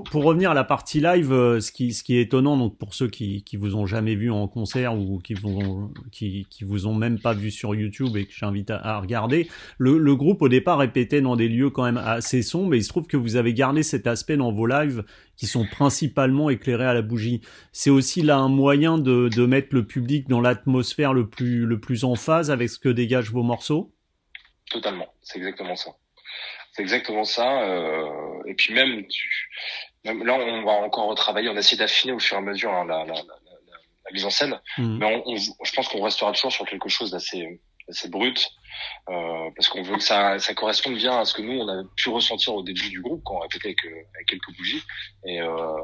pour, 0.00 0.24
revenir 0.24 0.50
à 0.50 0.54
la 0.54 0.64
partie 0.64 1.00
live, 1.00 1.32
euh, 1.32 1.60
ce 1.60 1.70
qui, 1.70 1.92
ce 1.92 2.02
qui 2.02 2.16
est 2.16 2.22
étonnant, 2.22 2.56
donc 2.56 2.78
pour 2.78 2.94
ceux 2.94 3.08
qui, 3.08 3.44
qui 3.44 3.56
vous 3.56 3.76
ont 3.76 3.84
jamais 3.84 4.14
vu 4.14 4.30
en 4.30 4.48
concert 4.48 4.98
ou 4.98 5.18
qui 5.18 5.34
vous 5.34 5.50
ont, 5.50 5.90
qui, 6.10 6.46
qui 6.48 6.64
vous 6.64 6.86
ont 6.86 6.94
même 6.94 7.18
pas 7.18 7.34
vu 7.34 7.50
sur 7.50 7.74
YouTube 7.74 8.16
et 8.16 8.24
que 8.24 8.32
j'invite 8.32 8.70
à, 8.70 8.98
regarder, 9.00 9.48
le, 9.76 9.98
le, 9.98 10.16
groupe 10.16 10.40
au 10.40 10.48
départ 10.48 10.78
répétait 10.78 11.20
dans 11.20 11.36
des 11.36 11.48
lieux 11.48 11.70
quand 11.70 11.84
même 11.84 11.98
assez 11.98 12.42
sombres, 12.42 12.70
mais 12.70 12.78
il 12.78 12.84
se 12.84 12.88
trouve 12.88 13.06
que 13.06 13.18
vous 13.18 13.36
avez 13.36 13.52
gardé 13.52 13.82
cet 13.82 14.06
aspect 14.06 14.36
dans 14.36 14.52
vos 14.52 14.66
lives 14.66 15.04
qui 15.36 15.46
sont 15.46 15.66
principalement 15.66 16.48
éclairés 16.48 16.86
à 16.86 16.94
la 16.94 17.02
bougie. 17.02 17.42
C'est 17.72 17.90
aussi 17.90 18.22
là 18.22 18.38
un 18.38 18.48
moyen 18.48 18.96
de, 18.96 19.28
de 19.28 19.46
mettre 19.46 19.74
le 19.74 19.86
public 19.86 20.28
dans 20.28 20.40
l'atmosphère 20.40 21.12
le 21.12 21.28
plus, 21.28 21.66
le 21.66 21.80
plus 21.80 22.04
en 22.04 22.14
phase 22.14 22.50
avec 22.50 22.70
ce 22.70 22.78
que 22.78 22.88
dégagent 22.88 23.30
vos 23.30 23.42
morceaux? 23.42 23.92
Totalement, 24.70 25.12
c'est 25.20 25.38
exactement 25.38 25.76
ça. 25.76 25.90
C'est 26.72 26.82
exactement 26.82 27.24
ça. 27.24 27.62
Euh, 27.62 28.42
et 28.46 28.54
puis 28.54 28.74
même, 28.74 29.06
tu, 29.06 29.50
même, 30.04 30.24
là, 30.24 30.34
on 30.34 30.64
va 30.64 30.72
encore 30.72 31.08
retravailler, 31.08 31.48
on 31.48 31.56
essaie 31.56 31.76
d'affiner 31.76 32.12
au 32.12 32.18
fur 32.18 32.36
et 32.36 32.40
à 32.40 32.42
mesure 32.42 32.72
hein, 32.72 32.84
la, 32.86 33.04
la, 33.04 33.14
la, 33.14 33.22
la, 33.22 34.12
mise 34.12 34.24
en 34.24 34.30
scène. 34.30 34.58
Mmh. 34.78 34.98
Mais 34.98 35.06
on, 35.06 35.30
on, 35.30 35.36
je 35.36 35.72
pense 35.74 35.88
qu'on 35.88 36.02
restera 36.02 36.32
toujours 36.32 36.52
sur 36.52 36.66
quelque 36.66 36.88
chose 36.88 37.10
d'assez 37.10 37.60
assez 37.88 38.08
brut, 38.08 38.48
euh, 39.08 39.50
parce 39.56 39.68
qu'on 39.68 39.82
veut 39.82 39.96
que 39.96 40.02
ça, 40.02 40.38
ça 40.38 40.54
corresponde 40.54 40.96
bien 40.96 41.18
à 41.18 41.24
ce 41.24 41.34
que 41.34 41.42
nous 41.42 41.60
on 41.60 41.68
a 41.68 41.82
pu 41.96 42.08
ressentir 42.08 42.54
au 42.54 42.62
début 42.62 42.88
du 42.88 43.00
groupe 43.00 43.22
quand 43.24 43.36
on 43.36 43.40
répétait 43.40 43.68
avec, 43.68 43.84
euh, 43.84 44.02
avec 44.14 44.26
quelques 44.28 44.56
bougies. 44.56 44.82
Et, 45.26 45.40
euh, 45.40 45.76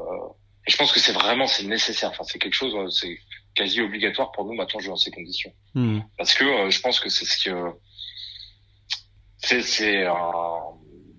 et 0.67 0.71
je 0.71 0.77
pense 0.77 0.91
que 0.91 0.99
c'est 0.99 1.11
vraiment 1.11 1.47
c'est 1.47 1.65
nécessaire. 1.65 2.09
Enfin, 2.11 2.23
c'est 2.23 2.39
quelque 2.39 2.53
chose, 2.53 2.75
euh, 2.75 2.89
c'est 2.89 3.17
quasi 3.55 3.81
obligatoire 3.81 4.31
pour 4.31 4.45
nous 4.45 4.53
maintenant 4.53 4.79
jouer 4.79 4.89
dans 4.89 4.97
ces 4.97 5.11
conditions. 5.11 5.53
Mmh. 5.73 5.99
Parce 6.17 6.33
que 6.33 6.45
euh, 6.45 6.69
je 6.69 6.79
pense 6.81 6.99
que 6.99 7.09
c'est 7.09 7.25
ce 7.25 7.49
que 7.49 7.73
c'est 9.37 9.61
c'est 9.61 10.05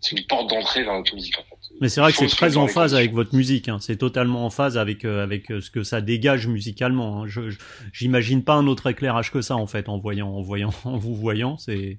c'est 0.00 0.18
une 0.18 0.26
porte 0.26 0.50
d'entrée 0.50 0.82
vers 0.82 0.94
notre 0.94 1.14
musique 1.14 1.38
en 1.38 1.42
fait. 1.42 1.74
Mais 1.80 1.88
c'est 1.88 2.00
vrai 2.00 2.12
que 2.12 2.18
c'est 2.18 2.26
très 2.26 2.56
en 2.56 2.66
phase 2.66 2.94
avec 2.94 3.12
votre 3.12 3.34
musique. 3.34 3.68
Hein. 3.68 3.78
C'est 3.80 3.96
totalement 3.96 4.44
en 4.44 4.50
phase 4.50 4.76
avec 4.76 5.04
euh, 5.04 5.22
avec 5.22 5.50
euh, 5.50 5.60
ce 5.60 5.70
que 5.70 5.82
ça 5.82 6.00
dégage 6.00 6.46
musicalement. 6.46 7.22
Hein. 7.22 7.26
Je 7.26 7.42
j'imagine 7.92 8.42
pas 8.42 8.54
un 8.54 8.66
autre 8.66 8.88
éclairage 8.88 9.30
que 9.30 9.40
ça 9.40 9.56
en 9.56 9.66
fait 9.66 9.88
en 9.88 9.98
voyant 9.98 10.28
en 10.28 10.42
voyant 10.42 10.72
en 10.84 10.96
vous 10.96 11.14
voyant. 11.14 11.56
C'est 11.58 11.98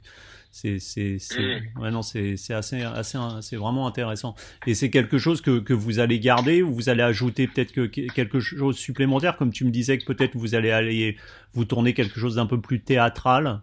c'est 0.51 0.79
c'est 0.79 1.17
c'est 1.19 1.39
mm. 1.39 1.81
ouais 1.81 1.91
non 1.91 2.01
c'est 2.01 2.35
c'est 2.35 2.53
assez 2.53 2.81
assez 2.81 3.17
c'est 3.39 3.55
vraiment 3.55 3.87
intéressant 3.87 4.35
et 4.67 4.73
c'est 4.73 4.89
quelque 4.89 5.17
chose 5.17 5.39
que 5.39 5.59
que 5.59 5.73
vous 5.73 5.99
allez 5.99 6.19
garder 6.19 6.61
ou 6.61 6.73
vous 6.73 6.89
allez 6.89 7.03
ajouter 7.03 7.47
peut-être 7.47 7.71
que 7.71 7.85
quelque 7.85 8.41
chose 8.41 8.77
supplémentaire 8.77 9.37
comme 9.37 9.53
tu 9.53 9.63
me 9.63 9.71
disais 9.71 9.97
que 9.97 10.03
peut-être 10.03 10.35
vous 10.35 10.53
allez 10.53 10.71
aller 10.71 11.15
vous 11.53 11.63
tourner 11.63 11.93
quelque 11.93 12.19
chose 12.19 12.35
d'un 12.35 12.47
peu 12.47 12.59
plus 12.59 12.81
théâtral? 12.81 13.61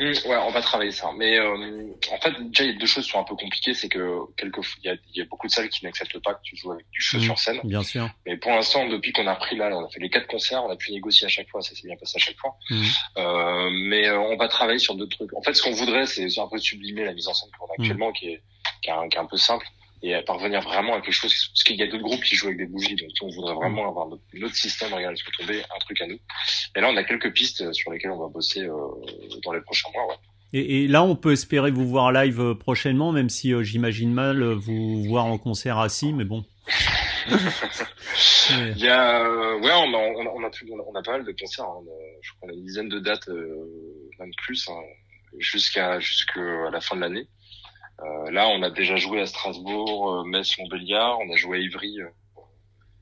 Mmh, 0.00 0.28
ouais, 0.28 0.36
on 0.36 0.50
va 0.50 0.60
travailler 0.60 0.90
ça. 0.90 1.10
Mais 1.16 1.38
euh, 1.38 1.86
en 2.10 2.18
fait, 2.18 2.32
déjà, 2.50 2.64
il 2.64 2.72
y 2.72 2.76
a 2.76 2.78
deux 2.78 2.86
choses 2.86 3.04
qui 3.04 3.10
sont 3.10 3.20
un 3.20 3.24
peu 3.24 3.36
compliquées. 3.36 3.74
C'est 3.74 3.88
que 3.88 4.20
il 4.42 4.84
y 4.84 4.88
a, 4.88 4.94
il 5.14 5.18
y 5.18 5.20
a 5.20 5.24
beaucoup 5.26 5.46
de 5.46 5.52
salles 5.52 5.68
qui 5.68 5.84
n'acceptent 5.84 6.18
pas 6.20 6.34
que 6.34 6.42
tu 6.42 6.56
joues 6.56 6.72
avec 6.72 6.86
du 6.90 7.00
feu 7.00 7.18
mmh, 7.18 7.22
sur 7.22 7.38
scène. 7.38 7.60
Bien 7.64 7.82
sûr. 7.82 8.08
Mais 8.26 8.36
pour 8.36 8.52
l'instant, 8.52 8.86
depuis 8.88 9.12
qu'on 9.12 9.26
a 9.26 9.34
pris 9.36 9.56
là, 9.56 9.70
on 9.72 9.84
a 9.84 9.88
fait 9.88 10.00
les 10.00 10.10
quatre 10.10 10.26
concerts, 10.26 10.64
on 10.64 10.70
a 10.70 10.76
pu 10.76 10.92
négocier 10.92 11.26
à 11.26 11.30
chaque 11.30 11.48
fois. 11.48 11.62
Ça 11.62 11.74
s'est 11.74 11.86
bien 11.86 11.96
passé 11.96 12.16
à 12.16 12.20
chaque 12.20 12.38
fois. 12.38 12.56
Mmh. 12.70 12.82
Euh, 13.18 13.70
mais 13.88 14.08
euh, 14.08 14.18
on 14.18 14.36
va 14.36 14.48
travailler 14.48 14.78
sur 14.78 14.94
d'autres 14.94 15.16
trucs. 15.16 15.34
En 15.34 15.42
fait, 15.42 15.54
ce 15.54 15.62
qu'on 15.62 15.72
voudrait, 15.72 16.06
c'est 16.06 16.26
un 16.38 16.48
peu 16.48 16.58
sublimer 16.58 17.04
la 17.04 17.12
mise 17.12 17.28
en 17.28 17.34
scène 17.34 17.50
qu'on 17.58 17.66
a 17.66 17.74
actuellement, 17.78 18.12
qui 18.12 18.28
est, 18.28 18.42
qui 18.82 18.90
est, 18.90 18.92
un, 18.92 19.08
qui 19.08 19.16
est 19.16 19.20
un 19.20 19.26
peu 19.26 19.36
simple 19.36 19.66
et 20.02 20.14
à 20.14 20.22
parvenir 20.22 20.60
vraiment 20.62 20.94
à 20.94 21.00
quelque 21.00 21.14
chose 21.14 21.32
parce 21.52 21.62
qu'il 21.64 21.76
y 21.76 21.82
a 21.82 21.86
d'autres 21.86 22.02
groupes 22.02 22.22
qui 22.24 22.34
jouent 22.34 22.46
avec 22.46 22.58
des 22.58 22.66
bougies 22.66 22.96
donc 22.96 23.10
on 23.22 23.28
voudrait 23.28 23.54
vraiment 23.54 23.88
avoir 23.88 24.08
notre, 24.08 24.22
notre 24.34 24.56
système 24.56 24.92
regarde 24.92 25.16
se 25.16 25.24
tomber 25.38 25.62
un 25.62 25.78
truc 25.78 26.00
à 26.00 26.06
nous 26.06 26.18
et 26.76 26.80
là 26.80 26.88
on 26.88 26.96
a 26.96 27.04
quelques 27.04 27.32
pistes 27.32 27.72
sur 27.72 27.92
lesquelles 27.92 28.10
on 28.10 28.18
va 28.18 28.28
bosser 28.28 28.62
euh, 28.62 28.76
dans 29.44 29.52
les 29.52 29.60
prochains 29.60 29.90
mois 29.94 30.08
ouais. 30.08 30.16
Et, 30.54 30.84
et, 30.84 30.88
là, 30.88 31.02
on 31.02 31.16
peut 31.16 31.32
espérer 31.32 31.70
vous 31.70 31.86
voir 31.86 32.12
live 32.12 32.40
euh, 32.40 32.54
prochainement, 32.54 33.10
même 33.10 33.30
si 33.30 33.54
euh, 33.54 33.62
j'imagine 33.62 34.12
mal 34.12 34.42
euh, 34.42 34.54
vous 34.54 35.02
voir 35.04 35.24
en 35.24 35.38
concert 35.38 35.78
assis, 35.78 36.12
mais 36.12 36.24
bon. 36.24 36.44
Il 38.50 38.78
y 38.78 38.88
a, 38.88 39.22
ouais, 39.56 39.70
on 39.72 39.94
a, 39.94 39.96
on 39.96 40.26
a, 40.26 40.30
on 40.34 40.44
a, 40.44 40.50
on 40.86 40.94
a 40.94 41.02
pas 41.02 41.12
mal 41.12 41.24
de 41.24 41.32
concerts. 41.32 41.64
Hein. 41.64 41.84
je 42.20 42.32
crois 42.32 42.40
qu'on 42.40 42.54
a 42.54 42.56
une 42.56 42.64
dizaine 42.64 42.88
de 42.88 42.98
dates, 42.98 43.28
même 44.18 44.30
plus, 44.44 44.68
hein, 44.68 44.80
jusqu'à 45.38 46.00
jusqu'à 46.00 46.40
la 46.70 46.80
fin 46.80 46.96
de 46.96 47.00
l'année. 47.00 47.28
Euh, 48.04 48.30
là, 48.30 48.48
on 48.48 48.62
a 48.62 48.70
déjà 48.70 48.96
joué 48.96 49.20
à 49.20 49.26
Strasbourg, 49.26 50.24
Metz, 50.26 50.58
Montbéliard. 50.58 51.18
On 51.20 51.32
a 51.32 51.36
joué 51.36 51.58
à 51.58 51.60
Ivry 51.60 51.98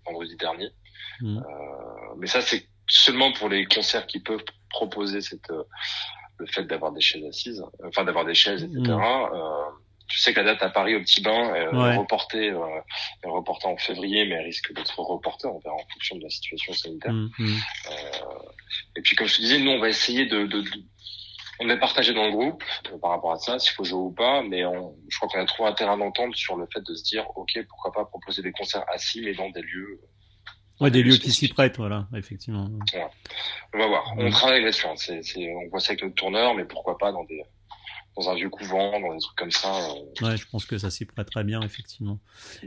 vendredi 0.07 0.37
dernier. 0.37 0.69
Mmh. 1.21 1.41
mais 2.19 2.27
ça, 2.27 2.41
c'est 2.41 2.67
seulement 2.89 3.31
pour 3.33 3.51
les 3.51 3.67
concerts 3.67 4.07
qui 4.07 4.21
peuvent 4.21 4.45
proposer 4.71 5.21
cette 5.21 5.53
le 6.41 6.47
fait 6.47 6.65
d'avoir 6.65 6.93
des 6.93 7.01
chaises 7.01 7.25
assises, 7.25 7.63
enfin 7.85 8.05
d'avoir 8.05 8.25
des 8.25 8.35
chaises, 8.35 8.65
etc. 8.65 8.81
Mm. 8.81 8.91
Euh, 8.91 9.71
tu 10.09 10.19
sais 10.19 10.33
que 10.33 10.41
la 10.41 10.55
date 10.55 10.63
à 10.63 10.71
Paris 10.71 10.97
au 10.97 11.01
Petit 11.01 11.21
Bain 11.21 11.55
est 11.55 11.97
reportée, 11.97 12.51
euh, 12.51 12.81
est 13.23 13.29
reportée 13.29 13.69
en 13.69 13.77
février, 13.77 14.27
mais 14.27 14.35
elle 14.37 14.47
risque 14.47 14.73
d'être 14.75 14.99
reportée, 14.99 15.47
on 15.47 15.61
verra 15.61 15.77
en 15.77 15.87
fonction 15.93 16.17
de 16.17 16.25
la 16.25 16.31
situation 16.31 16.73
sanitaire. 16.73 17.13
Mm, 17.13 17.31
mm. 17.39 17.59
Euh, 17.91 17.93
et 18.97 19.03
puis 19.03 19.15
comme 19.15 19.29
je 19.29 19.37
te 19.37 19.43
disais, 19.43 19.61
nous 19.61 19.71
on 19.71 19.79
va 19.79 19.89
essayer 19.89 20.27
de, 20.27 20.47
de, 20.47 20.63
de 20.63 20.71
on 21.61 21.69
est 21.69 21.79
partagé 21.79 22.15
dans 22.15 22.25
le 22.27 22.33
groupe 22.33 22.63
euh, 22.91 22.99
par 22.99 23.11
rapport 23.11 23.33
à 23.33 23.39
ça, 23.39 23.59
s'il 23.59 23.73
faut 23.73 23.85
jouer 23.85 24.01
ou 24.01 24.11
pas, 24.11 24.43
mais 24.43 24.65
on, 24.65 24.97
je 25.09 25.17
crois 25.19 25.29
qu'on 25.29 25.41
a 25.41 25.47
trouvé 25.47 25.69
un 25.69 25.75
terrain 25.75 25.97
d'entente 25.97 26.35
sur 26.35 26.57
le 26.57 26.67
fait 26.73 26.81
de 26.81 26.95
se 26.95 27.05
dire, 27.05 27.27
ok, 27.37 27.59
pourquoi 27.69 27.93
pas 27.93 28.05
proposer 28.05 28.43
des 28.43 28.53
concerts 28.53 28.85
assis, 28.93 29.21
mais 29.23 29.35
dans 29.35 29.51
des 29.51 29.63
lieux 29.63 30.01
Ouais, 30.81 30.91
des 30.91 31.03
lieux 31.03 31.17
qui 31.19 31.31
s'y 31.31 31.49
prêtent, 31.49 31.77
voilà, 31.77 32.07
effectivement. 32.17 32.67
Ouais. 32.95 33.07
On 33.75 33.79
va 33.79 33.87
voir. 33.87 34.15
On 34.17 34.31
travaille 34.31 34.63
là-dessus. 34.63 34.87
Hein. 34.87 34.95
On 35.37 35.69
voit 35.69 35.79
ça 35.79 35.91
avec 35.91 36.03
notre 36.03 36.15
tourneur, 36.15 36.55
mais 36.55 36.65
pourquoi 36.65 36.97
pas 36.97 37.13
dans 37.13 37.25
des 37.25 37.43
dans 38.17 38.29
un 38.29 38.35
vieux 38.35 38.51
couvent, 38.51 39.01
dans 39.01 39.15
des 39.15 39.21
trucs 39.21 39.37
comme 39.37 39.51
ça. 39.51 39.69
Euh... 39.69 40.27
Ouais, 40.27 40.37
je 40.37 40.47
pense 40.49 40.67
que 40.67 40.79
ça 40.79 40.91
s'y 40.91 41.05
prête 41.05 41.31
très 41.31 41.45
bien, 41.45 41.63
effectivement. 41.63 42.19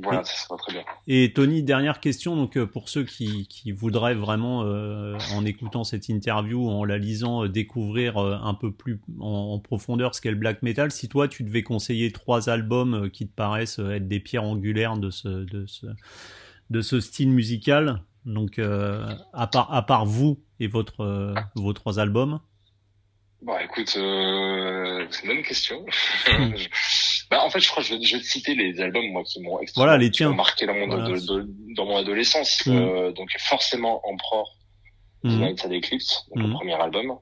Voilà, 0.02 0.22
et, 0.22 0.26
ça 0.26 0.36
sera 0.36 0.58
très 0.58 0.74
bien. 0.74 0.84
Et 1.08 1.34
Tony, 1.34 1.64
dernière 1.64 2.00
question, 2.00 2.36
donc 2.36 2.58
euh, 2.58 2.66
pour 2.66 2.90
ceux 2.90 3.04
qui, 3.04 3.48
qui 3.48 3.72
voudraient 3.72 4.16
vraiment, 4.16 4.64
euh, 4.64 5.18
en 5.34 5.46
écoutant 5.46 5.84
cette 5.84 6.10
interview, 6.10 6.70
en 6.70 6.86
la 6.86 6.98
lisant, 6.98 7.48
découvrir 7.48 8.18
un 8.18 8.54
peu 8.54 8.72
plus 8.72 9.02
en, 9.20 9.54
en 9.54 9.60
profondeur 9.60 10.16
ce 10.16 10.22
qu'est 10.22 10.32
le 10.32 10.38
black 10.38 10.64
metal, 10.64 10.92
si 10.92 11.10
toi 11.10 11.28
tu 11.28 11.44
devais 11.44 11.64
conseiller 11.64 12.12
trois 12.12 12.50
albums 12.50 13.10
qui 13.12 13.28
te 13.28 13.34
paraissent 13.34 13.80
être 13.80 14.08
des 14.08 14.20
pierres 14.20 14.44
angulaires 14.44 14.98
de 14.98 15.10
ce, 15.10 15.28
de 15.28 15.66
ce 15.66 15.88
de 16.70 16.82
ce 16.82 17.00
style 17.00 17.30
musical. 17.30 18.02
Donc, 18.26 18.60
euh, 18.60 19.06
à 19.34 19.48
part 19.48 19.74
à 19.74 19.86
part 19.86 20.06
vous 20.06 20.40
et 20.60 20.68
votre 20.68 21.02
euh, 21.02 21.34
vos 21.56 21.74
trois 21.74 22.00
albums. 22.00 22.40
Bon, 23.44 23.58
écoute, 23.58 23.94
euh, 23.98 25.06
c'est 25.10 25.24
une 25.24 25.36
bonne 25.36 25.44
question. 25.44 25.86
bah, 27.30 27.44
en 27.44 27.50
fait, 27.50 27.60
je 27.60 27.70
crois 27.70 27.84
que 27.84 27.90
je 27.90 27.96
vais, 27.96 28.04
je 28.04 28.16
vais 28.16 28.22
te 28.22 28.28
citer 28.28 28.56
les 28.56 28.80
albums 28.80 29.06
moi 29.12 29.24
qui 29.26 29.42
m'ont 29.42 29.60
voilà, 29.76 29.98
les 29.98 30.12
tiens. 30.12 30.34
marqué 30.34 30.66
dans 30.66 30.74
mon, 30.74 30.88
voilà. 30.88 31.10
de, 31.10 31.16
de, 31.20 31.50
dans 31.76 31.86
mon 31.86 31.98
adolescence. 31.98 32.66
Mm. 32.66 32.72
Euh, 32.72 33.12
donc 33.12 33.30
forcément 33.40 34.02
Emperor, 34.08 34.50
mm. 35.24 35.40
Nights 35.40 35.66
Eclipse, 35.66 36.26
donc 36.34 36.46
mm. 36.46 36.48
le 36.48 36.54
premier 36.54 36.74
album. 36.76 37.18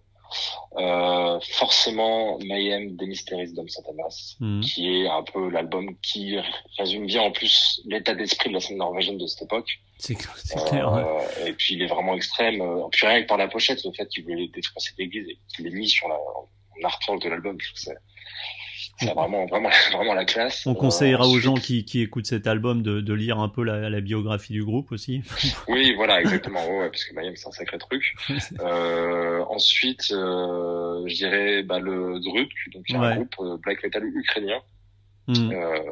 Euh, 0.77 1.39
forcément 1.41 2.39
Mayhem 2.39 2.95
des 2.95 3.05
Mysteries 3.05 3.53
d'Homme 3.53 3.69
Satanas, 3.69 4.35
mmh. 4.39 4.61
qui 4.61 4.89
est 4.89 5.07
un 5.07 5.23
peu 5.23 5.49
l'album 5.49 5.95
qui 6.01 6.37
résume 6.77 7.05
bien 7.05 7.21
en 7.21 7.31
plus 7.31 7.81
l'état 7.85 8.13
d'esprit 8.13 8.49
de 8.49 8.55
la 8.55 8.59
scène 8.59 8.77
norvégienne 8.77 9.17
de 9.17 9.27
cette 9.27 9.43
époque. 9.43 9.79
C'est 9.97 10.15
clair. 10.15 10.35
Euh, 10.93 11.03
ouais. 11.03 11.49
Et 11.49 11.53
puis 11.53 11.75
il 11.75 11.83
est 11.83 11.87
vraiment 11.87 12.15
extrême. 12.15 12.61
Euh, 12.61 12.87
puis 12.91 13.05
rien 13.05 13.21
que 13.21 13.27
par 13.27 13.37
la 13.37 13.47
pochette, 13.47 13.83
le 13.85 13.91
fait 13.91 14.07
qu'il 14.07 14.23
voulait 14.23 14.47
défoncer 14.47 14.91
l'église 14.97 15.27
et 15.29 15.37
qu'il 15.53 15.65
l'ait 15.65 15.71
mis 15.71 15.89
sur 15.89 16.07
la, 16.07 16.15
en 16.15 16.47
artwork 16.83 17.21
de 17.21 17.29
l'album, 17.29 17.57
je 17.59 17.67
trouve 17.67 17.93
que 17.93 17.99
c'est 18.97 19.13
vraiment, 19.13 19.45
vraiment, 19.45 19.69
vraiment 19.93 20.13
la 20.13 20.25
classe. 20.25 20.65
On 20.65 20.75
conseillera 20.75 21.25
euh, 21.25 21.29
aux 21.31 21.39
gens 21.39 21.55
qui, 21.55 21.85
qui 21.85 22.01
écoutent 22.01 22.27
cet 22.27 22.47
album 22.47 22.83
de, 22.83 23.01
de 23.01 23.13
lire 23.13 23.39
un 23.39 23.49
peu 23.49 23.63
la, 23.63 23.89
la, 23.89 24.01
biographie 24.01 24.53
du 24.53 24.63
groupe 24.63 24.91
aussi. 24.91 25.23
oui, 25.67 25.93
voilà, 25.95 26.21
exactement. 26.21 26.65
Ouais, 26.77 26.89
parce 26.89 27.05
que 27.05 27.13
Mayhem, 27.13 27.35
c'est 27.35 27.47
un 27.47 27.51
sacré 27.51 27.77
truc. 27.77 28.13
euh, 28.59 29.43
ensuite, 29.49 30.11
euh, 30.11 31.03
je 31.07 31.15
dirais 31.15 31.63
bah, 31.63 31.79
le 31.79 32.19
Druk, 32.19 32.51
donc 32.73 32.83
il 32.87 32.95
y 32.95 32.97
a 32.97 33.01
ouais. 33.01 33.07
un 33.07 33.15
groupe 33.15 33.35
euh, 33.39 33.57
black 33.57 33.83
metal 33.83 34.03
ukrainien. 34.05 34.59
Mmh. 35.27 35.51
Euh, 35.53 35.91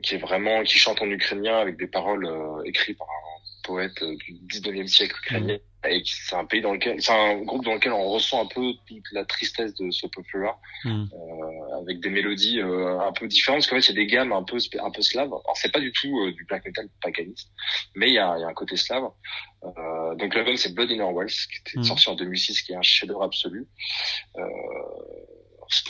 qui 0.00 0.14
est 0.14 0.18
vraiment 0.18 0.62
qui 0.62 0.78
chante 0.78 1.02
en 1.02 1.10
ukrainien 1.10 1.58
avec 1.58 1.76
des 1.76 1.88
paroles 1.88 2.30
écrites 2.64 2.96
par 2.96 3.08
un 3.08 3.37
poète 3.68 4.02
du 4.02 4.32
19e 4.60 4.88
siècle 4.88 5.16
ukrainien 5.22 5.56
mmh 5.56 5.68
et 5.86 6.02
c'est 6.04 6.34
un 6.34 6.44
pays 6.44 6.60
dans 6.60 6.72
lequel 6.72 7.00
c'est 7.00 7.12
un 7.12 7.40
groupe 7.42 7.64
dans 7.64 7.74
lequel 7.74 7.92
on 7.92 8.08
ressent 8.08 8.42
un 8.42 8.46
peu 8.46 8.72
toute 8.86 9.12
la 9.12 9.24
tristesse 9.24 9.74
de 9.74 9.90
ce 9.90 10.06
peuple-là 10.08 10.56
mm. 10.84 11.04
euh, 11.12 11.80
avec 11.80 12.00
des 12.00 12.10
mélodies 12.10 12.60
euh, 12.60 12.98
un 12.98 13.12
peu 13.12 13.28
différentes 13.28 13.60
parce 13.60 13.68
qu'en 13.68 13.76
fait 13.76 13.92
il 13.92 13.96
y 13.96 14.02
a 14.02 14.04
des 14.04 14.06
gammes 14.06 14.32
un 14.32 14.42
peu 14.42 14.58
un 14.80 14.90
peu 14.90 15.02
slaves 15.02 15.28
alors 15.28 15.54
c'est 15.54 15.72
pas 15.72 15.80
du 15.80 15.92
tout 15.92 16.18
euh, 16.18 16.32
du 16.32 16.44
black 16.46 16.64
metal 16.64 16.88
paganiste 17.00 17.50
mais 17.94 18.08
il 18.08 18.14
y 18.14 18.18
a, 18.18 18.38
y 18.38 18.42
a 18.42 18.48
un 18.48 18.54
côté 18.54 18.76
slave 18.76 19.04
euh, 19.64 20.14
donc 20.16 20.34
l'album 20.34 20.56
c'est 20.56 20.74
Blood 20.74 20.90
in 20.90 20.98
Our 20.98 21.14
Wells 21.14 21.30
qui 21.30 21.60
était 21.60 21.78
mm. 21.78 21.84
sorti 21.84 22.08
en 22.08 22.16
2006 22.16 22.62
qui 22.62 22.72
est 22.72 22.76
un 22.76 22.82
chef-d'œuvre 22.82 23.22
absolu 23.22 23.68
euh, 24.36 24.42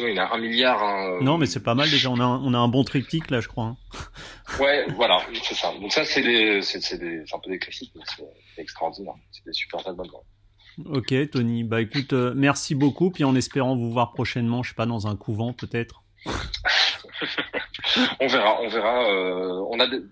Il 0.01 0.19
a 0.19 0.33
un 0.33 0.39
milliard. 0.39 0.83
Hein, 0.83 1.19
non, 1.21 1.39
mais 1.39 1.47
c'est 1.47 1.63
pas 1.63 1.75
mal 1.75 1.91
déjà. 1.91 2.11
On 2.11 2.19
a 2.19 2.25
un, 2.25 2.43
on 2.43 2.55
a 2.55 2.59
un 2.59 2.69
bon 2.69 2.85
triptyque 2.85 3.31
là, 3.31 3.41
je 3.41 3.49
crois. 3.49 3.65
Hein. 3.65 3.77
ouais, 4.61 4.87
voilà, 4.97 5.21
c'est 5.43 5.55
ça. 5.55 5.73
Donc 5.81 5.93
ça, 5.93 6.05
c'est 6.05 6.23
des, 6.23 6.63
c'est, 6.63 6.79
des, 6.99 7.23
c'est 7.27 7.35
un 7.35 7.39
peu 7.39 7.51
des 7.51 7.59
classiques, 7.59 7.93
mais 7.95 8.03
c'est 8.17 8.63
extraordinaire. 8.63 9.15
C'est 9.31 9.45
des 9.45 9.53
super 9.53 9.87
albums. 9.87 10.09
Ok, 10.87 11.13
Tony. 11.31 11.65
Bah 11.65 11.81
écoute, 11.81 12.13
euh, 12.13 12.33
merci 12.37 12.75
beaucoup. 12.75 13.11
Puis 13.11 13.25
en 13.25 13.35
espérant 13.35 13.77
vous 13.77 13.91
voir 13.91 14.13
prochainement, 14.13 14.63
je 14.63 14.71
sais 14.71 14.75
pas, 14.77 14.87
dans 14.87 15.07
un 15.07 15.17
couvent 15.17 15.53
peut-être. 15.53 16.03
on 18.21 18.27
verra, 18.27 18.61
on 18.61 18.69
verra. 18.69 19.11
Euh, 19.11 19.65
on 19.71 19.81
a 19.81 19.87
des 19.87 20.03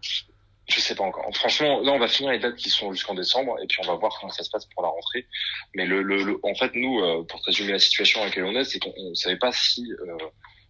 Je 0.69 0.81
sais 0.81 0.97
pas 0.97 1.05
encore. 1.05 1.25
Franchement, 1.35 1.81
là, 1.81 1.93
on 1.93 1.99
va 1.99 2.09
finir 2.09 2.33
les 2.33 2.41
dates 2.41 2.57
qui 2.57 2.71
sont 2.71 2.93
jusqu'en 2.93 3.15
décembre 3.15 3.57
et 3.63 3.67
puis 3.67 3.79
on 3.85 3.87
va 3.87 3.95
voir 3.95 4.17
comment 4.19 4.33
ça 4.33 4.43
se 4.43 4.51
passe 4.51 4.67
pour 4.67 4.83
la 4.83 4.89
rentrée. 4.89 5.27
Mais 5.75 5.87
le, 5.87 6.03
le, 6.03 6.41
en 6.43 6.55
fait, 6.55 6.73
nous, 6.75 7.01
euh, 7.01 7.23
pour 7.25 7.41
résumer 7.45 7.73
la 7.73 7.79
situation 7.79 8.21
à 8.21 8.25
laquelle 8.25 8.45
on 8.45 8.55
est, 8.57 8.65
c'est 8.65 8.81
qu'on 8.81 8.93
ne 8.97 9.15
savait 9.15 9.37
pas 9.39 9.53
si 9.53 9.93
euh, 9.93 10.17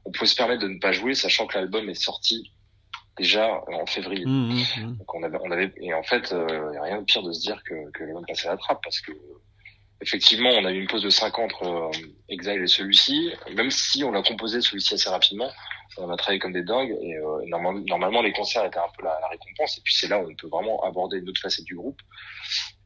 on 0.04 0.10
pouvait 0.10 0.26
se 0.26 0.36
permettre 0.36 0.62
de 0.62 0.68
ne 0.68 0.78
pas 0.78 0.92
jouer, 0.92 1.14
sachant 1.14 1.46
que 1.46 1.56
l'album 1.56 1.88
est 1.88 1.94
sorti 1.94 2.52
déjà 3.16 3.62
en 3.68 3.86
février. 3.86 4.26
Mmh, 4.26 4.30
mmh, 4.30 4.80
mmh. 4.82 4.96
Donc 4.98 5.14
on 5.14 5.22
avait, 5.22 5.38
on 5.42 5.50
avait, 5.50 5.72
et 5.80 5.94
en 5.94 6.02
fait, 6.02 6.28
il 6.30 6.36
euh, 6.36 6.70
n'y 6.72 6.76
a 6.76 6.82
rien 6.82 6.98
de 6.98 7.04
pire 7.04 7.22
de 7.22 7.32
se 7.32 7.40
dire 7.40 7.62
que, 7.64 7.90
que 7.92 8.04
l'album 8.04 8.24
passait 8.26 8.48
à 8.48 8.50
la 8.50 8.58
trappe 8.58 8.80
parce 8.82 9.00
que 9.00 9.12
effectivement, 10.00 10.50
on 10.50 10.64
a 10.64 10.72
eu 10.72 10.80
une 10.80 10.86
pause 10.86 11.02
de 11.02 11.10
5 11.10 11.38
ans 11.38 11.44
entre 11.44 11.64
euh, 11.64 12.08
Exile 12.28 12.62
et 12.62 12.66
celui-ci, 12.66 13.32
même 13.54 13.70
si 13.70 14.04
on 14.04 14.14
a 14.14 14.22
composé 14.22 14.60
celui-ci 14.60 14.94
assez 14.94 15.08
rapidement. 15.08 15.50
On 15.98 16.10
a 16.10 16.16
travaillé 16.16 16.38
comme 16.38 16.52
des 16.52 16.62
dingues 16.62 16.94
et 17.00 17.16
euh, 17.16 17.46
normalement, 17.46 18.20
les 18.20 18.32
concerts 18.32 18.64
étaient 18.66 18.78
un 18.78 18.90
peu 18.96 19.04
la, 19.04 19.18
récompense. 19.30 19.78
Et 19.78 19.80
puis 19.82 19.94
c'est 19.94 20.08
là 20.08 20.18
où 20.18 20.30
on 20.30 20.34
peut 20.34 20.48
vraiment 20.48 20.82
aborder 20.82 21.18
une 21.18 21.28
autre 21.28 21.40
facette 21.40 21.64
du 21.64 21.74
groupe. 21.74 21.98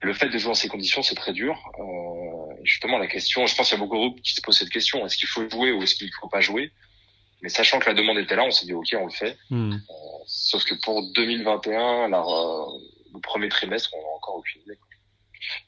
Le 0.03 0.12
fait 0.14 0.29
de 0.29 0.38
jouer 0.38 0.51
dans 0.51 0.55
ces 0.55 0.68
conditions, 0.68 1.03
c'est 1.03 1.16
très 1.16 1.33
dur. 1.33 1.59
Euh, 1.79 2.55
justement, 2.62 2.99
la 2.99 3.09
question, 3.09 3.46
je 3.46 3.57
pense 3.57 3.68
qu'il 3.68 3.79
y 3.79 3.81
a 3.81 3.85
beaucoup 3.85 3.96
de 3.96 4.01
groupes 4.01 4.23
qui 4.23 4.35
se 4.35 4.40
posent 4.40 4.59
cette 4.59 4.70
question 4.70 5.05
est-ce 5.05 5.16
qu'il 5.16 5.29
faut 5.29 5.49
jouer 5.51 5.73
ou 5.73 5.83
est-ce 5.83 5.96
qu'il 5.96 6.07
ne 6.07 6.12
faut 6.20 6.29
pas 6.29 6.40
jouer? 6.40 6.70
Mais 7.42 7.49
sachant 7.49 7.79
que 7.79 7.87
la 7.87 7.94
demande 7.94 8.18
était 8.18 8.37
là, 8.37 8.44
on 8.44 8.51
s'est 8.51 8.66
dit 8.66 8.75
ok, 8.75 8.94
on 8.99 9.07
le 9.07 9.12
fait. 9.12 9.37
Hmm. 9.49 9.73
Euh, 9.73 10.05
sauf 10.27 10.62
que 10.64 10.75
pour 10.85 11.03
2021, 11.14 12.09
la, 12.09 12.23
le 12.23 13.20
premier 13.20 13.49
trimestre, 13.49 13.90
on 13.94 14.03
n'a 14.03 14.16
encore 14.16 14.37
aucune 14.37 14.62
idée 14.62 14.79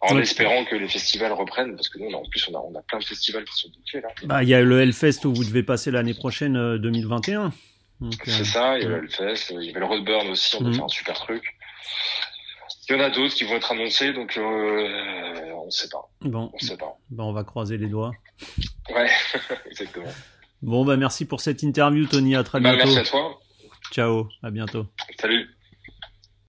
en 0.00 0.18
espérant 0.18 0.64
que 0.64 0.76
les 0.76 0.88
festivals 0.88 1.32
reprennent, 1.32 1.74
parce 1.74 1.88
que 1.88 1.98
nous, 1.98 2.12
en 2.12 2.22
plus, 2.28 2.48
on 2.48 2.54
a, 2.54 2.58
on 2.58 2.74
a 2.78 2.82
plein 2.82 2.98
de 2.98 3.04
festivals 3.04 3.44
qui 3.44 3.56
sont 3.56 3.68
bookés 3.68 4.00
là. 4.00 4.08
Bah, 4.24 4.42
il 4.42 4.48
y 4.48 4.54
a 4.54 4.60
le 4.60 4.80
Hellfest 4.80 5.24
où 5.24 5.34
vous 5.34 5.44
devez 5.44 5.62
passer 5.62 5.90
l'année 5.90 6.14
prochaine 6.14 6.78
2021. 6.78 7.46
Euh, 7.46 8.10
c'est 8.24 8.40
euh, 8.40 8.44
ça, 8.44 8.78
il 8.78 8.82
y 8.82 8.86
a 8.86 8.88
le 8.88 8.98
Hellfest, 8.98 9.50
il 9.50 9.64
y 9.64 9.70
avait 9.70 9.80
le 9.80 9.86
Roadburn 9.86 10.28
aussi, 10.28 10.56
on 10.56 10.64
va 10.64 10.68
mhm. 10.68 10.74
faire 10.74 10.84
un 10.84 10.88
super 10.88 11.14
truc. 11.14 11.44
Il 12.88 12.96
y 12.96 13.00
en 13.00 13.04
a 13.04 13.10
d'autres 13.10 13.34
qui 13.34 13.44
vont 13.44 13.54
être 13.54 13.72
annoncés, 13.72 14.12
donc 14.12 14.36
euh, 14.36 15.52
on 15.54 15.66
ne 15.66 15.70
sait 15.70 15.88
pas. 15.88 16.10
Bon, 16.20 16.50
on 16.52 16.58
sait 16.58 16.76
pas. 16.76 16.98
Bah, 17.10 17.24
on 17.24 17.32
va 17.32 17.44
croiser 17.44 17.78
les 17.78 17.86
doigts. 17.86 18.12
Ouais, 18.90 19.08
exactement. 19.70 20.12
Bon, 20.62 20.84
bah 20.84 20.96
merci 20.96 21.24
pour 21.24 21.40
cette 21.40 21.62
interview, 21.62 22.06
Tony. 22.06 22.36
À 22.36 22.44
très 22.44 22.60
bah, 22.60 22.74
bientôt. 22.74 22.92
merci 22.92 22.98
à 22.98 23.10
toi. 23.10 23.40
Ciao, 23.92 24.28
à 24.42 24.50
bientôt. 24.50 24.86
Salut. 25.18 25.51